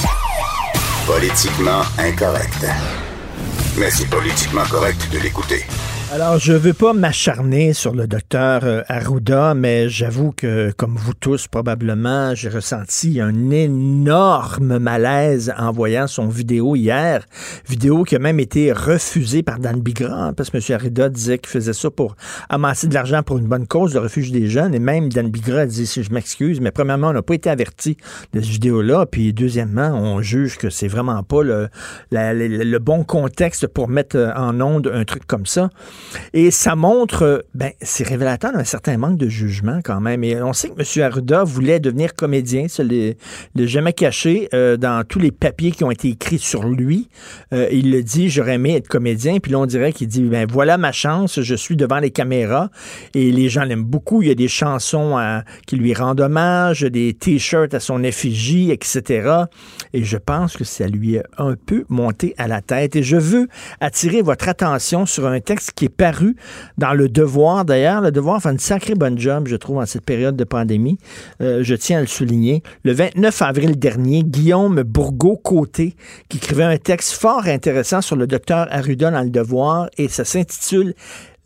[1.06, 2.66] Politiquement incorrect.
[3.78, 5.64] Mais c'est politiquement correct de l'écouter.
[6.14, 11.14] Alors, je veux pas m'acharner sur le docteur euh, Arruda, mais j'avoue que, comme vous
[11.14, 17.26] tous probablement, j'ai ressenti un énorme malaise en voyant son vidéo hier.
[17.66, 20.64] Vidéo qui a même été refusée par Dan Bigra, hein, parce que M.
[20.78, 22.18] Arruda disait qu'il faisait ça pour
[22.50, 24.76] amasser de l'argent pour une bonne cause, le refuge des jeunes.
[24.76, 27.96] Et même Dan Bigra dit, si je m'excuse, mais premièrement, on n'a pas été averti
[28.34, 29.06] de cette vidéo-là.
[29.06, 31.70] Puis deuxièmement, on juge que c'est vraiment pas le,
[32.12, 35.70] le bon contexte pour mettre en onde un truc comme ça.
[36.34, 40.24] Et ça montre, ben, c'est révélateur d'un certain manque de jugement quand même.
[40.24, 41.06] Et on sait que M.
[41.06, 43.18] Arruda voulait devenir comédien, ça l'est
[43.56, 47.10] jamais caché euh, dans tous les papiers qui ont été écrits sur lui.
[47.54, 49.40] Euh, il le dit, j'aurais aimé être comédien.
[49.40, 52.70] Puis là, on dirait qu'il dit, ben voilà ma chance, je suis devant les caméras
[53.14, 54.22] et les gens l'aiment beaucoup.
[54.22, 55.18] Il y a des chansons
[55.68, 59.46] qui lui rendent hommage, des t-shirts à son effigie, etc.
[59.94, 62.96] Et je pense que ça lui a un peu monté à la tête.
[62.96, 63.48] Et je veux
[63.80, 66.36] attirer votre attention sur un texte qui est paru
[66.78, 67.66] dans Le Devoir.
[67.66, 70.98] D'ailleurs, Le Devoir fait une sacrée bonne job, je trouve, en cette période de pandémie.
[71.42, 72.64] Euh, je tiens à le souligner.
[72.84, 75.96] Le 29 avril dernier, Guillaume Bourgault-Côté,
[76.30, 80.26] qui écrivait un texte fort intéressant sur le docteur Arruda dans Le Devoir, et ça
[80.26, 80.94] s'intitule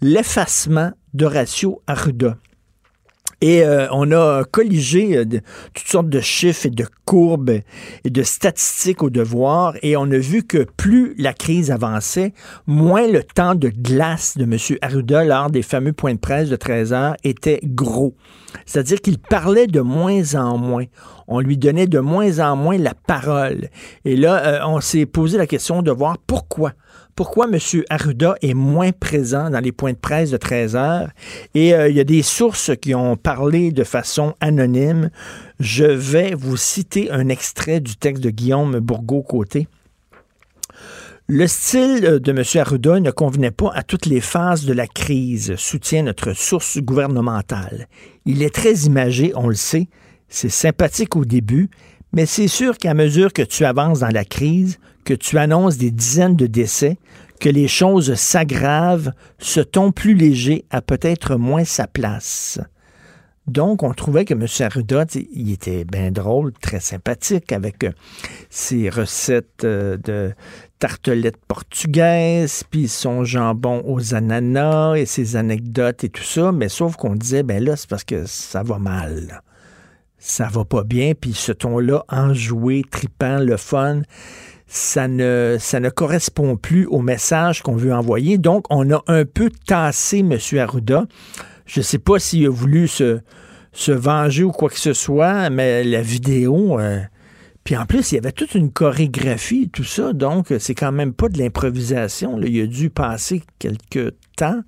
[0.02, 2.38] L'effacement d'Horatio Arruda.
[3.42, 5.26] Et euh, on a colligé euh,
[5.74, 7.60] toutes sortes de chiffres et de courbes
[8.04, 12.34] et de statistiques au devoir et on a vu que plus la crise avançait,
[12.66, 14.58] moins le temps de glace de M.
[14.82, 18.16] Arruda lors des fameux points de presse de 13 heures était gros.
[18.66, 20.86] C'est-à-dire qu'il parlait de moins en moins.
[21.28, 23.70] On lui donnait de moins en moins la parole.
[24.06, 26.72] Et là, euh, on s'est posé la question de voir pourquoi
[27.16, 27.58] pourquoi M.
[27.90, 31.10] Arruda est moins présent dans les points de presse de 13 heures.
[31.54, 35.10] Et euh, il y a des sources qui ont parlé de façon anonyme.
[35.60, 39.68] Je vais vous citer un extrait du texte de Guillaume Bourgault-Côté.
[41.28, 42.44] Le style de M.
[42.62, 47.88] Arruda ne convenait pas à toutes les phases de la crise, soutient notre source gouvernementale.
[48.26, 49.88] Il est très imagé, on le sait,
[50.30, 51.70] c'est sympathique au début,
[52.14, 55.92] mais c'est sûr qu'à mesure que tu avances dans la crise, que tu annonces des
[55.92, 56.98] dizaines de décès,
[57.40, 62.60] que les choses s'aggravent, ce ton plus léger a peut-être moins sa place.
[63.48, 64.48] Donc, on trouvait que M.
[64.60, 67.92] Arruda, il était bien drôle, très sympathique avec euh,
[68.50, 70.34] ses recettes euh, de
[70.80, 76.96] tartelettes portugaises, puis son jambon aux ananas et ses anecdotes et tout ça, mais sauf
[76.96, 79.44] qu'on disait, ben là, c'est parce que ça va mal.
[80.18, 84.02] Ça va pas bien, puis ce ton-là, enjoué, tripant, le fun,
[84.68, 88.38] ça ne, ça ne correspond plus au message qu'on veut envoyer.
[88.38, 90.38] Donc, on a un peu tassé M.
[90.60, 91.06] Arruda.
[91.66, 93.20] Je ne sais pas s'il a voulu se,
[93.72, 96.80] se venger ou quoi que ce soit, mais la vidéo...
[96.80, 97.00] Euh,
[97.64, 101.14] puis en plus, il y avait toute une chorégraphie, tout ça, donc c'est quand même
[101.14, 102.40] pas de l'improvisation.
[102.40, 104.62] Il a dû passer quelques temps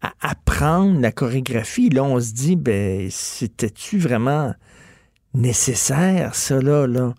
[0.00, 1.90] à apprendre la chorégraphie.
[1.90, 4.54] Là, on se dit, ben, c'était-tu vraiment
[5.34, 6.86] nécessaire, ça, là?
[6.86, 7.12] là?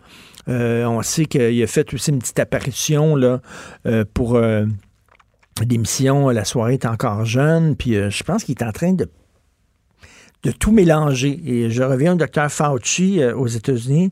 [0.50, 3.42] Euh, on sait qu'il a fait aussi une petite apparition là,
[3.86, 4.66] euh, pour euh,
[5.68, 7.76] l'émission La soirée est encore jeune.
[7.76, 9.10] Puis je pense qu'il est en train de,
[10.60, 11.40] tout mélanger.
[11.46, 14.12] Et je reviens au docteur Fauci aux États-Unis.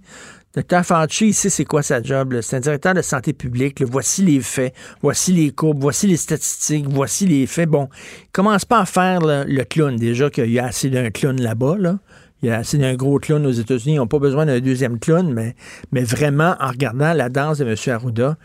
[0.54, 2.40] Docteur Fauci, ici, c'est quoi sa job?
[2.42, 3.82] C'est un directeur de santé publique.
[3.84, 7.70] voici les faits, voici les courbes, voici les statistiques, voici les faits.
[7.70, 7.90] Bon,
[8.24, 9.96] il commence pas à faire le clown.
[9.96, 11.78] Déjà qu'il y a assez d'un clown là-bas.
[11.78, 12.00] Là.
[12.42, 13.96] Il y a assez d'un gros clown aux États-Unis.
[13.96, 15.56] Ils n'ont pas besoin d'un deuxième clown, mais,
[15.92, 17.76] mais vraiment, en regardant la danse de M.
[17.88, 18.38] Arruda,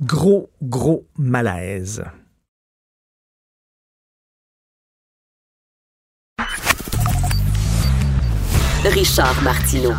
[0.00, 2.04] gros, gros malaise.
[8.84, 9.92] Richard Martineau.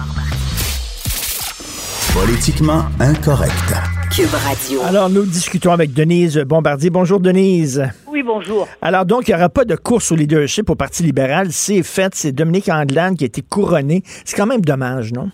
[2.13, 3.98] Politiquement incorrect.
[4.15, 4.81] Cube Radio.
[4.87, 6.89] Alors, nous discutons avec Denise Bombardier.
[6.89, 7.83] Bonjour, Denise.
[8.07, 8.67] Oui, bonjour.
[8.81, 11.51] Alors, donc, il n'y aura pas de course au leadership au Parti libéral.
[11.51, 12.13] C'est fait.
[12.15, 14.01] C'est Dominique Anglade qui a été couronné.
[14.03, 15.29] C'est quand même dommage, non?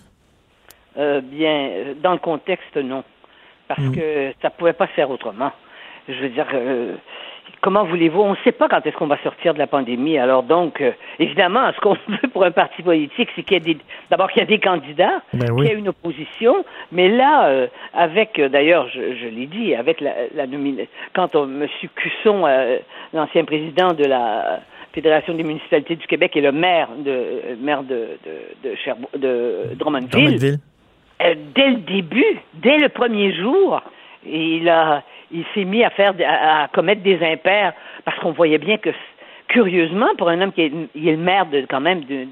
[0.98, 3.02] Euh, bien, euh, dans le contexte, non.
[3.66, 3.94] Parce hmm.
[3.94, 5.52] que ça ne pouvait pas se faire autrement.
[6.08, 6.96] Je veux dire, euh,
[7.60, 10.18] comment voulez-vous On ne sait pas quand est-ce qu'on va sortir de la pandémie.
[10.18, 13.74] Alors donc, euh, évidemment, ce qu'on veut pour un parti politique, c'est qu'il y ait
[13.74, 13.78] des,
[14.10, 16.64] d'abord qu'il y ait des candidats, ben qu'il y ait une opposition.
[16.92, 21.34] Mais là, euh, avec, euh, d'ailleurs, je, je l'ai dit, avec la, la nomination, quand
[21.34, 21.66] M.
[21.94, 22.44] Cusson,
[23.12, 24.60] l'ancien président de la
[24.92, 28.08] Fédération des municipalités du Québec et le maire de maire de
[28.64, 30.58] de, de, de Drummondville,
[31.18, 32.24] dès le début,
[32.54, 33.82] dès le premier jour,
[34.28, 37.72] il a il s'est mis à faire à, commettre des impairs
[38.04, 38.90] parce qu'on voyait bien que
[39.48, 42.26] curieusement, pour un homme qui est, il est le maire de quand même de,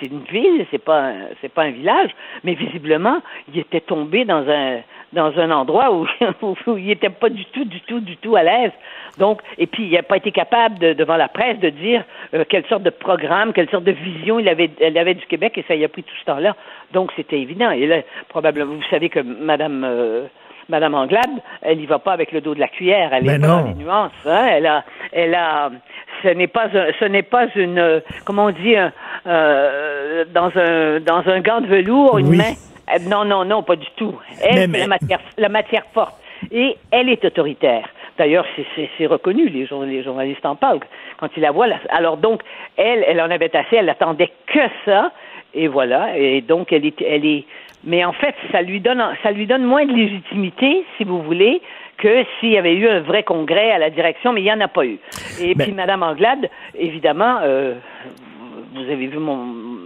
[0.00, 2.10] c'est une ville, c'est pas c'est pas un village,
[2.44, 3.20] mais visiblement,
[3.52, 4.80] il était tombé dans un
[5.12, 6.06] dans un endroit où,
[6.66, 8.72] où il n'était pas du tout, du tout, du tout à l'aise.
[9.18, 12.44] Donc, et puis il n'a pas été capable de, devant la presse de dire euh,
[12.48, 15.64] quelle sorte de programme, quelle sorte de vision il avait, elle avait du Québec, et
[15.66, 16.54] ça y a pris tout ce temps-là.
[16.92, 17.70] Donc c'était évident.
[17.70, 20.26] Et là, probablement, vous savez que Madame euh,
[20.70, 21.30] Madame Anglade,
[21.62, 23.74] elle y va pas avec le dos de la cuillère, elle est pas dans les
[23.74, 24.12] nuances.
[24.24, 24.46] Hein?
[24.52, 25.70] Elle a, elle a,
[26.22, 26.68] ce n'est pas,
[26.98, 28.76] ce n'est pas une, comment on dit,
[29.26, 32.54] euh, dans un, dans un gant de velours, une main.
[32.92, 34.14] Euh, non, non, non, pas du tout.
[34.42, 36.14] Elle, c'est la matière, la matière forte.
[36.50, 37.88] Et elle est autoritaire.
[38.18, 38.44] D'ailleurs,
[38.98, 40.80] c'est reconnu, les, les, journalistes en parlent
[41.18, 41.68] quand ils la voient.
[41.88, 42.42] Alors donc,
[42.76, 45.10] elle, elle en avait assez, elle attendait que ça,
[45.54, 46.16] et voilà.
[46.16, 47.44] Et donc, elle est, elle est,
[47.84, 51.60] mais en fait, ça lui donne, ça lui donne moins de légitimité, si vous voulez,
[51.98, 54.60] que s'il y avait eu un vrai congrès à la direction, mais il n'y en
[54.60, 54.98] a pas eu.
[55.40, 57.74] Et puis, Madame Anglade, évidemment, euh,
[58.74, 59.36] vous avez vu mon,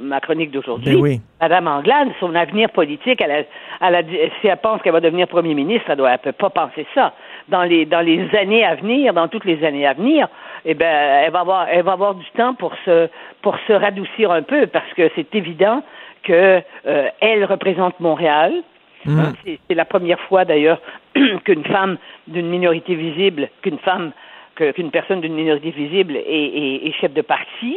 [0.05, 1.01] ma chronique d'aujourd'hui.
[1.01, 3.47] Ben Madame Anglade, son avenir politique, elle
[3.85, 4.03] a,
[4.41, 7.15] si elle pense qu'elle va devenir premier ministre, elle ne peut pas penser ça.
[7.49, 10.29] Dans les, dans les années à venir, dans toutes les années à venir,
[10.65, 13.09] eh ben, elle va avoir, elle va avoir du temps pour se,
[13.43, 15.83] pour se radoucir un peu, parce que c'est évident
[16.23, 18.53] que euh, elle représente Montréal.
[19.05, 19.21] Mm.
[19.21, 20.81] Hein, c'est la première fois d'ailleurs
[21.45, 24.13] qu'une femme d'une minorité visible, qu'une femme,
[24.57, 27.77] qu'une personne d'une minorité visible est, chef de parti.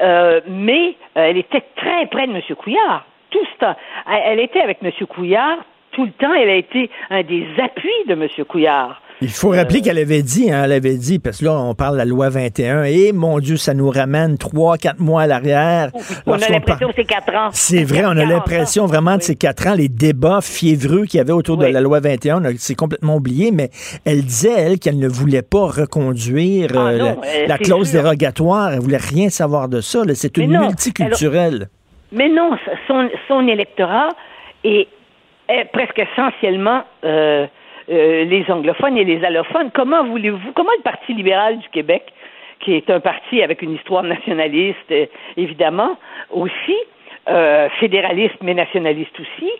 [0.00, 2.40] Euh, mais euh, elle était très près de M.
[2.56, 3.04] Couillard.
[3.30, 3.76] Tout ce temps.
[4.24, 4.90] Elle était avec M.
[5.06, 5.58] Couillard
[5.92, 6.32] tout le temps.
[6.32, 8.28] Elle a été un des appuis de M.
[8.46, 9.01] Couillard.
[9.22, 11.74] Il faut rappeler euh, qu'elle avait dit, hein, elle avait dit, parce que là, on
[11.74, 15.26] parle de la loi 21, et mon Dieu, ça nous ramène trois, quatre mois à
[15.28, 15.90] l'arrière.
[16.26, 17.50] On a l'impression que c'est quatre ans.
[17.52, 21.20] C'est vrai, on a l'impression vraiment de ces quatre ans, les débats fiévreux qu'il y
[21.20, 23.70] avait autour de la loi 21, c'est complètement oublié, mais
[24.04, 27.14] elle disait, elle, qu'elle ne voulait pas reconduire ah euh,
[27.46, 30.00] la, clause dérogatoire, elle voulait rien savoir de ça.
[30.14, 31.68] C'est une multiculturelle.
[32.10, 32.56] mais non,
[32.88, 34.08] son, son électorat
[34.64, 34.88] est,
[35.72, 36.82] presque essentiellement...
[37.04, 37.46] Euh,
[37.88, 39.70] euh, les anglophones et les allophones.
[39.74, 42.12] Comment voulez-vous, comment le Parti libéral du Québec,
[42.60, 45.06] qui est un parti avec une histoire nationaliste, euh,
[45.36, 45.96] évidemment,
[46.30, 46.76] aussi,
[47.28, 49.50] euh, fédéraliste mais nationaliste aussi,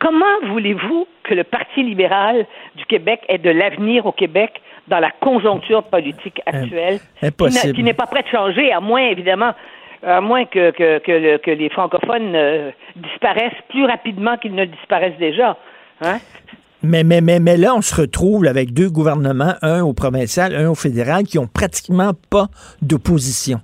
[0.00, 2.44] comment voulez-vous que le Parti libéral
[2.74, 8.06] du Québec ait de l'avenir au Québec dans la conjoncture politique actuelle, qui n'est pas
[8.06, 9.52] prêt de changer, à moins, évidemment,
[10.04, 15.56] à moins que, que, les francophones disparaissent plus rapidement qu'ils ne disparaissent déjà.
[16.00, 16.18] Hein?
[16.82, 20.70] Mais, mais, mais, mais là, on se retrouve avec deux gouvernements, un au provincial, un
[20.70, 22.46] au fédéral, qui ont pratiquement pas
[22.80, 23.60] d'opposition.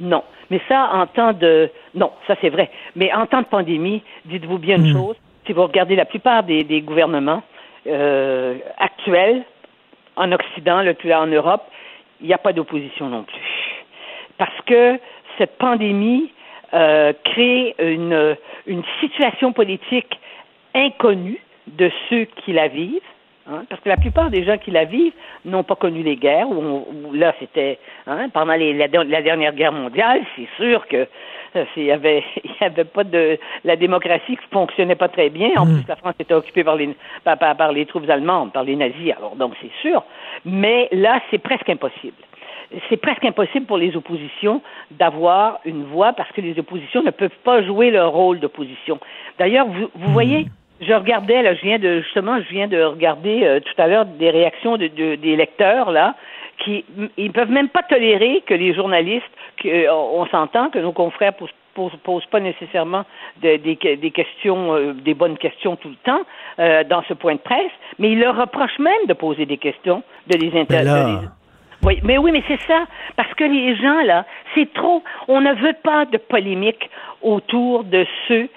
[0.00, 0.22] Non.
[0.50, 1.70] Mais ça, en temps de...
[1.94, 2.70] Non, ça c'est vrai.
[2.96, 4.96] Mais en temps de pandémie, dites-vous bien une hmm.
[4.96, 5.16] chose,
[5.46, 7.42] si vous regardez la plupart des, gouvernements
[7.86, 9.44] euh, actuels,
[10.16, 11.62] en Occident, le plus en Europe,
[12.20, 13.84] il n'y a pas d'opposition non plus.
[14.36, 14.98] Parce que
[15.38, 16.30] cette pandémie
[16.74, 18.36] euh, crée une,
[18.66, 20.18] une situation politique
[20.74, 23.00] inconnue de ceux qui la vivent,
[23.48, 25.12] hein, parce que la plupart des gens qui la vivent
[25.44, 30.48] n'ont pas connu les guerres, où, là c'était hein, pendant la, dernière guerre mondiale, c'est
[30.56, 31.06] sûr que
[31.56, 35.30] euh, il y avait il y avait pas de la démocratie qui fonctionnait pas très
[35.30, 35.50] bien.
[35.56, 35.74] En mm.
[35.74, 39.12] plus, la France était occupée par les par, par les troupes allemandes, par les nazis.
[39.16, 40.02] Alors donc c'est sûr,
[40.44, 42.14] mais là c'est presque impossible
[42.88, 44.62] c'est presque impossible pour les oppositions
[44.92, 48.98] d'avoir une voix parce que les oppositions ne peuvent pas jouer leur rôle d'opposition.
[49.38, 50.12] D'ailleurs, vous, vous mm.
[50.12, 50.46] voyez,
[50.80, 54.06] je regardais, là, je viens de justement, je viens de regarder euh, tout à l'heure
[54.06, 56.14] des réactions de, des lecteurs là,
[56.58, 56.84] qui
[57.16, 59.24] ils peuvent même pas tolérer que les journalistes,
[59.58, 61.34] que, euh, on s'entend que nos confrères
[61.74, 63.04] posent, posent, pas nécessairement
[63.42, 66.22] des, des, questions, euh, des bonnes questions tout le temps
[66.58, 70.36] dans ce point de presse, mais ils leur reprochent même de poser des questions, de
[70.36, 71.26] les interroger.
[71.82, 72.84] Oui, mais oui, mais c'est ça,
[73.16, 75.02] parce que les gens là, c'est trop.
[75.28, 76.90] On ne veut pas de polémique
[77.22, 78.48] autour de ceux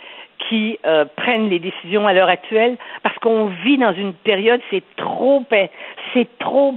[0.49, 4.83] qui euh, prennent les décisions à l'heure actuelle parce qu'on vit dans une période c'est
[4.97, 5.43] trop
[6.13, 6.75] c'est trop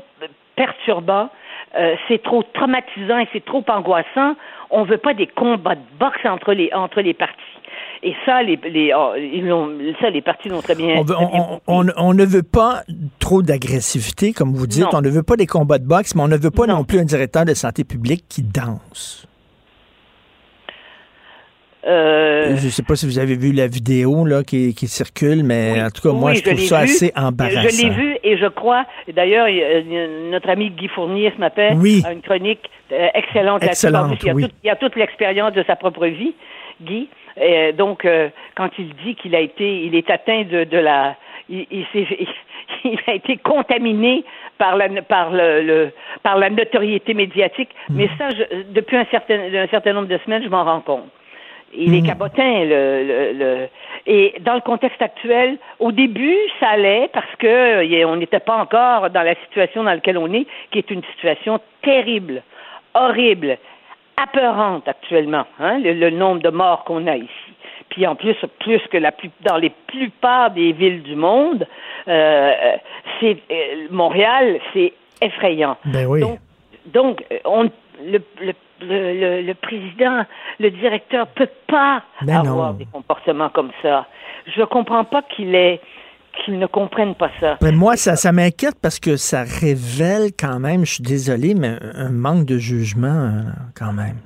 [0.56, 1.28] perturbant
[1.78, 4.34] euh, c'est trop traumatisant et c'est trop angoissant
[4.70, 7.56] on veut pas des combats de boxe entre les entre les partis
[8.02, 11.02] et ça, les, les, oh, ils ça, les partis l'ont très bien.
[11.66, 12.82] On, on, ne veut pas
[13.18, 14.86] trop d'agressivité, comme vous dites.
[14.93, 17.01] On ne veut pas des combats de boxe, mais on ne veut pas non plus
[17.01, 19.26] un directeur de santé publique qui danse.
[21.87, 25.81] Euh, je ne sais pas si vous avez vu la vidéo là, qui, circule, mais
[25.83, 27.69] en tout cas, moi, je trouve ça assez embarrassant.
[27.69, 28.85] Je l'ai vu et je crois,
[29.15, 29.47] d'ailleurs,
[30.31, 34.77] notre ami Guy Fournier ce matin a une chronique euh, excellente, excellente il, y a
[34.77, 36.35] toute l'expérience de sa propre vie,
[36.83, 37.09] Guy.
[37.79, 41.17] donc, euh, quand il dit qu'il a été, il est atteint de, de la,
[41.49, 41.87] il, il,
[42.85, 44.25] il, a été contaminé
[44.59, 45.91] par la par le,
[46.25, 47.71] par la notoriété médiatique.
[47.91, 48.29] Mais ça,
[48.71, 51.11] depuis un certain un certain nombre de semaines, je m'en rends compte.
[51.74, 52.06] Il est hmm.
[52.06, 53.68] cabotin, le, le,
[54.06, 59.10] et dans le contexte actuel, au début, ça allait parce que on n'était pas encore
[59.10, 62.43] dans la situation dans laquelle on est, qui est une situation terrible,
[62.94, 63.59] horrible,
[64.16, 67.28] apeurante actuellement, hein, le, nombre de morts qu'on a ici.
[67.88, 71.66] Puis en plus, plus que la plus, dans les plupart des villes du monde,
[72.09, 72.52] euh,
[73.20, 75.76] c'est euh, Montréal, c'est effrayant.
[75.84, 76.20] Ben oui.
[76.20, 76.38] Donc,
[76.86, 77.64] donc on,
[78.05, 80.24] le, le, le, le, président,
[80.59, 84.07] le directeur peut pas ben avoir des comportements comme ça.
[84.55, 85.55] Je comprends pas qu'il
[86.44, 87.57] qu'ils ne comprennent pas ça.
[87.62, 91.77] Mais moi, ça, ça m'inquiète parce que ça révèle quand même, je suis désolé, mais
[91.94, 93.43] un manque de jugement euh,
[93.74, 94.19] quand même.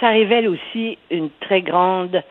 [0.00, 2.22] Ça révèle aussi une très grande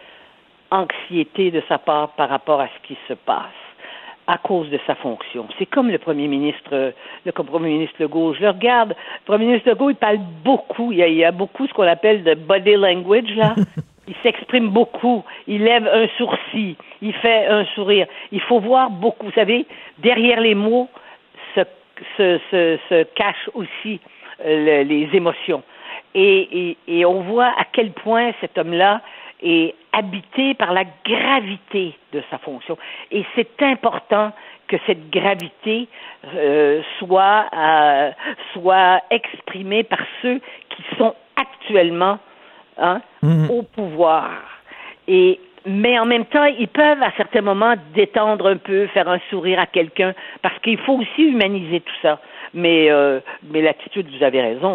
[0.71, 3.64] anxiété de sa part par rapport à ce qui se passe
[4.27, 5.47] à cause de sa fonction.
[5.59, 6.93] C'est comme le premier ministre,
[7.25, 8.33] le premier ministre Legault.
[8.33, 10.91] Je le regarde, le premier ministre Legault, il parle beaucoup.
[10.91, 13.55] Il y a, il y a beaucoup ce qu'on appelle de body language, là.
[14.07, 18.07] il s'exprime beaucoup, il lève un sourcil, il fait un sourire.
[18.31, 19.25] Il faut voir beaucoup.
[19.27, 19.65] Vous savez,
[19.99, 20.89] derrière les mots
[21.55, 21.61] se,
[22.17, 23.99] se, se, se cachent aussi
[24.45, 25.63] euh, les émotions.
[26.13, 29.01] Et, et, et, on voit à quel point cet homme-là
[29.41, 32.77] est habité par la gravité de sa fonction.
[33.11, 34.31] Et c'est important
[34.67, 35.87] que cette gravité
[36.35, 38.11] euh, soit, euh,
[38.53, 40.39] soit exprimée par ceux
[40.69, 42.19] qui sont actuellement
[42.77, 43.49] hein, mhm.
[43.51, 44.29] au pouvoir.
[45.07, 49.19] Et mais en même temps, ils peuvent à certains moments détendre un peu, faire un
[49.31, 50.13] sourire à quelqu'un,
[50.43, 52.19] parce qu'il faut aussi humaniser tout ça.
[52.53, 54.73] Mais, euh, mais l'attitude, vous avez raison.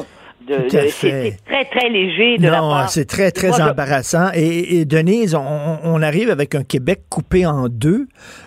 [0.69, 4.31] C'est très, très léger de non, c'est très, très embarrassant.
[4.35, 8.07] Et, Denise, on, arrive avec un Québec coupé en deux,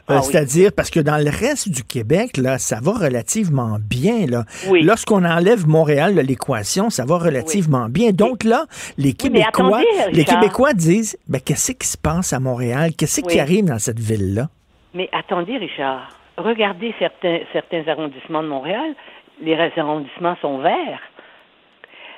[0.10, 4.26] euh, ah c'est-à-dire parce que dans le reste du Québec, là, ça va relativement bien.
[4.28, 4.44] Là.
[4.82, 8.12] Lorsqu'on enlève Montréal de l'équation, ça va relativement bien.
[8.12, 8.66] Donc là,
[8.98, 12.92] les Québécois, les Québécois disent, ben, qu'est-ce qui se passe à Montréal?
[12.98, 14.48] Qu'est-ce qui arrive dans cette ville-là?
[14.94, 18.96] Mais attendez, Richard, regardez certains, certains arrondissements de Montréal,
[19.42, 21.02] les arrondissements sont verts.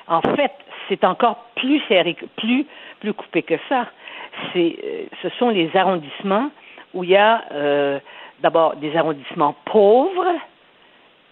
[0.08, 0.52] En fait,
[0.88, 2.66] c'est encore plus serré, plus,
[3.00, 3.86] plus coupé que ça.
[4.52, 6.50] C'est, euh, ce sont les arrondissements
[6.94, 7.98] où il y a euh,
[8.40, 10.32] d'abord des arrondissements pauvres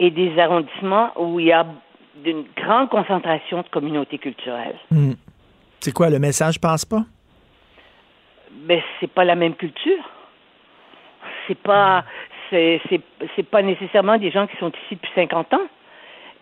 [0.01, 1.67] et des arrondissements où il y a
[2.25, 4.79] une grande concentration de communautés culturelles.
[4.91, 5.13] Hmm.
[5.81, 7.03] C'est quoi, le message passe pas?
[8.51, 10.03] Ben, c'est pas la même culture.
[11.47, 12.05] C'est pas,
[12.49, 13.01] c'est, c'est,
[13.37, 15.67] c'est pas nécessairement des gens qui sont ici depuis 50 ans.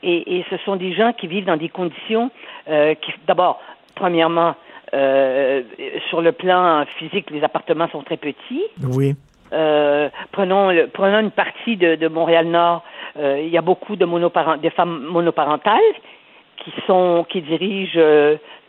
[0.02, 2.30] Et, et, ce sont des gens qui vivent dans des conditions
[2.68, 3.60] euh, qui, d'abord,
[3.94, 4.54] premièrement,
[4.94, 5.62] euh,
[6.08, 8.62] sur le plan physique, les appartements sont très petits.
[8.82, 9.14] Oui.
[9.52, 12.82] Euh, prenons, une partie de, de Montréal-Nord.
[13.16, 15.80] Il y a beaucoup de, monoparent, de femmes monoparentales
[16.64, 18.00] qui sont qui dirigent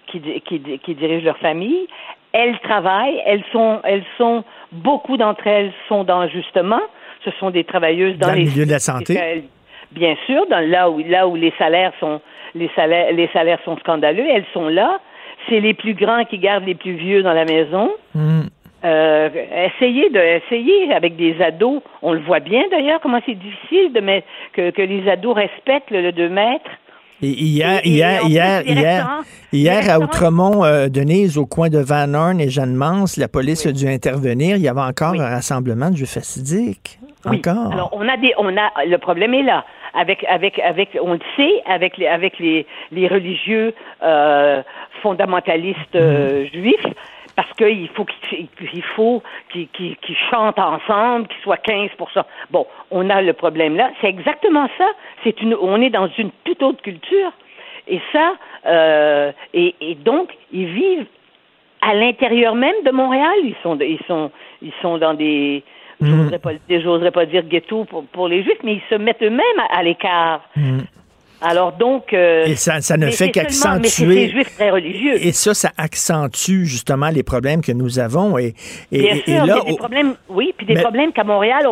[0.08, 1.88] qui, qui, qui dirigent leur famille.
[2.34, 3.22] Elles travaillent.
[3.26, 4.44] Elles sont elles sont
[4.74, 6.82] beaucoup d'entre elles sont dans justement.
[7.24, 9.46] Ce sont des travailleuses dans, dans les le milieu de la santé
[9.94, 12.22] bien sûr, dans là où là où les salaires sont
[12.56, 15.00] les salaires les salaires sont scandaleux, elles sont là.
[15.50, 17.92] C'est les plus grands qui gardent les plus vieux dans la maison.
[18.16, 18.44] Hmm.
[18.86, 19.30] Euh,
[19.76, 21.82] essayez de essayer avec des ados.
[22.02, 25.92] On le voit bien d'ailleurs comment c'est difficile de mettre que, que les ados respectent
[25.92, 26.70] le, 2 mètres.
[27.22, 29.22] Et hier, hier, hier, hier,
[29.54, 33.66] hier, à Outremont, euh, Denise, au coin de Van Horn et Jeanne Mance, la police
[33.66, 34.58] a dû intervenir.
[34.58, 36.06] Il y avait encore un rassemblement de jeux.
[37.26, 37.72] Encore.
[37.72, 39.64] Alors, on a des, on a, le problème est là
[39.94, 44.62] avec avec avec on le sait avec les avec les les religieux euh,
[45.02, 46.86] fondamentalistes euh, juifs
[47.36, 51.90] parce qu'il faut qu'il faut qu'ils qu chantent ensemble, qu'ils soient 15%
[52.52, 53.92] Bon, on a le problème là.
[54.02, 54.88] C'est exactement ça.
[55.24, 57.32] C'est une, on est dans une toute autre culture.
[57.88, 58.34] Et ça,
[58.66, 61.08] euh, et, et donc, ils vivent
[61.82, 63.34] à l'intérieur même de Montréal.
[63.44, 65.64] Ils sont, ils sont, ils sont dans des,
[66.02, 70.42] J'oserais pas, dire ghetto pour, les Juifs, mais ils se mettent eux-mêmes à, l'écart.
[70.56, 70.80] Mm.
[71.46, 74.30] Alors donc, euh, et ça, ça ne fait qu'accentuer.
[74.30, 75.16] juifs très religieux.
[75.16, 78.38] Et ça, ça accentue justement les problèmes que nous avons.
[78.38, 78.54] Et,
[78.94, 81.66] et, Bien sûr, là, des problèmes, oui, puis des problèmes qu'à Montréal,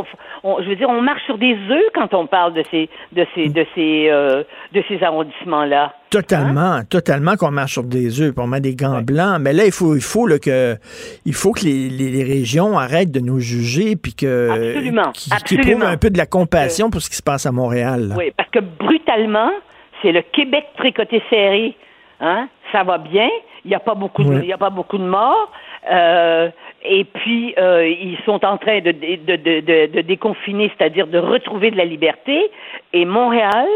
[0.44, 3.48] je veux dire, on marche sur des œufs quand on parle de ces, de ces,
[3.48, 4.44] de ces, euh,
[4.74, 5.94] de ces arrondissements-là.
[6.12, 6.84] Totalement, hein?
[6.84, 9.40] totalement qu'on marche sur des œufs, on met des gants blancs.
[9.40, 10.76] Mais là, il faut, il faut que,
[11.26, 15.86] il faut que les, les, régions arrêtent de nous juger, puis que, absolument, absolument.
[15.86, 18.14] un peu de la compassion pour ce qui se passe à Montréal.
[18.18, 19.52] Oui, parce que brutalement,
[20.02, 21.78] c'est le Québec tricoté serré.
[22.20, 22.50] Hein?
[22.74, 23.30] Ça va bien.
[23.64, 25.50] Il n'y a pas beaucoup, de, il y a pas beaucoup de morts.
[25.90, 26.50] Euh,
[26.84, 31.78] et puis ils sont en train de, de, de, de déconfiner, c'est-à-dire de retrouver de
[31.78, 32.52] la liberté.
[32.92, 33.68] Et Montréal,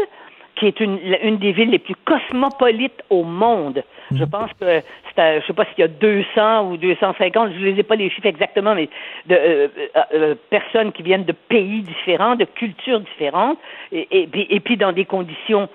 [0.56, 3.82] qui est une, une des villes les plus cosmopolites au monde.
[4.10, 4.30] Je mhm.
[4.30, 4.80] pense que
[5.14, 7.96] c'est, je sais pas s'il y a 200 ou 250, je ne les ai pas
[7.96, 8.88] les chiffres exactement, mais
[9.26, 13.58] de euh, euh, euh, personnes qui viennent de pays différents, de cultures différentes,
[13.92, 15.68] et, et, et puis dans des conditions,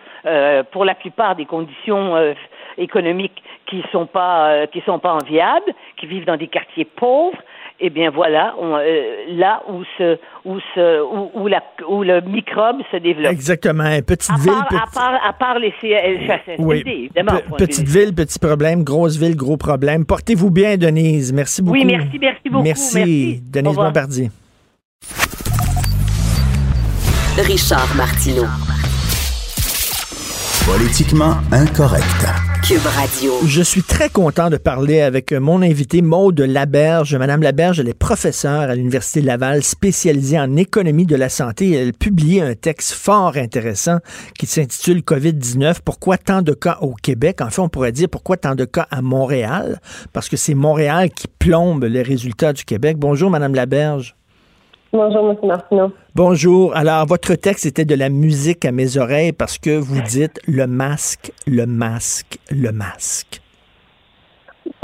[0.71, 2.15] pour la plupart des conditions
[2.77, 7.41] économiques qui sont pas qui sont pas enviables, qui vivent dans des quartiers pauvres
[7.81, 12.97] eh bien voilà, euh, là où, ce, où, ce, où, la, où, le microbe se
[12.97, 13.31] développe.
[13.31, 14.01] Exactement.
[14.05, 14.51] Petite ville.
[14.51, 16.83] à, part, à part les CHSLD, oui.
[16.85, 17.39] évidemment.
[17.57, 18.83] petite ville, petit problème.
[18.83, 20.05] Grosse ville, gros problème.
[20.05, 21.33] Portez-vous bien, Denise.
[21.33, 21.77] Merci beaucoup.
[21.77, 22.63] Oui, merci, merci beaucoup.
[22.63, 23.41] Merci, merci.
[23.51, 24.29] Denise Bombardier.
[27.37, 28.45] Richard Martineau.
[30.65, 32.50] Politiquement incorrect.
[32.63, 33.33] Cube Radio.
[33.45, 37.15] Je suis très content de parler avec mon invité Maude Laberge.
[37.15, 41.71] Madame Laberge, elle est professeure à l'Université Laval, spécialisée en économie de la santé.
[41.71, 43.97] Elle publie un texte fort intéressant
[44.38, 45.77] qui s'intitule COVID-19.
[45.83, 47.41] Pourquoi tant de cas au Québec?
[47.41, 49.81] En fait, on pourrait dire pourquoi tant de cas à Montréal?
[50.13, 52.97] Parce que c'est Montréal qui plombe les résultats du Québec.
[52.97, 54.15] Bonjour, Madame Laberge.
[54.93, 55.38] Bonjour, M.
[55.43, 55.91] Martineau.
[56.15, 56.76] Bonjour.
[56.76, 60.68] Alors, votre texte était de la musique à mes oreilles parce que vous dites le
[60.68, 63.41] masque, le masque, le masque.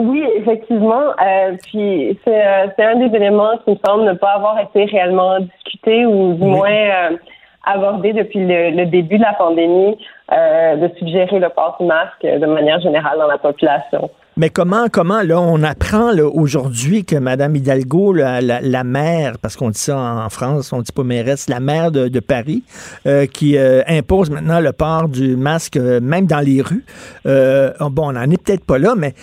[0.02, 1.10] Oui, effectivement.
[1.22, 5.42] Euh, puis euh, c'est un des éléments qui me semble ne pas avoir été réellement
[5.42, 7.18] discuté ou du moins euh,
[7.66, 9.98] abordé depuis le, début de la pandémie,
[10.32, 14.10] de suggérer le port du masque de manière générale dans la population.
[14.40, 19.72] Mais comment, comment, là, on apprend aujourd'hui que Mme Hidalgo, la, la, maire, parce qu'on
[19.72, 22.62] dit ça en France, on dit pas mairesse, la maire de, de Paris,
[23.08, 26.86] euh, qui euh, impose maintenant le port du masque, euh, même dans les rues.
[27.26, 29.16] bon, on n'en est peut-être pas là, mais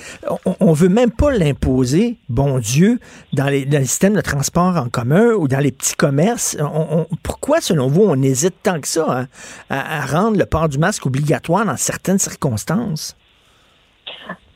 [0.46, 2.98] on, on veut même pas l'imposer, bon Dieu,
[3.32, 6.56] dans les, dans les, systèmes de transport en commun ou dans les petits commerces.
[6.60, 9.26] On, pourquoi, selon vous, on hésite tant que ça hein,
[9.70, 13.16] à, à rendre le port du masque obligatoire dans certaines circonstances?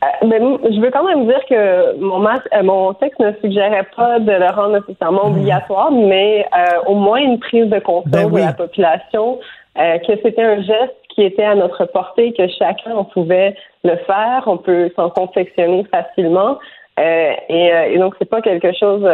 [0.04, 4.20] Euh, mais je veux quand même dire que mon, euh, mon texte ne suggérait pas
[4.20, 5.32] de le rendre nécessairement mhm.
[5.32, 9.38] obligatoire, mais euh, au moins une prise de conscience ben de la population
[9.76, 13.54] que c'était un geste qui était à notre portée, que chacun on pouvait
[13.84, 16.58] le faire, on peut s'en confectionner facilement.
[17.00, 19.08] Et, et, donc c'est pas quelque chose,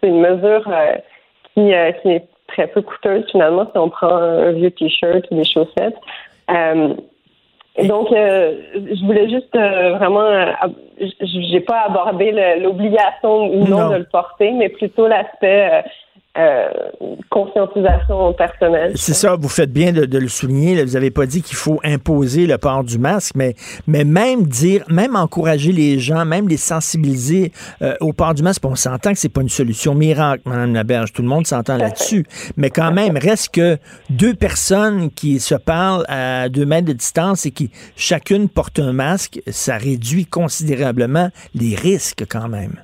[0.00, 0.68] c'est une mesure
[1.54, 1.72] qui,
[2.02, 5.94] qui est très peu coûteuse finalement si on prend un vieux t-shirt ou des chaussettes.
[7.82, 10.52] Donc, euh, je voulais juste euh, vraiment, euh,
[11.20, 12.30] j'ai pas abordé
[12.60, 15.82] l'obligation ou non, de le porter, mais plutôt l'aspect
[16.36, 16.68] euh,
[17.30, 18.92] conscientisation personnelle.
[18.96, 20.82] C'est ça, vous faites bien de, le souligner.
[20.84, 23.54] Vous n'avez pas dit qu'il faut imposer le port du masque, mais,
[23.86, 27.52] mais même dire, même encourager les gens, même les sensibiliser
[27.82, 28.64] euh, au port du masque.
[28.64, 31.12] On s'entend que c'est pas une solution miracle, Mme Laberge.
[31.12, 32.26] Tout le monde s'entend là-dessus.
[32.56, 33.78] Mais quand même, reste que
[34.10, 38.92] deux personnes qui se parlent à deux mètres de distance et qui chacune porte un
[38.92, 42.74] masque, ça réduit considérablement les risques quand même.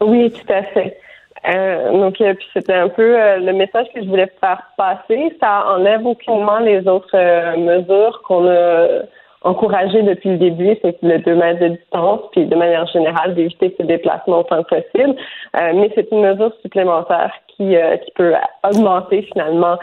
[0.00, 0.98] Oui, tout à fait.
[1.46, 5.36] Euh, donc, euh, puis c'était un peu euh, le message que je voulais faire passer.
[5.40, 7.16] Ça enlève aucunement les autres
[7.58, 9.02] mesures qu'on a
[9.42, 13.74] encouragées depuis le début, c'est le 2 mètres de distance, puis de manière générale d'éviter
[13.78, 15.14] ce déplacement autant que possible.
[15.52, 18.32] mais c'est une mesure supplémentaire qui, qui peut
[18.66, 19.76] augmenter finalement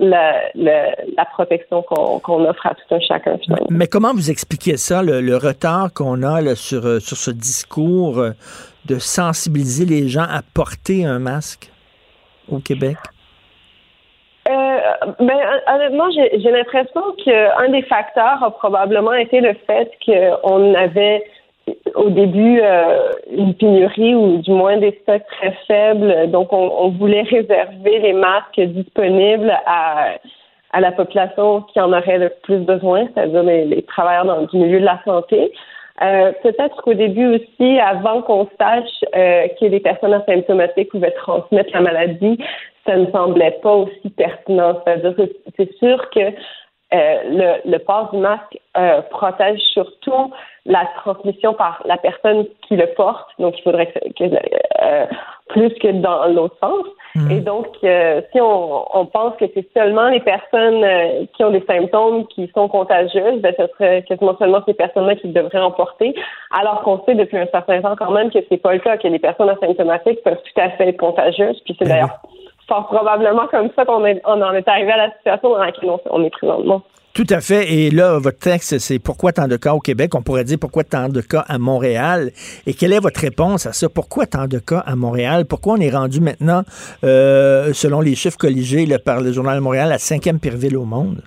[0.00, 3.38] la, la, protection qu'on offre à tout un chacun.
[3.38, 3.68] Finalement.
[3.70, 8.20] Mais comment vous expliquez ça, le, le retard qu'on a là, sur, sur ce discours
[8.88, 11.70] de sensibiliser les gens à porter un masque
[12.50, 12.96] au Québec?
[14.48, 14.78] Euh,
[15.20, 21.24] ben, honnêtement, j'ai l'impression qu'un des facteurs a probablement été le fait qu'on avait
[21.94, 26.30] au début euh, une pénurie ou du moins des stocks très faibles.
[26.30, 30.14] Donc, on, voulait réserver les masques disponibles à,
[30.72, 34.80] à la population qui en aurait le plus besoin, c'est-à-dire les, travailleurs dans, du milieu
[34.80, 35.52] de la santé.
[36.00, 41.70] Euh, peut-être qu'au début aussi, avant qu'on sache euh, que les personnes asymptomatiques pouvaient transmettre
[41.72, 42.38] la maladie,
[42.86, 44.80] ça ne semblait pas aussi pertinent.
[44.84, 45.14] C'est-à-dire
[45.56, 46.32] c'est sûr que
[46.94, 50.32] euh, le, le, port du masque euh, protège surtout
[50.64, 53.28] la transmission par la personne qui le porte.
[53.38, 55.06] Donc, il faudrait que, euh,
[55.48, 56.84] plus que dans l'autre sens.
[57.14, 57.30] Mhm.
[57.30, 61.50] Et donc, euh, si on, on, pense que c'est seulement les personnes euh, qui ont
[61.50, 65.70] des symptômes qui sont contagieuses, ben, ce serait quasiment seulement ces personnes-là qui devraient en
[65.70, 66.14] porter.
[66.50, 69.08] Alors qu'on sait depuis un certain temps quand même que c'est pas le cas, que
[69.08, 71.60] les personnes asymptomatiques peuvent tout à fait être contagieuses.
[71.64, 71.90] Puis c'est mhm.
[71.90, 72.20] d'ailleurs
[72.68, 76.22] fort probablement comme ça qu'on on en est arrivé à la situation dans laquelle on,
[76.22, 76.82] est présentement.
[77.14, 77.72] Tout à fait.
[77.72, 80.14] Et là, votre texte, c'est pourquoi tant de cas au Québec?
[80.14, 82.30] On pourrait dire pourquoi tant de cas à Montréal?
[82.66, 83.88] Et quelle est votre réponse à ça?
[83.88, 85.44] Pourquoi tant de cas à Montréal?
[85.44, 86.62] Pourquoi on est rendu maintenant,
[87.02, 90.84] euh, selon les chiffres colligés par le Journal de Montréal, la cinquième pire ville au
[90.84, 91.22] monde?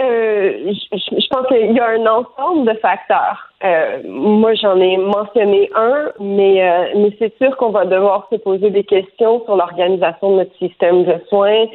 [0.00, 3.48] Euh, je, pense qu'il y a un ensemble de facteurs.
[3.64, 8.70] Euh, moi, j'en ai mentionné un, euh, mais c'est sûr qu'on va devoir se poser
[8.70, 11.66] des questions sur l'organisation de notre système de soins,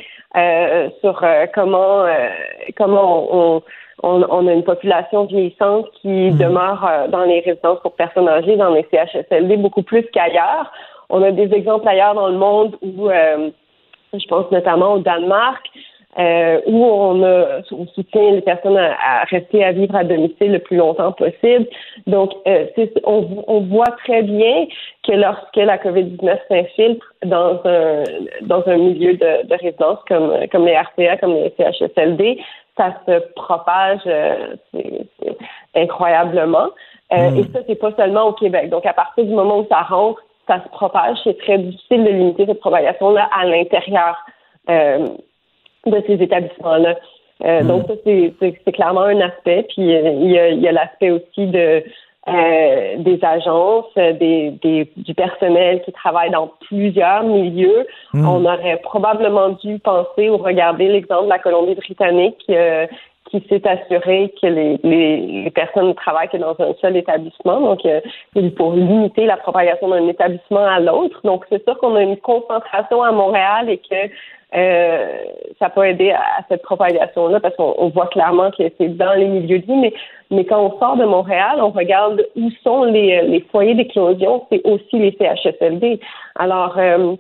[1.01, 2.05] sur comment
[2.75, 3.61] comment on,
[4.03, 6.37] on, on, a une population vieillissante qui mmh.
[6.37, 10.71] demeure dans les résidences pour personnes âgées, dans les CHSLD, beaucoup plus qu'ailleurs.
[11.09, 15.65] On a des exemples ailleurs dans le monde où, je pense notamment au Danemark,
[16.19, 20.59] euh, où on, a, on soutient les personnes à, rester à vivre à domicile le
[20.59, 21.67] plus longtemps possible.
[22.07, 22.65] Donc, euh,
[23.05, 24.65] on, on, voit très bien
[25.03, 28.03] que lorsque la COVID-19 s'infiltre dans un,
[28.41, 32.39] dans un milieu de, de résidence comme, comme les RPA, comme les CHSLD,
[32.77, 34.55] ça se propage euh,
[35.75, 36.69] incroyablement.
[37.11, 37.37] Euh, hmm.
[37.37, 38.69] Et ça, c'est pas seulement au Québec.
[38.69, 41.17] Donc, à partir du moment où ça rentre, ça se propage.
[41.23, 44.17] C'est très difficile de limiter cette propagation-là à l'intérieur.
[44.69, 45.07] Euh,
[45.89, 46.95] de ces établissements-là.
[47.45, 47.67] Euh, hmm.
[47.67, 49.65] Donc, ça, c'est clairement un aspect.
[49.69, 51.83] Puis, euh, il y a, l'aspect aussi de
[52.27, 57.85] euh, des agences, des, des, du personnel qui travaille dans plusieurs milieux.
[58.13, 58.27] Hmm.
[58.27, 62.49] On aurait probablement dû penser ou regarder l'exemple de la Colombie-Britannique
[63.29, 67.85] qui s'est assuré que les, les, les, personnes travaillent que dans un seul établissement, donc
[67.85, 67.99] euh,
[68.55, 71.19] pour limiter la propagation d'un établissement à l'autre.
[71.23, 74.11] Donc c'est sûr qu'on a une concentration à Montréal et que
[74.55, 75.07] euh,
[75.59, 79.59] ça peut aider à, cette propagation-là parce qu'on voit clairement que c'est dans les milieux
[79.59, 79.93] de vie, mais,
[80.31, 84.61] mais quand on sort de Montréal, on regarde où sont les, les foyers d'éclosion, c'est
[84.65, 85.99] aussi les CHSLD.
[86.35, 87.15] Alors, euh,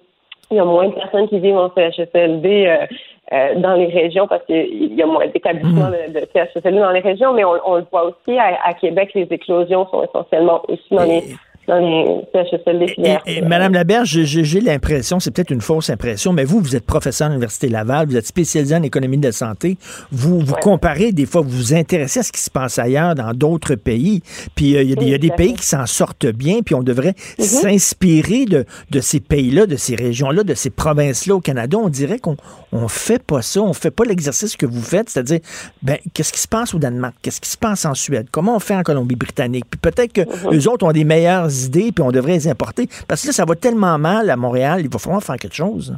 [0.51, 2.85] il y a moins de personnes qui vivent en CHSLD euh,
[3.33, 6.13] euh, dans les régions parce qu'il y a moins d'établissements mmh.
[6.13, 9.11] de, de, CHSLD dans les régions, mais on, on le voit aussi à, à, Québec,
[9.15, 11.23] les éclosions sont essentiellement aussi dans les
[11.67, 12.95] dans les CHSLD
[13.25, 17.27] et, Madame Laberge, j'ai l'impression, c'est peut-être une fausse impression, mais vous, vous êtes professeur
[17.27, 19.77] à l'Université Laval, vous êtes spécialisé en économie de la santé.
[20.11, 23.33] Vous vous comparez, des fois, vous vous intéressez à ce qui se passe ailleurs, dans
[23.33, 24.21] d'autres pays.
[24.55, 27.43] Puis euh, il y, a des pays qui s'en sortent bien, puis on devrait mm-hmm.
[27.43, 31.77] s'inspirer de, de ces pays-là, de ces régions-là, de ces provinces-là au Canada.
[31.77, 32.37] On dirait qu'on
[32.71, 35.39] on fait pas ça, on fait pas l'exercice que vous faites, c'est-à-dire,
[35.81, 37.15] ben, qu'est-ce qui se passe au Danemark?
[37.21, 38.27] Qu'est-ce qui se passe en Suède?
[38.31, 39.65] Comment on fait en Colombie-Britannique?
[39.69, 40.21] Puis peut-être que
[40.53, 42.87] eux autres ont des meilleures idées, puis on devrait les importer.
[43.07, 45.97] Parce que là, ça va tellement mal à Montréal, il va falloir faire quelque chose.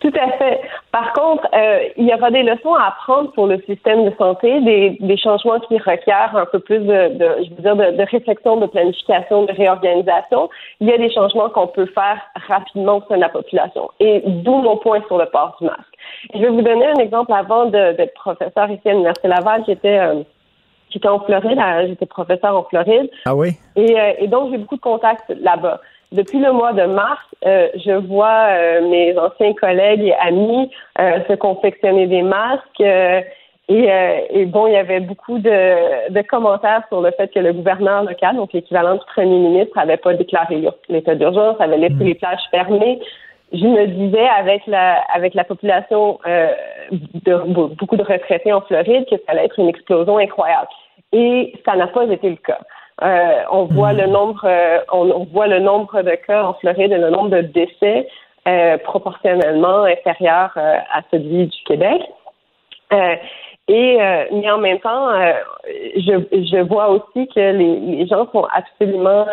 [0.00, 0.60] Tout à fait.
[0.92, 4.60] Par contre, euh, il y aura des leçons à apprendre pour le système de santé,
[4.60, 9.44] des, changements qui requièrent un peu plus de, je veux dire, de, réflexion, de planification,
[9.44, 10.48] de réorganisation.
[10.80, 13.90] Il y a des changements qu'on peut faire rapidement au sein de la population.
[13.98, 15.82] Et d'où mon point sur le port du masque.
[16.32, 19.64] Je vais vous donner un exemple avant d'être professeur ici à l'Université Laval.
[19.66, 20.22] J'étais euh,
[20.90, 23.10] J'étais en Floride, j'étais professeur en Floride.
[23.26, 23.50] Ah oui?
[23.76, 25.80] Et, euh, et donc, j'ai beaucoup de contacts là-bas.
[26.12, 31.34] Depuis le mois de mars, euh, je vois euh, mes anciens collègues et amis se
[31.34, 32.80] confectionner des masques.
[33.70, 33.90] Et,
[34.30, 38.04] et, bon, il y avait beaucoup de, de, commentaires sur le fait que le gouverneur
[38.04, 42.04] local, donc l'équivalent du premier ministre, n'avait pas déclaré l'état d'urgence, avait laissé hmm.
[42.04, 42.98] les plages fermées
[43.52, 46.48] je me disais avec la avec la population euh,
[46.90, 47.36] de
[47.74, 50.68] beaucoup de retraités en Floride que ça allait être une explosion incroyable.
[51.12, 52.58] Et ça n'a pas été le cas.
[53.02, 56.98] Euh, on voit le nombre euh, on, voit le nombre de cas en Floride et
[56.98, 58.08] le nombre de décès
[58.84, 62.00] proportionnellement inférieur à celui du Québec.
[63.68, 63.98] et
[64.32, 65.10] mais en même temps,
[65.66, 69.26] je, je vois aussi que les, les gens sont absolument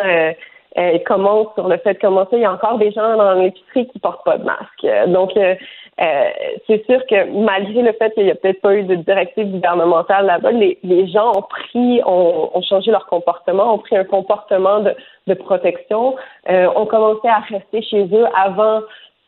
[0.78, 2.36] euh, commence sur le fait de commencer.
[2.36, 4.84] Il y a encore des gens dans l'épicerie qui portent pas de masque.
[4.84, 5.54] Euh, donc, euh,
[5.98, 6.28] euh,
[6.66, 10.26] c'est sûr que malgré le fait qu'il n'y a peut-être pas eu de directive gouvernementale
[10.26, 14.80] là-bas, les, les, gens ont pris, ont, ont, changé leur comportement, ont pris un comportement
[14.80, 14.94] de,
[15.26, 16.14] de protection,
[16.50, 18.82] euh, ont commencé à rester chez eux avant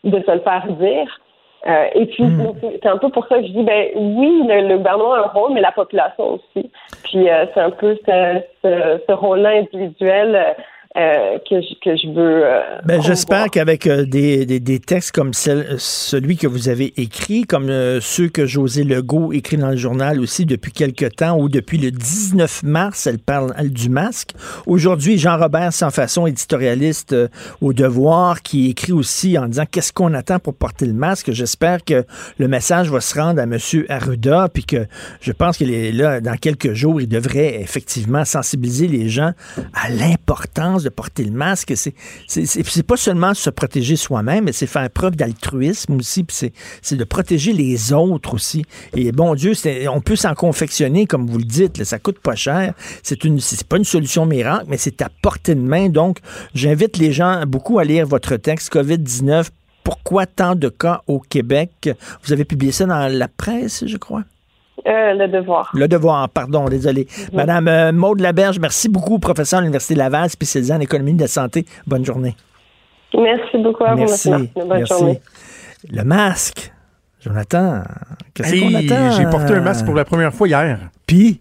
[0.04, 1.20] de se le faire dire.
[1.66, 2.52] Euh, et puis, hmm.
[2.82, 5.54] c'est un peu pour ça que je dis, ben oui, le, gouvernement a un rôle,
[5.54, 6.70] mais la population aussi.
[7.04, 10.54] Puis, c'est un peu ce, ce, ce rôle-là individuel
[10.98, 12.44] euh, que, je, que, je veux.
[12.44, 17.42] Euh, ben, J'espère qu'avec euh, des, des, des, textes comme celui que vous avez écrit,
[17.42, 17.70] comme
[18.00, 21.92] ceux que José Legault écrit dans le journal aussi depuis quelque temps, ou depuis le
[21.92, 24.32] 19 mars, elle parle du masque.
[24.66, 27.14] Aujourd'hui, Jean-Robert Sans Façon, éditorialiste
[27.60, 31.30] au Devoir, qui écrit aussi en disant qu'est-ce qu'on attend pour porter le masque?
[31.30, 32.04] J'espère que
[32.38, 33.56] le message va se rendre à M.
[33.88, 34.86] Arruda, puis que
[35.20, 39.32] je pense qu'il est là, dans quelques jours, il devrait effectivement sensibiliser les gens
[39.74, 41.74] à l'importance porter le masque.
[41.76, 46.52] C'est, pas seulement se protéger soi-même, mais c'est faire preuve d'altruisme aussi, c'est,
[46.96, 48.64] de protéger les autres aussi.
[48.94, 49.52] Et bon Dieu,
[49.92, 52.74] on peut s'en confectionner, comme vous le dites, ça coûte pas cher.
[53.02, 55.88] C'est c'est pas une solution miracle, mais c'est à portée de main.
[55.88, 56.18] Donc,
[56.54, 59.48] j'invite les gens beaucoup à lire votre texte COVID-19.
[59.84, 61.90] Pourquoi tant de cas au Québec?
[62.24, 64.24] Vous avez publié ça dans la presse, je crois?
[64.88, 65.70] Euh, le devoir.
[65.74, 67.06] Le devoir, pardon, désolé.
[67.10, 67.36] Mhm.
[67.36, 71.28] Madame euh, Maude Laberge, merci beaucoup, professeur à l'Université Laval, spécialisée en économie de la
[71.28, 71.66] santé.
[71.86, 72.34] Bonne journée.
[73.14, 74.30] Merci beaucoup à merci.
[74.30, 74.94] vous, Bonne merci.
[74.94, 75.20] journée.
[75.90, 76.72] Le masque.
[77.20, 77.82] Jonathan,
[78.32, 79.10] qu'est-ce qu'on attend?
[79.16, 80.78] J'ai porté un masque pour la première fois hier.
[81.06, 81.40] Puis?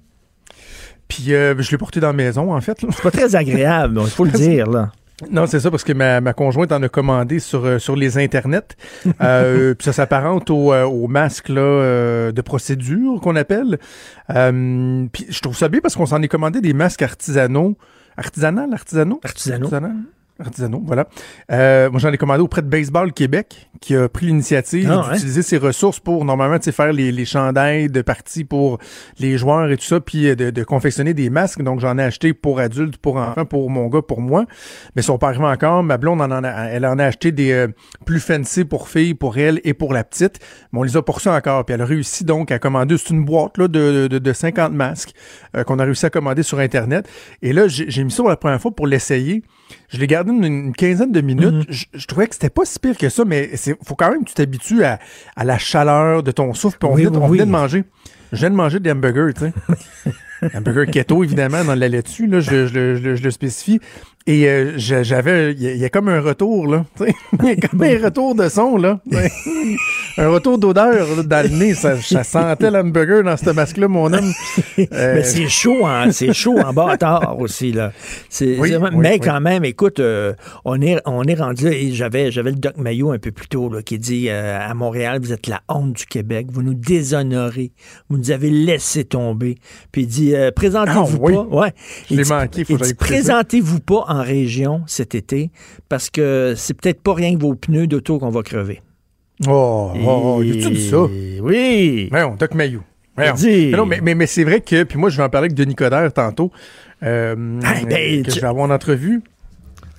[1.07, 2.77] Puis euh, je l'ai porté dans la maison, en fait.
[2.79, 4.91] C'est pas très agréable, il faut le dire, là.
[5.31, 8.17] Non, c'est ça, parce que ma, ma, conjointe en a commandé sur, euh, sur les
[8.17, 8.75] internets.
[9.21, 13.79] Euh, puis ça s'apparente au, euh, au, masque là, de procédure qu'on appelle.
[14.27, 17.77] puis je trouve ça bien parce qu'on s'en est commandé des masques artisanaux.
[18.15, 19.19] Artisanal, artisanaux?
[19.23, 19.69] Artisanaux.
[20.39, 21.07] Artisanaux, voilà.
[21.51, 25.41] Euh, moi, j'en ai commandé auprès de Baseball Québec, qui a pris l'initiative ah, d'utiliser
[25.41, 28.77] ses ressources pour, normalement, faire les, les chandails de partie pour
[29.19, 31.61] les joueurs et tout ça, puis euh, de, de confectionner des masques.
[31.61, 34.45] Donc, j'en ai acheté pour adultes, pour enfants, pour mon gars, pour moi.
[34.95, 35.83] Mais son pas encore.
[35.83, 37.67] Ma blonde, en a, elle en a acheté des euh,
[38.05, 40.39] plus fancy pour filles, pour elle et pour la petite.
[40.71, 41.65] Mais on les a pour ça encore.
[41.65, 44.73] Puis elle a réussi donc à commander, c'est une boîte là, de, de, de 50
[44.73, 45.13] masques
[45.55, 47.07] euh, qu'on a réussi à commander sur Internet.
[47.41, 49.43] Et là, j'ai mis ça pour la première fois pour l'essayer.
[49.89, 51.67] Je l'ai gardé une, quinzaine de minutes.
[51.69, 51.87] Mhm.
[51.93, 54.29] je, trouvais que c'était pas si pire que ça, mais il faut quand même que
[54.29, 54.99] tu t'habitues à,
[55.41, 56.77] la chaleur de ton souffle.
[56.79, 57.83] Puis on, vient, de manger.
[58.31, 60.13] Je viens de manger des hamburgers, tu sais.
[60.55, 63.79] hamburger keto, évidemment, dans la laitue, là, je, je, le spécifie.
[64.29, 66.85] Et euh, j'avais, il y, a comme un retour, là.
[67.39, 68.99] Il y a comme un retour de son, là.
[70.17, 71.73] un retour d'odeur dans le nez.
[71.73, 74.33] Ça, ça sentait l'hamburger dans ce masque-là, mon homme.
[74.77, 77.93] mais euh, c'est chaud, hein, c'est chaud en bâtard aussi, là.
[78.93, 80.33] mais quand même, écoute, euh,
[80.65, 83.69] on, est, on est rendu, et j'avais, j'avais le Doc Mayo un peu plus tôt,
[83.71, 87.71] là, qui dit à Montréal, vous êtes la honte du Québec, vous nous déshonorez,
[88.09, 89.55] vous nous avez laissé tomber.
[89.93, 91.55] Puis il dit, présentez-vous ah, pas.
[91.55, 91.73] Ouais.
[92.09, 95.51] Il, manqué, faut présentez-vous pas en région cet été
[95.89, 98.81] parce que c'est peut-être pas rien que vos pneus d'auto qu'on va crever.
[99.47, 101.03] Oh, oh, oh tu dit ça?
[101.03, 102.09] Oui.
[102.11, 102.81] Mais on Doc Mayou.
[103.17, 105.75] Non, mais, mais, mais c'est vrai que, puis moi, je vais en parler avec Denis
[105.75, 106.51] Coderre tantôt,
[107.03, 109.21] euh, ben, que je vais avoir une entrevue.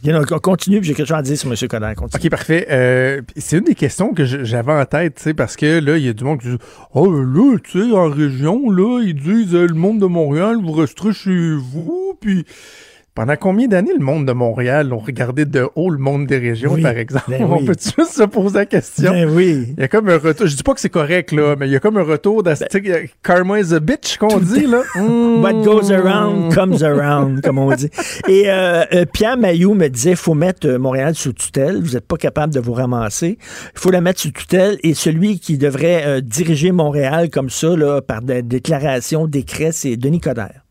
[0.05, 1.69] On continue, puis j'ai quelque chose à dire sur M.
[1.69, 1.95] Coderre.
[2.01, 2.66] OK, parfait.
[2.70, 6.05] Euh, c'est une des questions que j'avais en tête, tu sais, parce que là, il
[6.05, 6.59] y a du monde qui dit
[6.95, 11.12] Oh, là, tu sais, en région, là, ils disent le monde de Montréal, vous resterez
[11.12, 12.45] chez vous, puis
[13.19, 16.81] pendant combien d'années le monde de Montréal ont regardé de haut le monde des régions,
[16.81, 17.24] par exemple?
[17.28, 19.11] Ben On peut juste se poser la question?
[19.11, 19.74] Ben oui.
[19.77, 20.47] Il y a comme un retour.
[20.47, 22.55] Je dis pas que c'est correct, là, mais il y a comme un retour ben,
[23.24, 24.82] Karma is a bitch qu'on dit, là.
[24.95, 27.90] What goes around comes around, comme on dit.
[28.28, 31.82] Et euh, euh, Pierre Mailloux me disait faut mettre euh, Montréal sous tutelle.
[31.82, 33.36] Vous n'êtes pas capable de vous ramasser.
[33.74, 34.78] Il faut la mettre sous tutelle.
[34.85, 40.20] Et celui qui devrait diriger Montréal comme ça, là, par des déclarations, décrets, c'est Denis
[40.20, 40.68] Coderre.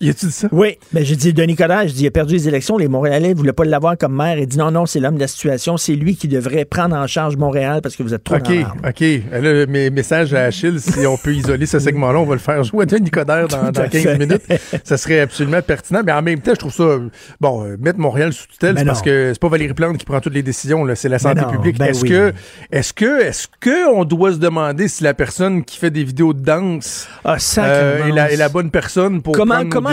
[0.00, 0.48] Y a-tu dit ça?
[0.52, 0.78] Oui.
[0.92, 2.78] Mais j'ai dit, Denis Coderre, je dis, il a perdu les élections.
[2.78, 4.38] Les Montréalais ne voulaient pas l'avoir comme maire.
[4.38, 5.76] Il dit, non, non, c'est l'homme de la situation.
[5.76, 8.50] C'est lui qui devrait prendre en charge Montréal parce que vous êtes trop OK,
[8.86, 9.04] OK.
[9.32, 12.62] Là, mes messages à Achille, si on peut isoler ce segment-là, on va le faire
[12.62, 14.42] jouer à Denis Coderre dans, 15 minutes.
[14.84, 16.02] Ça serait absolument pertinent.
[16.04, 16.98] Mais en même temps, je trouve ça,
[17.40, 20.20] bon, euh, mettre Montréal sous tutelle, c'est parce que c'est pas Valérie Plante qui prend
[20.20, 21.78] toutes les décisions, c'est la santé publique.
[21.78, 22.32] Ben est-ce que,
[22.70, 26.32] est-ce que, est-ce que on doit se demander si la personne qui fait des vidéos
[26.32, 29.87] de danse ah, euh, est, la, est, la, bonne personne pour comment, prendre comment,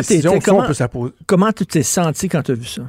[1.25, 2.83] comment tu t'es senti quand tu as vu ça?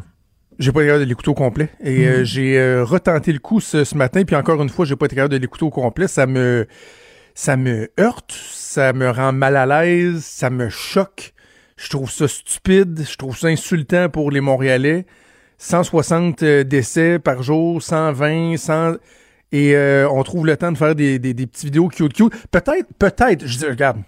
[0.58, 1.68] J'ai pas été capable de l'écouter au complet.
[1.82, 2.24] Et euh, mhm.
[2.24, 5.34] j'ai euh, retenté le coup ce, matin, puis encore une fois, j'ai pas été capable
[5.34, 6.08] de l'écouter au complet.
[6.08, 6.66] Ça me
[7.34, 11.34] ça me heurte, ça me rend mal à l'aise, ça me choque.
[11.76, 15.04] Je trouve ça stupide, je trouve ça insultant pour les Montréalais.
[15.58, 18.94] 160 euh, décès par jour, 120, 100
[19.52, 19.76] et
[20.10, 22.32] on trouve le temps de faire des, des, des petites vidéos cute cute.
[22.50, 23.98] Peut-être, peut-être, je dis, regarde,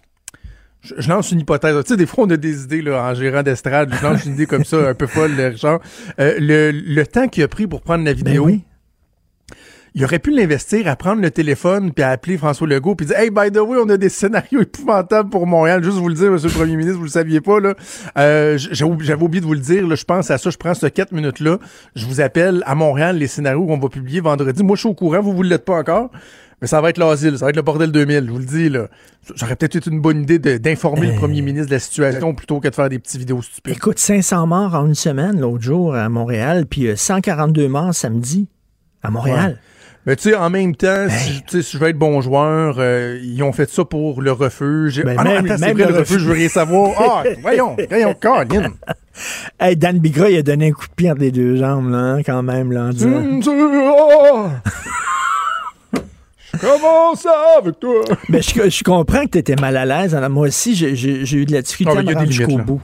[0.80, 1.74] je, lance une hypothèse.
[1.84, 3.92] Tu sais, des fois, on a des idées là, en gérant d'estrade.
[3.92, 5.80] Je lance une idée comme ça, un peu folle, genre.
[6.20, 8.62] Euh, le, le temps qu'il a pris pour prendre la ben vidéo, oui.
[9.94, 13.18] il aurait pu l'investir à prendre le téléphone puis à appeler François Legault puis dire
[13.18, 15.82] Hey, by the way, on a des scénarios épouvantables pour Montréal.
[15.82, 17.74] Juste vous le dire, monsieur le premier ministre, vous le saviez pas, là.
[18.16, 19.96] Euh, J'avais oublié de vous le dire, là.
[19.96, 20.50] Je pense à ça.
[20.50, 21.59] Je prends ce 4 minutes-là.
[21.96, 24.62] Je vous appelle à Montréal les scénarios qu'on va publier vendredi.
[24.62, 25.20] Moi, je suis au courant.
[25.20, 26.10] Vous, vous l'êtes pas encore.
[26.60, 28.68] Mais ça va être l'asile, ça va être le bordel 2000, je vous le dis.
[28.68, 28.89] là.
[29.36, 32.59] J'aurais peut-être eu une bonne idée d'informer le euh, premier ministre de la situation plutôt
[32.59, 33.74] que de faire des petites vidéos stupides.
[33.76, 38.48] Écoute, 500 morts en une semaine l'autre jour à Montréal, puis 142 euh, morts samedi
[39.02, 39.60] à Montréal.
[40.06, 43.43] Mais tu sais, en même temps, si, si je veux être bon joueur, euh, ils
[43.43, 45.02] ont fait ça pour le refuge.
[45.05, 46.93] Ben, ah non, même- attends, même vrai, le le refuge, je veux rien savoir.
[46.98, 48.72] Ah, voyons, voyons, Colin.
[49.59, 51.98] Hey, Dan Bigra, il a donné un coup de pied entre les deux jambes, là,
[51.98, 53.40] hein, quand même, là, en disant...
[56.60, 58.02] Comment ça avec toi?
[58.28, 60.14] Ben, je, je comprends que tu étais mal à l'aise.
[60.14, 60.93] Alors, moi aussi, j'ai-
[61.36, 62.64] eu de la difficulté Ah, à mais me rendre jusqu'au là.
[62.64, 62.82] bout.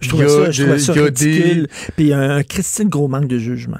[0.00, 1.68] Je trouvais ça, je trouvais ça il y a des- ridicule.
[1.96, 3.78] Puis un Christine gros manque de jugement.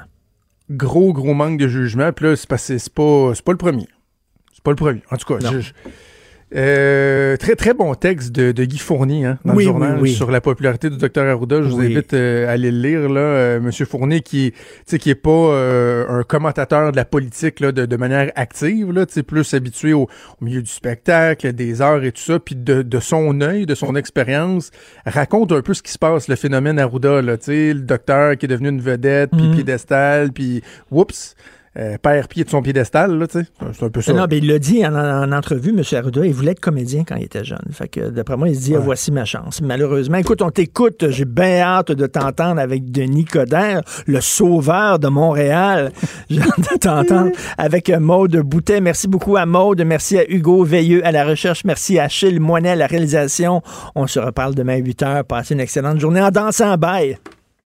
[0.69, 2.11] Gros, gros manque de jugement.
[2.11, 3.87] Puis là, c'est parce que c'est pas, c'est pas le premier.
[4.53, 5.01] C'est pas le premier.
[5.11, 5.71] En tout cas, je-
[6.55, 10.01] euh, très, très bon texte de, de Guy Fournier hein, dans Oui, le journal oui,
[10.09, 10.13] oui.
[10.13, 11.61] sur la popularité du docteur Arruda.
[11.61, 13.09] Je vous invite euh, à aller le lire.
[13.09, 14.57] Là, Euh, Monsieur Fournier, qui, est- tu
[14.87, 18.91] sais, qui est pas euh, un commentateur de la politique là, de, de manière active,
[18.91, 20.03] là, plus habitué au,
[20.41, 23.75] au milieu du spectacle, des arts et tout ça, puis de, de son œil, de
[23.75, 24.71] son expérience,
[25.05, 27.21] raconte un peu ce qui se passe, le phénomène Arruda.
[27.21, 29.53] Là, tu sais, le docteur qui est devenu une vedette, puis Mhm.
[29.55, 31.35] piédestal, puis whoops,
[31.79, 33.17] euh, perd pied de son piédestal.
[33.17, 33.45] Là, tu sais.
[33.73, 34.13] c'est un peu ça.
[34.13, 35.81] Non, mais il l'a dit en, en entrevue, M.
[35.97, 37.59] Arruda, il voulait être comédien quand il était jeune.
[37.71, 39.61] Fait que, d'après moi, il se dit, ah, voici ma chance.
[39.61, 41.09] Malheureusement, écoute, on t'écoute.
[41.09, 45.91] J'ai bien hâte de t'entendre avec Denis Coderre, le sauveur de Montréal.
[46.29, 48.81] J'ai hâte de t'entendre avec Maude Boutet.
[48.81, 49.81] Merci beaucoup à Maude.
[49.85, 51.63] Merci à Hugo Veilleux à la recherche.
[51.63, 53.61] Merci à Achille Moinet à la réalisation.
[53.95, 55.23] On se reparle demain à 8 h.
[55.23, 56.77] Passez une excellente journée en dansant.
[56.77, 57.17] Bye!